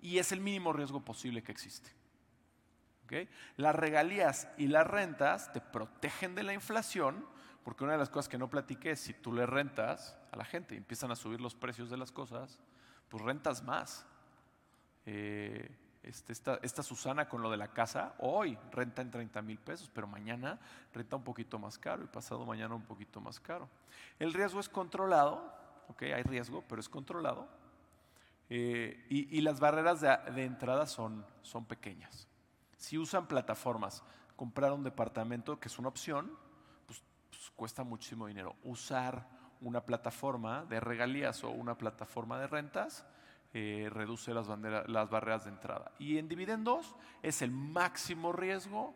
y 0.00 0.18
es 0.18 0.32
el 0.32 0.40
mínimo 0.40 0.72
riesgo 0.72 1.04
posible 1.04 1.42
que 1.42 1.52
existe. 1.52 1.90
Las 3.56 3.74
regalías 3.74 4.48
y 4.56 4.68
las 4.68 4.86
rentas 4.86 5.52
te 5.52 5.60
protegen 5.60 6.34
de 6.34 6.42
la 6.42 6.54
inflación, 6.54 7.26
porque 7.62 7.84
una 7.84 7.92
de 7.92 7.98
las 7.98 8.10
cosas 8.10 8.28
que 8.28 8.38
no 8.38 8.50
platiqué 8.50 8.92
es 8.92 9.00
si 9.00 9.12
tú 9.12 9.32
le 9.32 9.46
rentas 9.46 10.18
a 10.30 10.36
la 10.36 10.44
gente 10.44 10.74
y 10.74 10.78
empiezan 10.78 11.10
a 11.10 11.16
subir 11.16 11.40
los 11.40 11.54
precios 11.54 11.90
de 11.90 11.96
las 11.96 12.10
cosas, 12.10 12.58
pues 13.08 13.22
rentas 13.22 13.62
más. 13.62 14.06
Eh, 15.06 15.70
este, 16.02 16.32
esta, 16.32 16.82
Susana 16.82 17.28
con 17.28 17.42
lo 17.42 17.50
de 17.50 17.56
la 17.56 17.68
casa, 17.68 18.14
hoy 18.18 18.58
renta 18.72 19.02
en 19.02 19.10
30 19.10 19.40
mil 19.42 19.58
pesos, 19.58 19.88
pero 19.94 20.08
mañana 20.08 20.58
renta 20.92 21.14
un 21.14 21.22
poquito 21.22 21.60
más 21.60 21.78
caro 21.78 22.02
y 22.02 22.08
pasado 22.08 22.44
mañana 22.44 22.74
un 22.74 22.82
poquito 22.82 23.20
más 23.20 23.38
caro. 23.38 23.68
El 24.18 24.32
riesgo 24.32 24.58
es 24.58 24.68
controlado, 24.68 25.52
hay 26.00 26.22
riesgo, 26.24 26.64
pero 26.68 26.80
es 26.80 26.88
controlado. 26.88 27.46
Eh, 28.50 29.06
y, 29.08 29.40
las 29.42 29.60
barreras 29.60 30.00
de, 30.00 30.16
de 30.32 30.44
entrada 30.44 30.86
son, 30.86 31.24
son 31.42 31.64
pequeñas. 31.64 32.26
Si 32.76 32.98
usan 32.98 33.28
plataformas, 33.28 34.02
comprar 34.34 34.72
un 34.72 34.82
departamento, 34.82 35.60
que 35.60 35.68
es 35.68 35.78
una 35.78 35.88
opción, 35.88 36.36
pues, 36.86 37.02
pues, 37.30 37.50
cuesta 37.54 37.84
muchísimo 37.84 38.26
dinero. 38.26 38.56
Usar 38.64 39.26
una 39.60 39.84
plataforma 39.84 40.64
de 40.64 40.80
regalías 40.80 41.44
o 41.44 41.50
una 41.50 41.78
plataforma 41.78 42.38
de 42.40 42.48
rentas 42.48 43.06
eh, 43.54 43.88
reduce 43.90 44.32
las, 44.32 44.48
las, 44.88 45.10
barreras 45.10 45.44
de 45.44 45.50
entrada. 45.50 45.92
Y 45.98 46.18
en 46.18 46.28
dividendos 46.28 46.94
es 47.22 47.42
el 47.42 47.50
máximo 47.50 48.32
riesgo. 48.32 48.94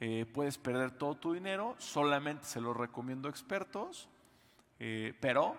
Eh, 0.00 0.26
puedes 0.26 0.58
perder 0.58 0.90
todo 0.90 1.16
tu 1.16 1.32
dinero, 1.32 1.76
solamente 1.78 2.44
se 2.44 2.60
lo 2.60 2.74
recomiendo 2.74 3.28
a 3.28 3.30
expertos, 3.30 4.08
eh, 4.80 5.16
pero 5.20 5.56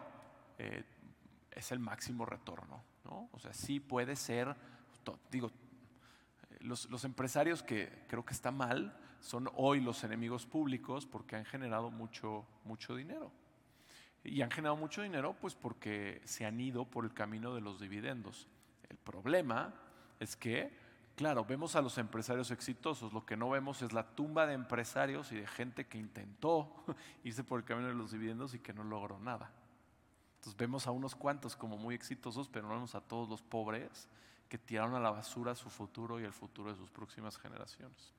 es 1.52 1.72
el 1.72 1.80
máximo 1.80 2.26
retorno. 2.26 2.84
¿no? 3.06 3.30
O 3.32 3.40
sea, 3.40 3.54
sí 3.54 3.80
puede 3.80 4.16
ser, 4.16 4.56
digo, 5.32 5.52
los, 6.64 7.04
empresarios 7.04 7.62
que 7.64 8.06
creo 8.08 8.26
que 8.26 8.34
está 8.34 8.52
mal 8.52 8.98
son 9.20 9.50
hoy 9.56 9.80
los 9.80 10.04
enemigos 10.04 10.46
públicos 10.46 11.06
porque 11.06 11.36
han 11.36 11.46
generado 11.46 11.92
mucho, 11.92 12.46
mucho 12.66 12.96
dinero. 12.96 13.32
Y 14.24 14.42
han 14.42 14.52
generado 14.52 14.78
mucho 14.78 15.02
dinero 15.02 15.36
pues 15.40 15.56
porque 15.56 16.22
se 16.26 16.46
han 16.46 16.60
ido 16.60 16.86
por 16.86 17.06
el 17.06 17.14
camino 17.14 17.54
de 17.56 17.62
los 17.62 17.80
dividendos. 17.80 18.48
El 18.90 18.98
problema 18.98 19.74
es 20.20 20.36
que 20.36 20.72
claro, 21.16 21.46
vemos 21.46 21.76
a 21.76 21.82
los 21.82 21.98
empresarios 21.98 22.52
exitosos, 22.52 23.14
lo 23.14 23.26
que 23.26 23.38
no 23.38 23.50
vemos 23.50 23.82
es 23.82 23.94
la 23.94 24.16
tumba 24.16 24.48
de 24.48 24.54
empresarios 24.54 25.32
y 25.32 25.36
de 25.36 25.48
gente 25.48 25.86
que 25.86 25.98
intentó 25.98 26.72
irse 27.24 27.44
por 27.44 27.60
el 27.60 27.66
camino 27.66 27.88
de 27.88 27.94
los 27.94 28.12
dividendos 28.12 28.54
y 28.54 28.60
que 28.60 28.74
no 28.74 28.84
logró 28.84 29.20
nada. 29.20 29.52
Entonces 30.36 30.58
vemos 30.58 30.88
a 30.88 30.92
unos 30.92 31.16
cuantos 31.16 31.56
como 31.56 31.78
muy 31.78 31.96
exitosos, 31.96 32.50
pero 32.50 32.68
no 32.68 32.74
vemos 32.74 32.96
a 32.96 33.02
todos 33.02 33.30
los 33.30 33.42
pobres 33.42 34.10
que 34.50 34.58
tiraron 34.58 34.94
a 34.96 35.00
la 35.00 35.12
basura 35.12 35.56
su 35.56 35.70
futuro 35.70 36.20
y 36.20 36.24
el 36.24 36.34
futuro 36.34 36.70
de 36.70 36.78
sus 36.78 36.90
próximas 36.90 37.38
generaciones. 37.38 38.14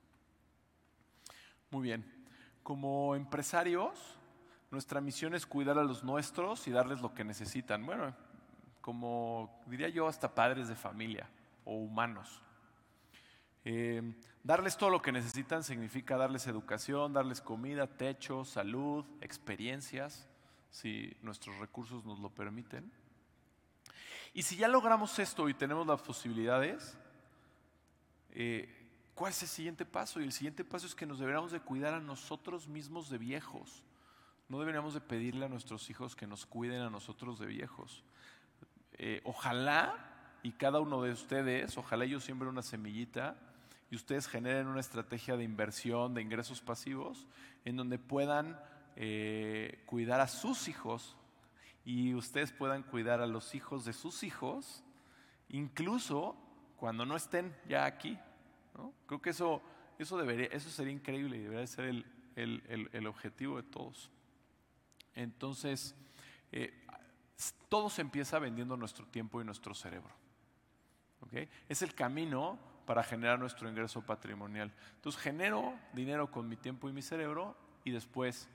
Muy 1.69 1.83
bien, 1.83 2.25
como 2.63 3.15
empresarios, 3.15 4.17
nuestra 4.71 5.01
misión 5.01 5.35
es 5.35 5.45
cuidar 5.45 5.77
a 5.77 5.83
los 5.83 6.03
nuestros 6.03 6.67
y 6.67 6.71
darles 6.71 7.01
lo 7.01 7.13
que 7.13 7.23
necesitan. 7.23 7.85
Bueno, 7.85 8.15
como 8.81 9.63
diría 9.65 9.89
yo, 9.89 10.07
hasta 10.07 10.35
padres 10.35 10.67
de 10.67 10.75
familia 10.75 11.29
o 11.63 11.75
humanos. 11.75 12.41
Eh, 13.63 14.01
darles 14.43 14.77
todo 14.77 14.91
lo 14.91 15.01
que 15.01 15.11
necesitan 15.11 15.63
significa 15.63 16.17
darles 16.17 16.45
educación, 16.45 17.13
darles 17.13 17.41
comida, 17.41 17.87
techo, 17.87 18.45
salud, 18.45 19.05
experiencias, 19.21 20.27
si 20.69 21.17
nuestros 21.21 21.57
recursos 21.57 22.05
nos 22.05 22.19
lo 22.19 22.29
permiten. 22.29 22.91
Y 24.35 24.43
si 24.43 24.57
ya 24.57 24.67
logramos 24.67 25.17
esto 25.17 25.49
y 25.49 25.53
tenemos 25.53 25.87
las 25.87 26.01
posibilidades, 26.01 26.97
eh, 28.31 28.69
¿cuál 29.15 29.31
es 29.31 29.41
el 29.41 29.47
siguiente 29.47 29.85
paso? 29.85 30.19
Y 30.19 30.25
el 30.25 30.33
siguiente 30.33 30.63
paso 30.63 30.85
es 30.85 30.93
que 30.93 31.05
nos 31.05 31.19
deberíamos 31.19 31.53
de 31.53 31.61
cuidar 31.61 31.93
a 31.93 32.01
nosotros 32.01 32.67
mismos 32.67 33.09
de 33.09 33.17
viejos. 33.17 33.81
No 34.49 34.59
deberíamos 34.59 34.93
de 34.93 35.01
pedirle 35.01 35.45
a 35.45 35.49
nuestros 35.49 35.89
hijos 35.89 36.15
que 36.15 36.27
nos 36.27 36.45
cuiden 36.45 36.81
a 36.81 36.89
nosotros 36.89 37.39
de 37.39 37.47
viejos. 37.47 38.03
Eh, 38.93 39.21
ojalá 39.23 40.37
y 40.43 40.51
cada 40.51 40.79
uno 40.79 41.01
de 41.01 41.11
ustedes, 41.11 41.77
ojalá 41.77 42.05
ellos 42.05 42.23
siembren 42.23 42.49
una 42.49 42.61
semillita 42.61 43.35
y 43.89 43.95
ustedes 43.95 44.27
generen 44.27 44.67
una 44.67 44.79
estrategia 44.79 45.37
de 45.37 45.43
inversión, 45.43 46.13
de 46.13 46.21
ingresos 46.21 46.61
pasivos, 46.61 47.27
en 47.65 47.75
donde 47.75 47.97
puedan 47.97 48.59
eh, 48.95 49.83
cuidar 49.85 50.21
a 50.21 50.27
sus 50.27 50.67
hijos 50.67 51.17
y 51.83 52.13
ustedes 52.13 52.51
puedan 52.51 52.83
cuidar 52.83 53.21
a 53.21 53.27
los 53.27 53.55
hijos 53.55 53.85
de 53.85 53.93
sus 53.93 54.23
hijos, 54.23 54.83
incluso 55.49 56.35
cuando 56.77 57.05
no 57.05 57.15
estén 57.15 57.55
ya 57.67 57.85
aquí. 57.85 58.17
Creo 59.05 59.21
que 59.21 59.29
eso, 59.29 59.61
eso, 59.99 60.17
debería, 60.17 60.47
eso 60.47 60.69
sería 60.69 60.93
increíble 60.93 61.37
y 61.37 61.41
debería 61.41 61.67
ser 61.67 62.05
el, 62.35 63.07
objetivo 63.07 63.57
de 63.57 63.63
todos. 63.63 64.11
Entonces, 65.15 65.95
eh, 66.51 66.85
todo 67.69 67.89
se 67.89 68.01
empieza 68.01 68.39
vendiendo 68.39 68.77
nuestro 68.77 69.05
tiempo 69.07 69.41
y 69.41 69.45
nuestro 69.45 69.73
cerebro. 69.73 70.13
Es 71.67 71.81
el 71.81 71.93
camino 71.93 72.57
para 72.85 73.03
generar 73.03 73.39
nuestro 73.39 73.67
ingreso 73.67 74.01
patrimonial. 74.01 74.71
Entonces 74.95 75.21
genero 75.21 75.73
dinero 75.93 76.29
con 76.31 76.47
mi 76.47 76.55
tiempo 76.55 76.87
y 76.87 76.93
mi 76.93 77.01
cerebro 77.01 77.57
y 77.83 77.91
después 77.91 78.47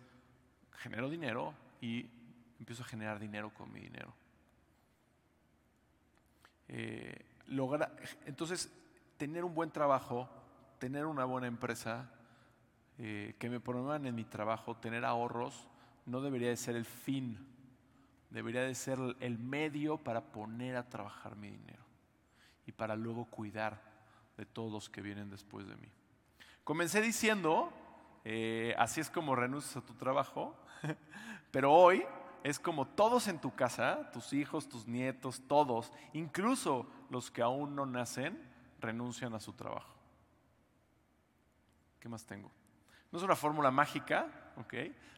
genero 0.79 1.11
dinero 1.11 1.53
y 1.81 2.09
empiezo 2.59 2.83
a 2.83 2.87
generar 2.87 3.19
dinero 3.19 3.53
con 3.53 3.73
mi 3.73 3.81
dinero. 3.81 4.15
Eh, 6.69 7.27
entonces, 8.27 8.73
tener 9.17 9.45
un 9.45 9.55
buen 9.55 9.71
trabajo, 9.73 10.29
tener 10.79 11.05
una 11.07 11.25
buena 11.25 11.49
empresa, 11.49 12.09
eh, 12.99 13.35
que 13.39 13.51
me 13.51 13.59
promuevan 13.59 14.07
en 14.07 14.15
mi 14.15 14.25
trabajo, 14.25 14.77
tener 14.77 15.05
ahorros, 15.05 15.67
no 16.07 16.21
debería 16.21 16.49
de 16.49 16.57
ser 16.57 16.77
el 16.77 16.85
fin, 16.85 17.39
debería 18.31 18.63
de 18.63 18.75
ser 18.75 18.99
el 19.21 19.39
medio 19.39 19.99
para 19.99 20.33
poner 20.33 20.77
a 20.77 20.89
trabajar 20.89 21.37
mi 21.37 21.51
dinero 21.51 21.85
y 22.67 22.73
para 22.73 22.97
luego 22.97 23.27
cuidar 23.27 23.83
de 24.37 24.47
todos 24.47 24.73
los 24.73 24.89
que 24.89 25.03
vienen 25.03 25.31
después 25.31 25.67
de 25.67 25.77
mí. 25.77 25.89
Comencé 26.65 27.01
diciendo, 27.01 27.73
eh, 28.25 28.75
así 28.79 29.01
es 29.01 29.11
como 29.11 29.35
renuncias 29.35 29.77
a 29.77 29.87
tu 29.87 29.95
trabajo, 29.95 30.55
pero 31.51 31.73
hoy 31.73 32.05
es 32.43 32.59
como 32.59 32.87
todos 32.87 33.29
en 33.29 33.39
tu 33.39 33.55
casa, 33.55 34.11
tus 34.13 34.33
hijos, 34.33 34.69
tus 34.69 34.87
nietos, 34.87 35.43
todos, 35.47 35.93
incluso 36.13 36.87
los 37.11 37.31
que 37.31 37.43
aún 37.43 37.75
no 37.75 37.87
nacen, 37.87 38.41
renuncian 38.81 39.35
a 39.35 39.41
su 39.41 39.53
trabajo. 39.53 39.95
¿Qué 41.99 42.09
más 42.09 42.25
tengo? 42.25 42.51
No 43.13 43.19
es 43.19 43.25
una 43.25 43.37
fórmula 43.37 43.71
mágica, 43.71 44.50
¿ok? 44.61 44.75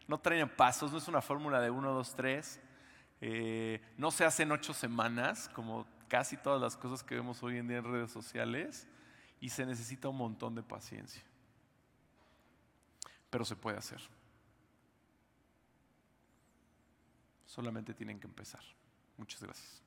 No 0.09 0.19
traen 0.19 0.49
pasos, 0.49 0.93
no 0.93 0.99
es 0.99 1.09
una 1.09 1.23
fórmula 1.23 1.61
de 1.61 1.71
1, 1.71 1.93
2, 1.93 2.15
3. 2.15 2.61
no 3.99 4.11
se 4.11 4.25
hace 4.25 4.43
en 4.43 4.53
ocho 4.53 4.75
semanas, 4.75 5.49
como 5.55 5.87
casi 6.09 6.37
todas 6.37 6.61
las 6.61 6.77
cosas 6.77 7.03
que 7.03 7.15
vemos 7.15 7.43
hoy 7.43 7.59
en 7.59 7.69
día 7.69 7.79
en 7.79 7.85
redes 7.85 8.11
sociales, 8.11 8.87
y 9.41 9.49
se 9.49 9.67
necesita 9.67 10.09
un 10.09 10.17
montón 10.17 10.55
de 10.55 10.63
paciencia. 10.63 11.23
Pero 13.31 13.45
se 13.45 13.57
puede 13.57 13.79
hacer. 13.79 14.01
Solamente 17.47 17.95
tienen 17.95 18.19
que 18.19 18.27
empezar. 18.27 18.63
Muchas 19.17 19.43
gracias. 19.43 19.83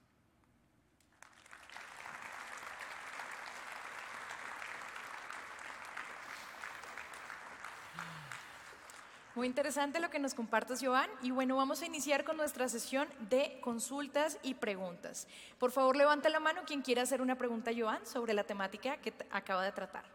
Muy 9.35 9.47
interesante 9.47 9.99
lo 9.99 10.09
que 10.09 10.17
nos 10.17 10.33
compartas, 10.33 10.81
Joan. 10.81 11.09
Y 11.21 11.31
bueno, 11.31 11.57
vamos 11.57 11.81
a 11.81 11.85
iniciar 11.85 12.23
con 12.23 12.37
nuestra 12.37 12.69
sesión 12.69 13.05
de 13.29 13.59
consultas 13.59 14.39
y 14.43 14.53
preguntas. 14.53 15.27
Por 15.59 15.71
favor, 15.71 15.97
levanta 15.97 16.29
la 16.29 16.39
mano 16.39 16.61
quien 16.65 16.81
quiera 16.81 17.01
hacer 17.01 17.21
una 17.21 17.37
pregunta 17.37 17.71
Joan 17.77 18.05
sobre 18.05 18.33
la 18.33 18.45
temática 18.45 18.95
que 18.97 19.13
acaba 19.31 19.65
de 19.65 19.73
tratar. 19.73 20.05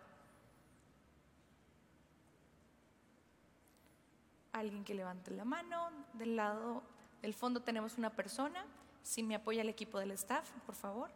Alguien 4.53 4.85
que 4.85 4.95
levante 4.95 5.31
la 5.33 5.45
mano 5.45 5.91
del 6.15 6.37
lado 6.37 6.83
del 7.21 7.35
fondo 7.35 7.61
tenemos 7.61 7.99
una 7.99 8.09
persona. 8.09 8.65
Si 9.03 9.23
me 9.23 9.35
apoya 9.35 9.61
el 9.61 9.69
equipo 9.69 9.99
del 9.99 10.13
staff, 10.13 10.51
por 10.65 10.75
favor. 10.75 11.11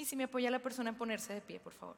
Y 0.00 0.06
si 0.06 0.16
me 0.16 0.24
apoya 0.24 0.50
la 0.50 0.60
persona 0.60 0.88
en 0.88 0.96
ponerse 0.96 1.34
de 1.34 1.42
pie, 1.42 1.60
por 1.60 1.74
favor. 1.74 1.96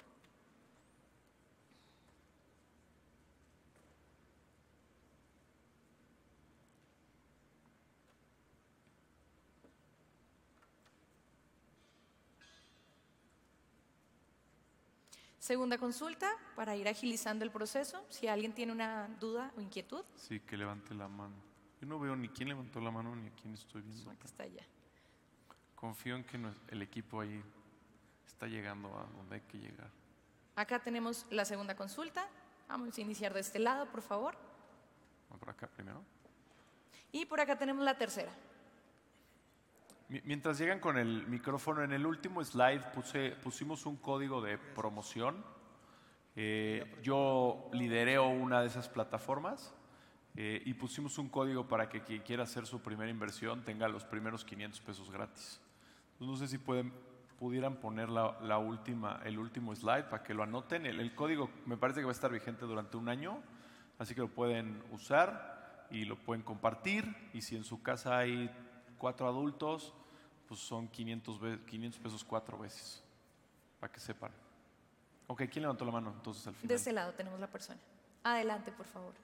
Segunda 15.38 15.78
consulta 15.78 16.28
para 16.56 16.74
ir 16.74 16.88
agilizando 16.88 17.44
el 17.44 17.52
proceso. 17.52 18.04
Si 18.08 18.26
alguien 18.26 18.52
tiene 18.52 18.72
una 18.72 19.06
duda 19.20 19.52
o 19.56 19.60
inquietud. 19.60 20.04
Sí, 20.16 20.40
que 20.40 20.56
levante 20.56 20.92
la 20.92 21.06
mano. 21.06 21.36
Yo 21.80 21.86
no 21.86 22.00
veo 22.00 22.16
ni 22.16 22.28
quién 22.30 22.48
levantó 22.48 22.80
la 22.80 22.90
mano 22.90 23.14
ni 23.14 23.28
a 23.28 23.30
quién 23.30 23.54
estoy 23.54 23.82
viendo. 23.82 24.10
Aquí 24.10 24.26
está 24.26 24.44
ya. 24.44 24.66
Confío 25.76 26.16
en 26.16 26.24
que 26.24 26.40
el 26.66 26.82
equipo 26.82 27.20
ahí 27.20 27.40
está 28.42 28.52
llegando 28.52 28.88
a 28.88 29.06
donde 29.16 29.36
hay 29.36 29.40
que 29.42 29.56
llegar. 29.56 29.88
Acá 30.56 30.80
tenemos 30.80 31.26
la 31.30 31.44
segunda 31.44 31.76
consulta. 31.76 32.26
Vamos 32.68 32.98
a 32.98 33.00
iniciar 33.00 33.32
de 33.32 33.38
este 33.38 33.60
lado, 33.60 33.86
por 33.86 34.02
favor. 34.02 34.34
Por 35.38 35.48
acá 35.48 35.68
primero. 35.68 36.02
Y 37.12 37.24
por 37.24 37.40
acá 37.40 37.56
tenemos 37.56 37.84
la 37.84 37.96
tercera. 37.96 38.32
Mientras 40.24 40.58
llegan 40.58 40.80
con 40.80 40.98
el 40.98 41.24
micrófono, 41.28 41.84
en 41.84 41.92
el 41.92 42.04
último 42.04 42.44
slide 42.44 42.82
pusimos 43.44 43.86
un 43.86 43.96
código 43.96 44.42
de 44.42 44.58
promoción. 44.58 45.44
Eh, 46.34 46.98
yo 47.00 47.70
lidereo 47.72 48.26
una 48.26 48.60
de 48.60 48.66
esas 48.66 48.88
plataformas 48.88 49.72
eh, 50.34 50.60
y 50.64 50.74
pusimos 50.74 51.16
un 51.18 51.28
código 51.28 51.68
para 51.68 51.88
que 51.88 52.02
quien 52.02 52.22
quiera 52.22 52.42
hacer 52.42 52.66
su 52.66 52.82
primera 52.82 53.08
inversión 53.08 53.64
tenga 53.64 53.86
los 53.86 54.04
primeros 54.04 54.44
500 54.44 54.80
pesos 54.80 55.12
gratis. 55.12 55.60
No 56.18 56.36
sé 56.36 56.48
si 56.48 56.58
pueden, 56.58 56.92
pudieran 57.42 57.74
poner 57.74 58.08
la, 58.08 58.58
última, 58.58 59.20
el 59.24 59.36
último 59.36 59.74
slide 59.74 60.04
para 60.04 60.22
que 60.22 60.32
lo 60.32 60.44
anoten. 60.44 60.86
el 60.86 61.12
código 61.12 61.50
me 61.66 61.76
parece 61.76 61.98
que 61.98 62.04
va 62.04 62.12
a 62.12 62.14
estar 62.14 62.30
vigente 62.30 62.66
durante 62.66 62.96
un 62.96 63.08
año, 63.08 63.42
así 63.98 64.14
que 64.14 64.20
lo 64.20 64.28
pueden 64.28 64.80
usar 64.92 65.88
y 65.90 66.04
lo 66.04 66.14
pueden 66.14 66.44
compartir. 66.44 67.04
Y 67.32 67.42
si 67.42 67.56
en 67.56 67.64
su 67.64 67.82
casa 67.82 68.16
hay 68.16 68.48
cuatro 68.96 69.26
adultos, 69.26 69.92
pues 70.46 70.60
son 70.60 70.86
500, 70.86 71.40
500 71.66 72.00
pesos 72.00 72.22
cuatro 72.22 72.56
veces, 72.56 73.02
para 73.80 73.92
que 73.92 73.98
sepan. 73.98 74.30
Ok, 75.26 75.42
¿quién 75.50 75.62
levantó 75.62 75.84
la 75.84 75.90
mano 75.90 76.12
entonces 76.14 76.46
al 76.46 76.54
final? 76.54 76.68
De 76.68 76.74
este 76.76 76.92
lado 76.92 77.12
tenemos 77.14 77.40
la 77.40 77.48
persona. 77.48 77.80
Adelante, 78.22 78.70
por 78.70 78.86
favor. 78.86 79.14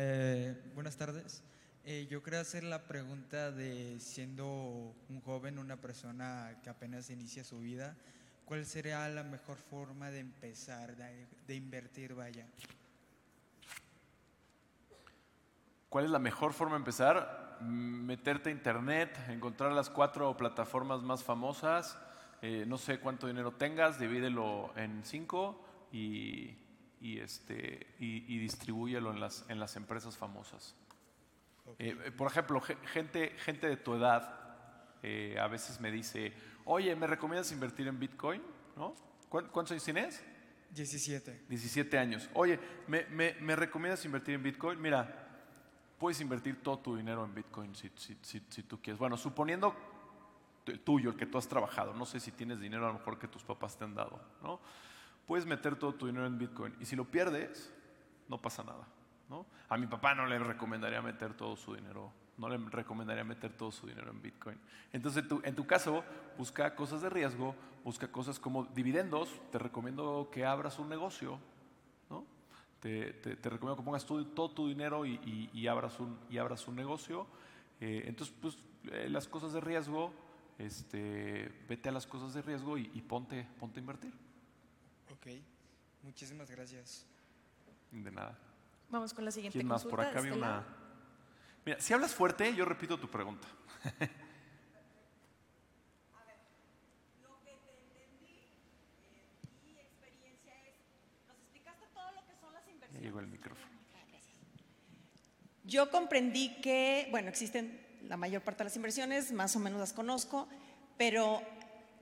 Eh, 0.00 0.70
buenas 0.76 0.96
tardes. 0.96 1.42
Eh, 1.90 2.06
yo 2.10 2.22
quería 2.22 2.40
hacer 2.40 2.64
la 2.64 2.82
pregunta 2.82 3.50
de 3.50 3.98
siendo 3.98 4.44
un 5.08 5.22
joven, 5.24 5.58
una 5.58 5.78
persona 5.78 6.60
que 6.62 6.68
apenas 6.68 7.08
inicia 7.08 7.44
su 7.44 7.60
vida, 7.60 7.96
¿cuál 8.44 8.66
sería 8.66 9.08
la 9.08 9.22
mejor 9.22 9.56
forma 9.56 10.10
de 10.10 10.18
empezar, 10.18 10.94
de, 11.46 11.54
invertir, 11.54 12.12
vaya? 12.12 12.46
¿Cuál 15.88 16.04
es 16.04 16.10
la 16.10 16.18
mejor 16.18 16.52
forma 16.52 16.74
de 16.74 16.80
empezar? 16.80 17.56
Meterte 17.62 18.50
a 18.50 18.52
internet, 18.52 19.18
encontrar 19.30 19.72
las 19.72 19.88
cuatro 19.88 20.36
plataformas 20.36 21.00
más 21.00 21.24
famosas, 21.24 21.98
eh, 22.42 22.64
no 22.66 22.76
sé 22.76 23.00
cuánto 23.00 23.28
dinero 23.28 23.52
tengas, 23.52 23.98
divídelo 23.98 24.76
en 24.76 25.06
cinco 25.06 25.64
y, 25.90 26.54
y, 27.00 27.20
este, 27.20 27.94
y 27.98 28.38
distribúyelo 28.40 29.10
en 29.10 29.20
las, 29.20 29.46
en 29.48 29.58
las 29.58 29.74
empresas 29.76 30.18
famosas. 30.18 30.76
Eh, 31.78 31.96
eh, 32.06 32.10
por 32.10 32.30
ejemplo, 32.30 32.60
ge- 32.60 32.76
gente, 32.92 33.30
gente 33.38 33.68
de 33.68 33.76
tu 33.76 33.94
edad 33.94 34.34
eh, 35.02 35.36
a 35.40 35.46
veces 35.48 35.80
me 35.80 35.90
dice, 35.90 36.32
oye, 36.64 36.94
¿me 36.96 37.06
recomiendas 37.06 37.52
invertir 37.52 37.86
en 37.88 37.98
Bitcoin? 37.98 38.42
¿No? 38.76 38.94
¿Cuán- 39.28 39.48
¿Cuántos 39.48 39.72
años 39.72 39.84
tienes? 39.84 40.24
17. 40.70 41.44
17 41.48 41.98
años. 41.98 42.28
Oye, 42.34 42.58
¿me, 42.86 43.04
me, 43.06 43.34
me 43.40 43.56
recomiendas 43.56 44.04
invertir 44.04 44.34
en 44.34 44.42
Bitcoin? 44.42 44.80
Mira, 44.80 45.26
puedes 45.98 46.20
invertir 46.20 46.62
todo 46.62 46.78
tu 46.78 46.96
dinero 46.96 47.24
en 47.24 47.34
Bitcoin 47.34 47.74
si, 47.74 47.90
si, 47.96 48.16
si, 48.22 48.42
si 48.48 48.62
tú 48.64 48.80
quieres. 48.80 48.98
Bueno, 48.98 49.16
suponiendo 49.16 49.74
el 50.66 50.80
tuyo, 50.80 51.10
el 51.10 51.16
que 51.16 51.24
tú 51.26 51.38
has 51.38 51.48
trabajado. 51.48 51.94
No 51.94 52.04
sé 52.04 52.20
si 52.20 52.32
tienes 52.32 52.60
dinero 52.60 52.84
a 52.84 52.88
lo 52.92 52.98
mejor 52.98 53.18
que 53.18 53.26
tus 53.28 53.42
papás 53.42 53.76
te 53.78 53.84
han 53.84 53.94
dado, 53.94 54.20
¿no? 54.42 54.60
Puedes 55.26 55.46
meter 55.46 55.76
todo 55.76 55.94
tu 55.94 56.06
dinero 56.06 56.26
en 56.26 56.38
Bitcoin 56.38 56.74
y 56.80 56.84
si 56.86 56.96
lo 56.96 57.04
pierdes, 57.04 57.72
no 58.28 58.40
pasa 58.40 58.62
nada, 58.62 58.86
¿no? 59.28 59.46
A 59.68 59.76
mi 59.76 59.86
papá 59.86 60.14
no 60.14 60.26
le 60.26 60.38
recomendaría 60.38 61.02
meter 61.02 61.34
todo 61.34 61.56
su 61.56 61.74
dinero, 61.74 62.12
no 62.38 62.48
le 62.48 62.56
recomendaría 62.70 63.24
meter 63.24 63.52
todo 63.52 63.70
su 63.70 63.86
dinero 63.86 64.10
en 64.10 64.22
Bitcoin. 64.22 64.58
Entonces, 64.92 65.26
tú, 65.28 65.40
en 65.44 65.54
tu 65.54 65.66
caso, 65.66 66.04
busca 66.38 66.74
cosas 66.74 67.02
de 67.02 67.10
riesgo, 67.10 67.54
busca 67.84 68.08
cosas 68.10 68.38
como 68.38 68.64
dividendos. 68.66 69.28
Te 69.50 69.58
recomiendo 69.58 70.28
que 70.32 70.44
abras 70.46 70.78
un 70.78 70.88
negocio, 70.88 71.38
¿no? 72.08 72.24
Te, 72.80 73.12
te- 73.14 73.36
te 73.36 73.50
recomiendo 73.50 73.76
que 73.76 73.84
pongas 73.84 74.06
todo, 74.06 74.24
todo 74.26 74.50
tu 74.50 74.68
dinero 74.68 75.04
y, 75.04 75.14
y- 75.24 75.50
y 75.52 75.66
abras, 75.66 75.98
un, 76.00 76.18
y 76.30 76.38
abras 76.38 76.66
un 76.68 76.76
negocio. 76.76 77.26
Eh, 77.80 78.04
entonces, 78.06 78.34
pues, 78.40 78.56
eh, 78.92 79.08
las 79.10 79.26
cosas 79.28 79.52
de 79.52 79.60
riesgo, 79.60 80.12
este, 80.58 81.52
vete 81.68 81.88
a 81.88 81.92
las 81.92 82.06
cosas 82.06 82.34
de 82.34 82.42
riesgo 82.42 82.78
y, 82.78 82.90
y 82.94 83.02
ponte, 83.02 83.46
ponte 83.58 83.78
a 83.78 83.82
invertir. 83.82 84.12
Ok, 85.12 85.26
muchísimas 86.02 86.50
gracias. 86.50 87.04
De 87.90 88.10
nada. 88.10 88.38
Vamos 88.90 89.12
con 89.12 89.24
la 89.24 89.30
siguiente 89.30 89.58
¿Quién 89.58 89.66
más? 89.66 89.82
consulta. 89.82 89.96
Por 89.96 90.06
acá 90.06 90.18
había 90.18 90.32
este 90.32 90.38
una. 90.42 90.64
Mira, 91.66 91.80
si 91.80 91.92
hablas 91.92 92.14
fuerte, 92.14 92.54
yo 92.54 92.64
repito 92.64 92.98
tu 92.98 93.08
pregunta. 93.10 93.46
Lo 97.22 97.38
que 97.44 97.52
te 97.52 97.72
entendí, 97.76 98.48
mi 99.66 99.78
experiencia 99.78 100.54
es, 100.66 100.74
nos 101.28 101.36
explicaste 101.38 101.86
todo 101.92 102.10
lo 102.12 102.24
que 102.26 102.34
son 102.40 102.52
las 102.54 102.64
Ya 102.64 102.70
inversiones. 102.72 103.02
llegó 103.02 103.20
el 103.20 103.26
micrófono. 103.26 103.68
Yo 105.64 105.90
comprendí 105.90 106.60
que, 106.62 107.08
bueno, 107.10 107.28
existen 107.28 107.78
la 108.04 108.16
mayor 108.16 108.40
parte 108.40 108.58
de 108.60 108.64
las 108.70 108.76
inversiones, 108.76 109.32
más 109.32 109.54
o 109.54 109.58
menos 109.58 109.78
las 109.78 109.92
conozco, 109.92 110.48
pero 110.96 111.42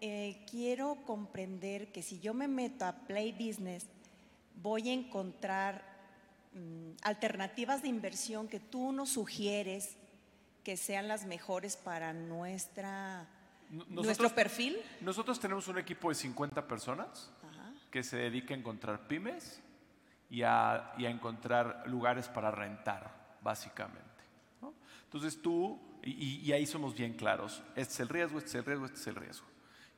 eh, 0.01 0.45
quiero 0.49 0.99
comprender 1.05 1.91
que 1.91 2.01
si 2.03 2.20
yo 2.20 2.32
me 2.32 2.47
meto 2.47 2.84
a 2.84 2.93
Play 2.93 3.32
Business, 3.32 3.87
voy 4.55 4.89
a 4.91 4.93
encontrar 4.93 5.95
mm, 6.57 6.96
alternativas 7.02 7.82
de 7.82 7.88
inversión 7.88 8.48
que 8.48 8.61
tú 8.61 8.92
nos 8.92 9.11
sugieres 9.11 9.96
que 10.64 10.76
sean 10.76 11.07
las 11.07 11.26
mejores 11.26 11.76
para 11.76 12.12
nuestra, 12.12 13.28
nuestro 13.88 14.30
perfil. 14.34 14.76
Nosotros 15.00 15.38
tenemos 15.38 15.68
un 15.68 15.78
equipo 15.78 16.09
de 16.09 16.16
50 16.16 16.66
personas 16.66 17.30
Ajá. 17.48 17.72
que 17.90 18.02
se 18.02 18.16
dedica 18.16 18.52
a 18.52 18.59
encontrar 18.59 19.07
pymes 19.07 19.61
y 20.28 20.42
a, 20.42 20.92
y 20.98 21.07
a 21.07 21.11
encontrar 21.11 21.84
lugares 21.86 22.28
para 22.28 22.50
rentar, 22.50 23.38
básicamente. 23.42 24.02
¿no? 24.61 24.74
Entonces 25.04 25.40
tú, 25.40 25.78
y 26.02 26.50
ahí 26.50 26.66
somos 26.66 26.96
bien 26.96 27.14
claros, 27.14 27.62
este 27.76 27.94
es 27.94 28.00
el 28.00 28.09
riesgo, 28.09 28.38
este 28.38 28.48
es 28.48 28.54
el 28.57 28.64
riesgo, 28.64 28.86
este 28.86 28.98
es 28.98 29.07
el 29.07 29.14
riesgo. 29.14 29.46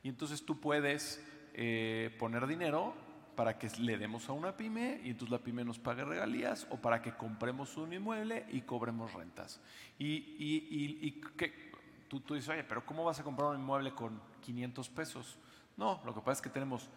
Y 0.03 0.09
entonces 0.09 0.45
tú 0.45 0.61
puedes 0.61 1.23
eh, 1.55 2.15
poner 2.19 2.47
dinero 2.47 2.95
para 3.39 3.57
que 3.57 3.71
le 3.79 3.97
demos 3.97 4.29
a 4.29 4.33
una 4.33 4.57
pyme 4.57 5.01
y 5.05 5.11
entonces 5.11 5.31
la 5.31 5.39
pyme 5.39 5.63
nos 5.65 5.79
pague 5.79 6.05
regalías 6.05 6.67
o 6.71 6.77
para 6.77 7.01
que 7.01 7.13
compremos 7.13 7.77
un 7.77 7.93
inmueble 7.93 8.45
y 8.51 8.63
cobremos 8.63 9.13
rentas. 9.13 9.61
Y, 9.97 10.07
y, 10.07 10.67
y- 10.69 11.07
y 11.07 11.11
que, 11.37 11.71
tú, 12.09 12.19
tú 12.19 12.35
dices, 12.35 12.49
oye, 12.49 12.65
pero 12.65 12.85
¿cómo 12.85 13.05
vas 13.05 13.21
a 13.21 13.23
comprar 13.23 13.51
un 13.51 13.61
inmueble 13.61 13.93
con 13.93 14.21
500 14.45 14.89
pesos? 14.89 15.39
No, 15.77 16.03
lo 16.05 16.13
que 16.15 16.19
pasa 16.21 16.33
es 16.33 16.41
que 16.43 16.51
tenemos 16.51 16.89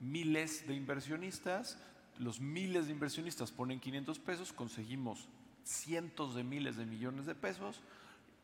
miles 0.00 0.66
de 0.66 0.74
inversionistas, 0.74 1.76
los 2.18 2.40
miles 2.40 2.86
de 2.86 2.92
inversionistas 2.94 3.52
ponen 3.52 3.78
500 3.78 4.18
pesos, 4.20 4.54
conseguimos 4.54 5.28
cientos 5.64 6.34
de 6.34 6.44
miles 6.44 6.78
de 6.78 6.86
millones 6.86 7.26
de 7.26 7.34
pesos, 7.34 7.82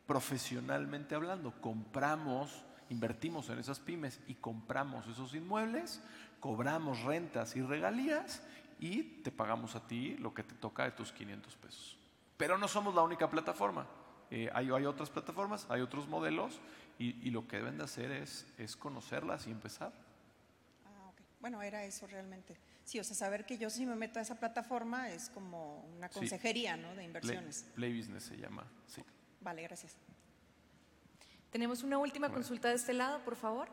profesionalmente 0.05 1.15
hablando, 1.15 1.59
compramos, 1.59 2.63
invertimos 2.91 3.49
en 3.49 3.57
esas 3.57 3.79
pymes 3.79 4.19
y 4.27 4.35
compramos 4.35 5.07
esos 5.07 5.33
inmuebles, 5.33 6.03
cobramos 6.47 7.03
rentas 7.03 7.57
y 7.57 7.61
regalías 7.61 8.41
y 8.79 9.03
te 9.21 9.31
pagamos 9.33 9.75
a 9.75 9.85
ti 9.85 10.15
lo 10.15 10.33
que 10.33 10.43
te 10.43 10.55
toca 10.55 10.85
de 10.85 10.91
tus 10.91 11.11
500 11.11 11.57
pesos. 11.57 11.97
Pero 12.37 12.57
no 12.57 12.69
somos 12.69 12.95
la 12.95 13.01
única 13.01 13.29
plataforma. 13.29 13.85
Eh, 14.31 14.49
hay, 14.53 14.69
hay 14.71 14.85
otras 14.85 15.09
plataformas, 15.09 15.67
hay 15.69 15.81
otros 15.81 16.07
modelos 16.07 16.61
y, 16.97 17.27
y 17.27 17.31
lo 17.31 17.45
que 17.49 17.57
deben 17.57 17.77
de 17.77 17.83
hacer 17.83 18.11
es, 18.11 18.45
es 18.57 18.77
conocerlas 18.77 19.45
y 19.47 19.51
empezar. 19.51 19.91
Ah, 20.85 21.09
ok. 21.09 21.19
Bueno, 21.41 21.61
era 21.61 21.83
eso 21.83 22.07
realmente. 22.07 22.55
Sí, 22.85 22.97
o 22.97 23.03
sea, 23.03 23.17
saber 23.17 23.45
que 23.45 23.57
yo 23.57 23.69
si 23.69 23.85
me 23.85 23.95
meto 23.95 24.19
a 24.19 24.21
esa 24.21 24.39
plataforma 24.39 25.09
es 25.09 25.29
como 25.31 25.81
una 25.97 26.07
Sí. 26.07 26.13
consejería, 26.19 26.77
¿no? 26.77 26.87
De 26.87 26.93
Play, 26.95 27.05
inversiones. 27.07 27.69
Play 27.75 27.97
Business 27.97 28.23
se 28.23 28.37
llama, 28.37 28.63
sí. 28.87 29.03
Vale, 29.41 29.63
gracias. 29.63 29.97
Tenemos 31.51 31.83
una 31.83 31.97
última 31.97 32.29
consulta 32.29 32.69
de 32.69 32.75
este 32.75 32.93
lado, 32.93 33.19
por 33.25 33.35
favor. 33.35 33.67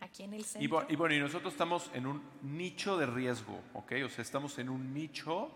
Aquí 0.00 0.22
en 0.22 0.34
el 0.34 0.44
centro. 0.44 0.62
Y, 0.64 0.68
bu- 0.70 0.86
y 0.88 0.96
bueno, 0.96 1.14
y 1.14 1.18
nosotros 1.20 1.52
estamos 1.52 1.90
en 1.94 2.06
un 2.06 2.22
nicho 2.42 2.96
de 2.96 3.06
riesgo, 3.06 3.60
¿ok? 3.74 3.92
O 4.04 4.08
sea, 4.08 4.22
estamos 4.22 4.58
en 4.58 4.68
un 4.68 4.94
nicho 4.94 5.50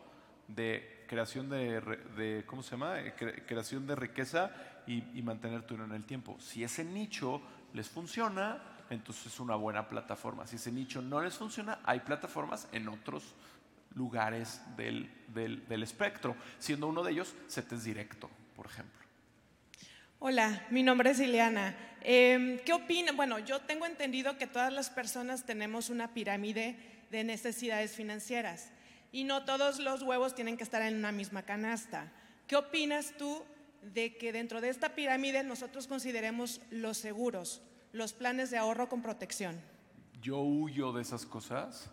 de 0.48 1.04
creación 1.08 1.48
de, 1.48 2.42
¿cómo 2.46 2.62
se 2.62 2.72
llama? 2.72 3.00
Eh, 3.00 3.14
cre- 3.16 3.44
creación 3.46 3.86
de 3.86 3.94
riqueza 3.94 4.50
y, 4.86 5.04
y 5.18 5.22
mantener 5.22 5.62
tu 5.62 5.74
dinero 5.74 5.94
en 5.94 6.00
el 6.00 6.06
tiempo. 6.06 6.36
Si 6.40 6.64
ese 6.64 6.84
nicho 6.84 7.40
les 7.72 7.88
funciona, 7.88 8.62
entonces 8.90 9.26
es 9.26 9.40
una 9.40 9.54
buena 9.54 9.88
plataforma. 9.88 10.46
Si 10.46 10.56
ese 10.56 10.72
nicho 10.72 11.00
no 11.00 11.20
les 11.22 11.34
funciona, 11.36 11.78
hay 11.84 12.00
plataformas 12.00 12.68
en 12.72 12.88
otros 12.88 13.34
lugares 13.94 14.60
del, 14.76 15.10
del, 15.28 15.66
del 15.68 15.82
espectro, 15.82 16.34
siendo 16.58 16.88
uno 16.88 17.02
de 17.02 17.12
ellos 17.12 17.34
CETES 17.48 17.84
Directo, 17.84 18.28
por 18.56 18.66
ejemplo. 18.66 19.01
Hola, 20.24 20.64
mi 20.70 20.84
nombre 20.84 21.10
es 21.10 21.18
Ileana. 21.18 21.74
Eh, 22.00 22.62
¿Qué 22.64 22.72
opina? 22.72 23.10
Bueno, 23.10 23.40
yo 23.40 23.58
tengo 23.58 23.86
entendido 23.86 24.38
que 24.38 24.46
todas 24.46 24.72
las 24.72 24.88
personas 24.88 25.44
tenemos 25.44 25.90
una 25.90 26.14
pirámide 26.14 26.76
de 27.10 27.24
necesidades 27.24 27.96
financieras 27.96 28.70
y 29.10 29.24
no 29.24 29.44
todos 29.44 29.80
los 29.80 30.02
huevos 30.04 30.36
tienen 30.36 30.56
que 30.56 30.62
estar 30.62 30.80
en 30.82 30.94
una 30.94 31.10
misma 31.10 31.42
canasta. 31.42 32.12
¿Qué 32.46 32.54
opinas 32.54 33.14
tú 33.18 33.42
de 33.82 34.16
que 34.16 34.32
dentro 34.32 34.60
de 34.60 34.68
esta 34.68 34.94
pirámide 34.94 35.42
nosotros 35.42 35.88
consideremos 35.88 36.60
los 36.70 36.98
seguros, 36.98 37.60
los 37.90 38.12
planes 38.12 38.52
de 38.52 38.58
ahorro 38.58 38.88
con 38.88 39.02
protección? 39.02 39.60
Yo 40.20 40.38
huyo 40.38 40.92
de 40.92 41.02
esas 41.02 41.26
cosas. 41.26 41.90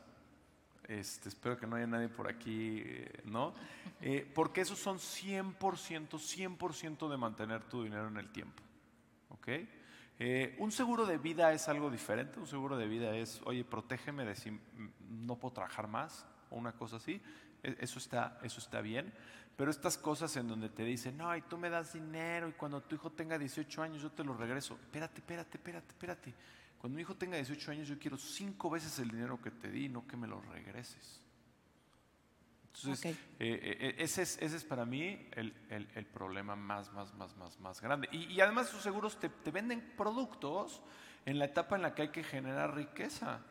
Este, 0.90 1.30
espero 1.30 1.56
que 1.56 1.68
no 1.68 1.76
haya 1.76 1.86
nadie 1.86 2.10
por 2.10 2.28
aquí, 2.28 2.82
eh, 2.84 3.22
¿no? 3.26 3.54
Eh, 4.02 4.30
porque 4.34 4.62
esos 4.62 4.80
son 4.80 4.98
100%, 4.98 6.18
100% 6.18 7.08
de 7.08 7.16
mantener 7.18 7.64
tu 7.66 7.84
dinero 7.84 8.08
en 8.08 8.18
el 8.18 8.32
tiempo. 8.32 8.64
¿Ok? 9.30 9.48
Eh, 10.18 10.56
un 10.58 10.72
seguro 10.72 11.06
de 11.06 11.20
vida 11.20 11.54
es 11.54 11.70
algo 11.70 11.92
diferente. 11.92 12.40
Un 12.40 12.48
seguro 12.48 12.76
de 12.76 12.88
vida 12.88 13.16
es, 13.16 13.40
oye, 13.46 13.64
protégeme 13.64 14.26
de 14.26 14.36
si 14.36 14.60
no 15.12 15.36
puedo 15.36 15.54
trabajar 15.54 15.88
más 15.88 16.26
o 16.50 16.56
una 16.56 16.72
cosa 16.72 16.96
así. 16.96 17.22
E- 17.62 17.78
Eso 17.80 18.00
está, 18.00 18.40
eso 18.42 18.60
está 18.60 18.82
bien. 18.82 19.14
Pero 19.56 19.70
estas 19.70 19.96
cosas 19.98 20.36
en 20.38 20.48
donde 20.48 20.70
te 20.70 20.84
dicen, 20.84 21.18
no, 21.18 21.36
y 21.38 21.42
tú 21.44 21.58
me 21.58 21.70
das 21.70 21.94
dinero 21.94 22.50
y 22.50 22.54
cuando 22.54 22.82
tu 22.82 22.96
hijo 22.96 23.12
tenga 23.12 23.38
18 23.38 23.84
años 23.84 24.02
yo 24.02 24.10
te 24.12 24.24
lo 24.24 24.34
regreso. 24.34 24.74
Espérate, 24.82 25.20
espérate, 25.20 25.58
espérate, 25.58 25.88
espérate. 25.90 26.34
Cuando 26.80 26.96
mi 26.96 27.02
hijo 27.02 27.16
tenga 27.16 27.36
18 27.38 27.72
años 27.72 27.88
yo 27.88 28.00
quiero 28.00 28.18
cinco 28.18 28.70
veces 28.70 28.98
el 29.00 29.12
dinero 29.12 29.42
que 29.42 29.52
te 29.52 29.70
di, 29.70 29.90
no 29.90 30.08
que 30.08 30.16
me 30.18 30.28
lo 30.28 30.40
regreses. 30.42 31.22
Entonces, 32.74 33.00
Ok. 33.00 33.06
eh, 33.40 33.78
eh, 33.80 33.96
ese, 33.98 34.22
es, 34.22 34.38
ese 34.42 34.56
es 34.56 34.64
para 34.64 34.86
mí 34.86 35.28
el, 35.34 35.54
el- 35.70 35.90
el 35.96 36.06
problema 36.06 36.56
más, 36.56 36.92
más, 36.94 37.14
más, 37.16 37.36
más, 37.36 37.60
más 37.60 37.82
grande. 37.82 38.08
Y, 38.12 38.26
y 38.34 38.42
además 38.42 38.70
esos 38.70 38.82
seguros 38.84 39.20
te, 39.20 39.28
te 39.30 39.52
venden 39.52 39.94
productos 39.98 40.82
en 41.26 41.38
la 41.40 41.46
etapa 41.46 41.76
en 41.76 41.82
la 41.82 41.94
que 41.94 42.04
hay 42.04 42.10
que 42.10 42.24
generar 42.24 42.74
riqueza. 42.76 43.42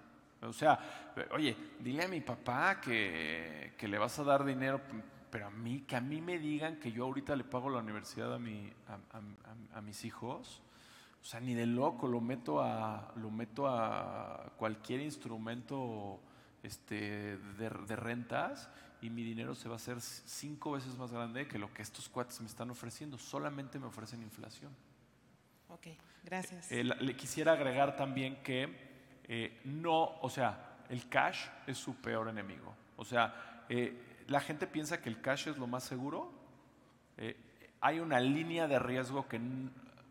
O 0.41 0.53
sea, 0.53 1.13
eh, 1.17 1.29
oye, 1.33 1.57
dile 1.81 2.05
a 2.05 2.09
mi 2.09 2.21
papá 2.23 2.81
que, 2.81 3.75
que 3.77 3.89
le 3.89 3.99
vas 3.99 4.19
a 4.19 4.25
dar 4.25 4.45
dinero, 4.45 4.81
pero 5.31 5.49
a 5.49 5.51
mí, 5.51 5.83
que 5.83 5.97
a 5.97 6.01
mí 6.01 6.23
me 6.23 6.39
digan 6.39 6.77
que 6.81 6.93
yo 6.93 7.05
ahorita 7.05 7.37
le 7.37 7.45
pago 7.45 7.69
la 7.69 7.81
universidad 7.81 8.33
a, 8.33 8.39
mi, 8.39 8.73
a- 8.87 9.77
a 9.79 9.81
mis 9.83 10.05
hijos, 10.07 10.63
O 11.21 11.25
sea, 11.25 11.41
ni 11.41 11.55
de 11.55 11.67
loco 11.67 12.07
lo 12.07 12.21
meto 12.21 12.61
a, 12.61 13.13
lo 13.17 13.31
meto 13.31 13.67
a 13.67 14.53
cualquier 14.57 15.01
instrumento 15.01 16.21
este, 16.63 17.37
de, 17.37 17.71
de 17.87 17.97
rentas 17.97 18.71
y 19.01 19.11
mi 19.11 19.23
dinero 19.23 19.55
se 19.55 19.69
va 19.69 19.75
a 19.75 19.77
hacer 19.77 20.01
cinco 20.01 20.73
veces 20.73 20.97
más 20.97 21.13
grande 21.13 21.47
que 21.47 21.59
lo 21.59 21.73
que 21.73 21.83
estos 21.83 22.09
cuates 22.09 22.41
me 22.41 22.47
están 22.47 22.71
ofreciendo. 22.71 23.19
Solamente 23.19 23.79
me 23.79 23.87
ofrecen 23.87 24.23
inflación. 24.23 24.73
Ok, 25.69 25.89
gracias. 26.25 26.71
Eh, 26.73 26.83
le 26.83 27.17
quisiera 27.17 27.53
agregar 27.53 27.97
también 27.97 28.43
que 28.43 29.21
eh, 29.25 29.61
no, 29.65 30.19
o 30.21 30.31
sea, 30.31 30.79
el 30.89 31.09
cash 31.09 31.47
es 31.67 31.79
su 31.79 31.95
peor 31.97 32.29
enemigo. 32.29 32.75
O 32.97 33.05
sea, 33.05 33.65
eh, 33.69 34.25
la 34.27 34.41
gente 34.41 34.67
piensa 34.67 35.01
que 35.01 35.09
el 35.09 35.21
cash 35.21 35.49
es 35.49 35.59
lo 35.59 35.67
más 35.67 35.85
seguro. 35.85 36.37
Hay 37.81 38.01
una 38.01 38.21
línea 38.21 38.67
de 38.67 38.79
riesgo 38.79 39.29
que, 39.29 39.41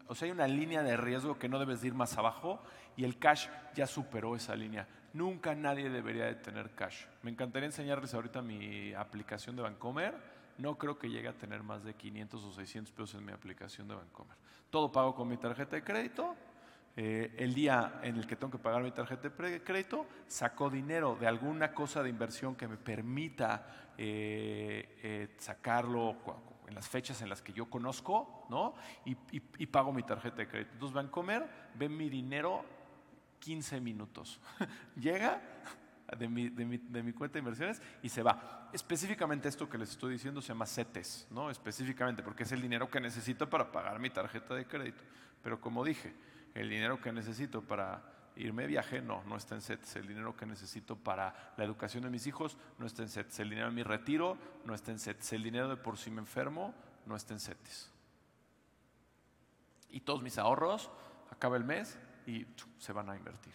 o 0.07 0.15
sea, 0.15 0.25
hay 0.25 0.31
una 0.31 0.47
línea 0.47 0.83
de 0.83 0.97
riesgo 0.97 1.37
que 1.37 1.49
no 1.49 1.59
debes 1.59 1.81
de 1.81 1.87
ir 1.87 1.93
más 1.93 2.17
abajo 2.17 2.61
y 2.95 3.03
el 3.03 3.17
cash 3.19 3.47
ya 3.75 3.87
superó 3.87 4.35
esa 4.35 4.55
línea. 4.55 4.87
Nunca 5.13 5.55
nadie 5.55 5.89
debería 5.89 6.25
de 6.25 6.35
tener 6.35 6.71
cash. 6.75 7.05
Me 7.23 7.31
encantaría 7.31 7.67
enseñarles 7.67 8.13
ahorita 8.13 8.41
mi 8.41 8.93
aplicación 8.93 9.55
de 9.55 9.63
Bancomer. 9.63 10.13
No 10.57 10.77
creo 10.77 10.97
que 10.97 11.09
llegue 11.09 11.27
a 11.27 11.33
tener 11.33 11.63
más 11.63 11.83
de 11.83 11.93
500 11.93 12.43
o 12.43 12.51
600 12.51 12.91
pesos 12.93 13.15
en 13.15 13.25
mi 13.25 13.31
aplicación 13.31 13.87
de 13.87 13.95
Bancomer. 13.95 14.35
Todo 14.69 14.91
pago 14.91 15.15
con 15.15 15.27
mi 15.27 15.37
tarjeta 15.37 15.75
de 15.75 15.83
crédito. 15.83 16.35
Eh, 16.99 17.35
el 17.37 17.53
día 17.53 17.99
en 18.01 18.17
el 18.17 18.25
que 18.25 18.35
tengo 18.35 18.49
que 18.49 18.57
pagar 18.57 18.81
mi 18.81 18.89
tarjeta 18.89 19.29
de 19.29 19.61
crédito, 19.61 20.07
saco 20.27 20.67
dinero 20.67 21.15
de 21.19 21.27
alguna 21.27 21.71
cosa 21.71 22.01
de 22.01 22.09
inversión 22.09 22.55
que 22.55 22.67
me 22.67 22.77
permita 22.77 23.93
eh, 23.95 24.97
eh, 25.03 25.35
sacarlo 25.37 26.17
en 26.67 26.75
las 26.75 26.87
fechas 26.87 27.21
en 27.21 27.29
las 27.29 27.41
que 27.41 27.53
yo 27.53 27.69
conozco, 27.69 28.45
¿no? 28.49 28.75
Y, 29.05 29.15
pago 29.67 29.91
mi 29.93 30.03
tarjeta 30.03 30.37
de 30.37 30.47
crédito. 30.47 30.73
Entonces 30.73 30.93
van 30.93 31.07
a 31.07 31.11
comer, 31.11 31.47
ven 31.75 31.95
mi 31.95 32.09
dinero 32.09 32.63
15 33.39 33.79
minutos. 33.81 34.39
Llega 34.95 35.41
de 36.17 36.27
mi, 36.27 36.49
de 36.49 36.65
mi- 36.65 36.77
de 36.77 37.03
mi 37.03 37.13
cuenta 37.13 37.33
de 37.33 37.39
inversiones 37.39 37.81
y 38.01 38.09
se 38.09 38.21
va. 38.21 38.69
Específicamente 38.73 39.47
esto 39.47 39.69
que 39.69 39.77
les 39.77 39.89
estoy 39.91 40.13
diciendo 40.13 40.41
se 40.41 40.49
llama 40.49 40.65
CETES, 40.65 41.27
¿no? 41.31 41.49
Específicamente 41.49 42.21
porque 42.23 42.43
es 42.43 42.51
el 42.51 42.61
dinero 42.61 42.89
que 42.89 42.99
necesito 42.99 43.49
para 43.49 43.71
pagar 43.71 43.99
mi 43.99 44.09
tarjeta 44.09 44.53
de 44.55 44.65
crédito. 44.65 45.01
Pero 45.41 45.61
como 45.61 45.83
dije, 45.85 46.13
el 46.53 46.69
dinero 46.69 46.99
que 46.99 47.11
necesito 47.11 47.61
para 47.61 48.01
irme 48.37 48.67
viaje, 48.67 49.01
no, 49.01 49.23
no 49.23 49.35
está 49.35 49.55
en 49.55 49.61
CETES. 49.61 49.97
El 49.97 50.07
dinero 50.07 50.35
que 50.35 50.45
necesito 50.45 50.95
para 50.95 51.53
la 51.57 51.63
educación 51.63 52.03
de 52.03 52.09
mis 52.09 52.27
hijos 52.27 52.57
no 52.77 52.85
está 52.85 53.03
en 53.03 53.09
CETES. 53.09 53.39
El 53.39 53.49
dinero 53.49 53.67
de 53.67 53.73
mi 53.73 53.83
retiro 53.83 54.37
no 54.65 54.73
está 54.73 54.91
en 54.91 54.99
CETES. 54.99 55.33
El 55.33 55.43
dinero 55.43 55.69
de 55.69 55.77
por 55.77 55.97
si 55.97 56.11
me 56.11 56.19
enfermo 56.19 56.73
no 57.05 57.15
está 57.15 57.33
en 57.33 57.39
CETES. 57.39 57.91
Y 59.89 60.01
todos 60.01 60.21
mis 60.21 60.37
ahorros, 60.37 60.91
acaba 61.31 61.57
el 61.57 61.63
mes 61.63 61.97
y 62.25 62.45
se 62.77 62.93
van 62.93 63.09
a 63.09 63.15
invertir. 63.15 63.53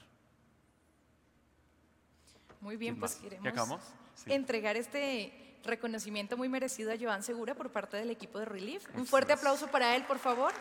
Muy 2.60 2.76
bien, 2.76 2.94
¿Quién 2.94 3.00
pues 3.00 3.16
queremos 3.16 3.80
entregar 4.26 4.76
este 4.76 5.58
reconocimiento 5.64 6.36
muy 6.36 6.48
merecido 6.48 6.92
a 6.92 6.96
Joan 7.00 7.22
Segura 7.22 7.54
por 7.54 7.70
parte 7.70 7.96
del 7.96 8.10
equipo 8.10 8.38
de 8.38 8.44
Relief. 8.44 8.86
Un 8.94 9.06
fuerte 9.06 9.28
gracias. 9.28 9.40
aplauso 9.40 9.70
para 9.70 9.96
él, 9.96 10.04
por 10.04 10.18
favor. 10.18 10.52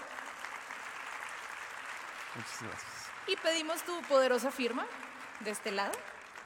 Muchas 2.35 2.61
gracias. 2.61 3.00
Y 3.27 3.35
pedimos 3.37 3.83
tu 3.83 4.01
poderosa 4.03 4.51
firma 4.51 4.85
de 5.41 5.51
este 5.51 5.71
lado. 5.71 5.91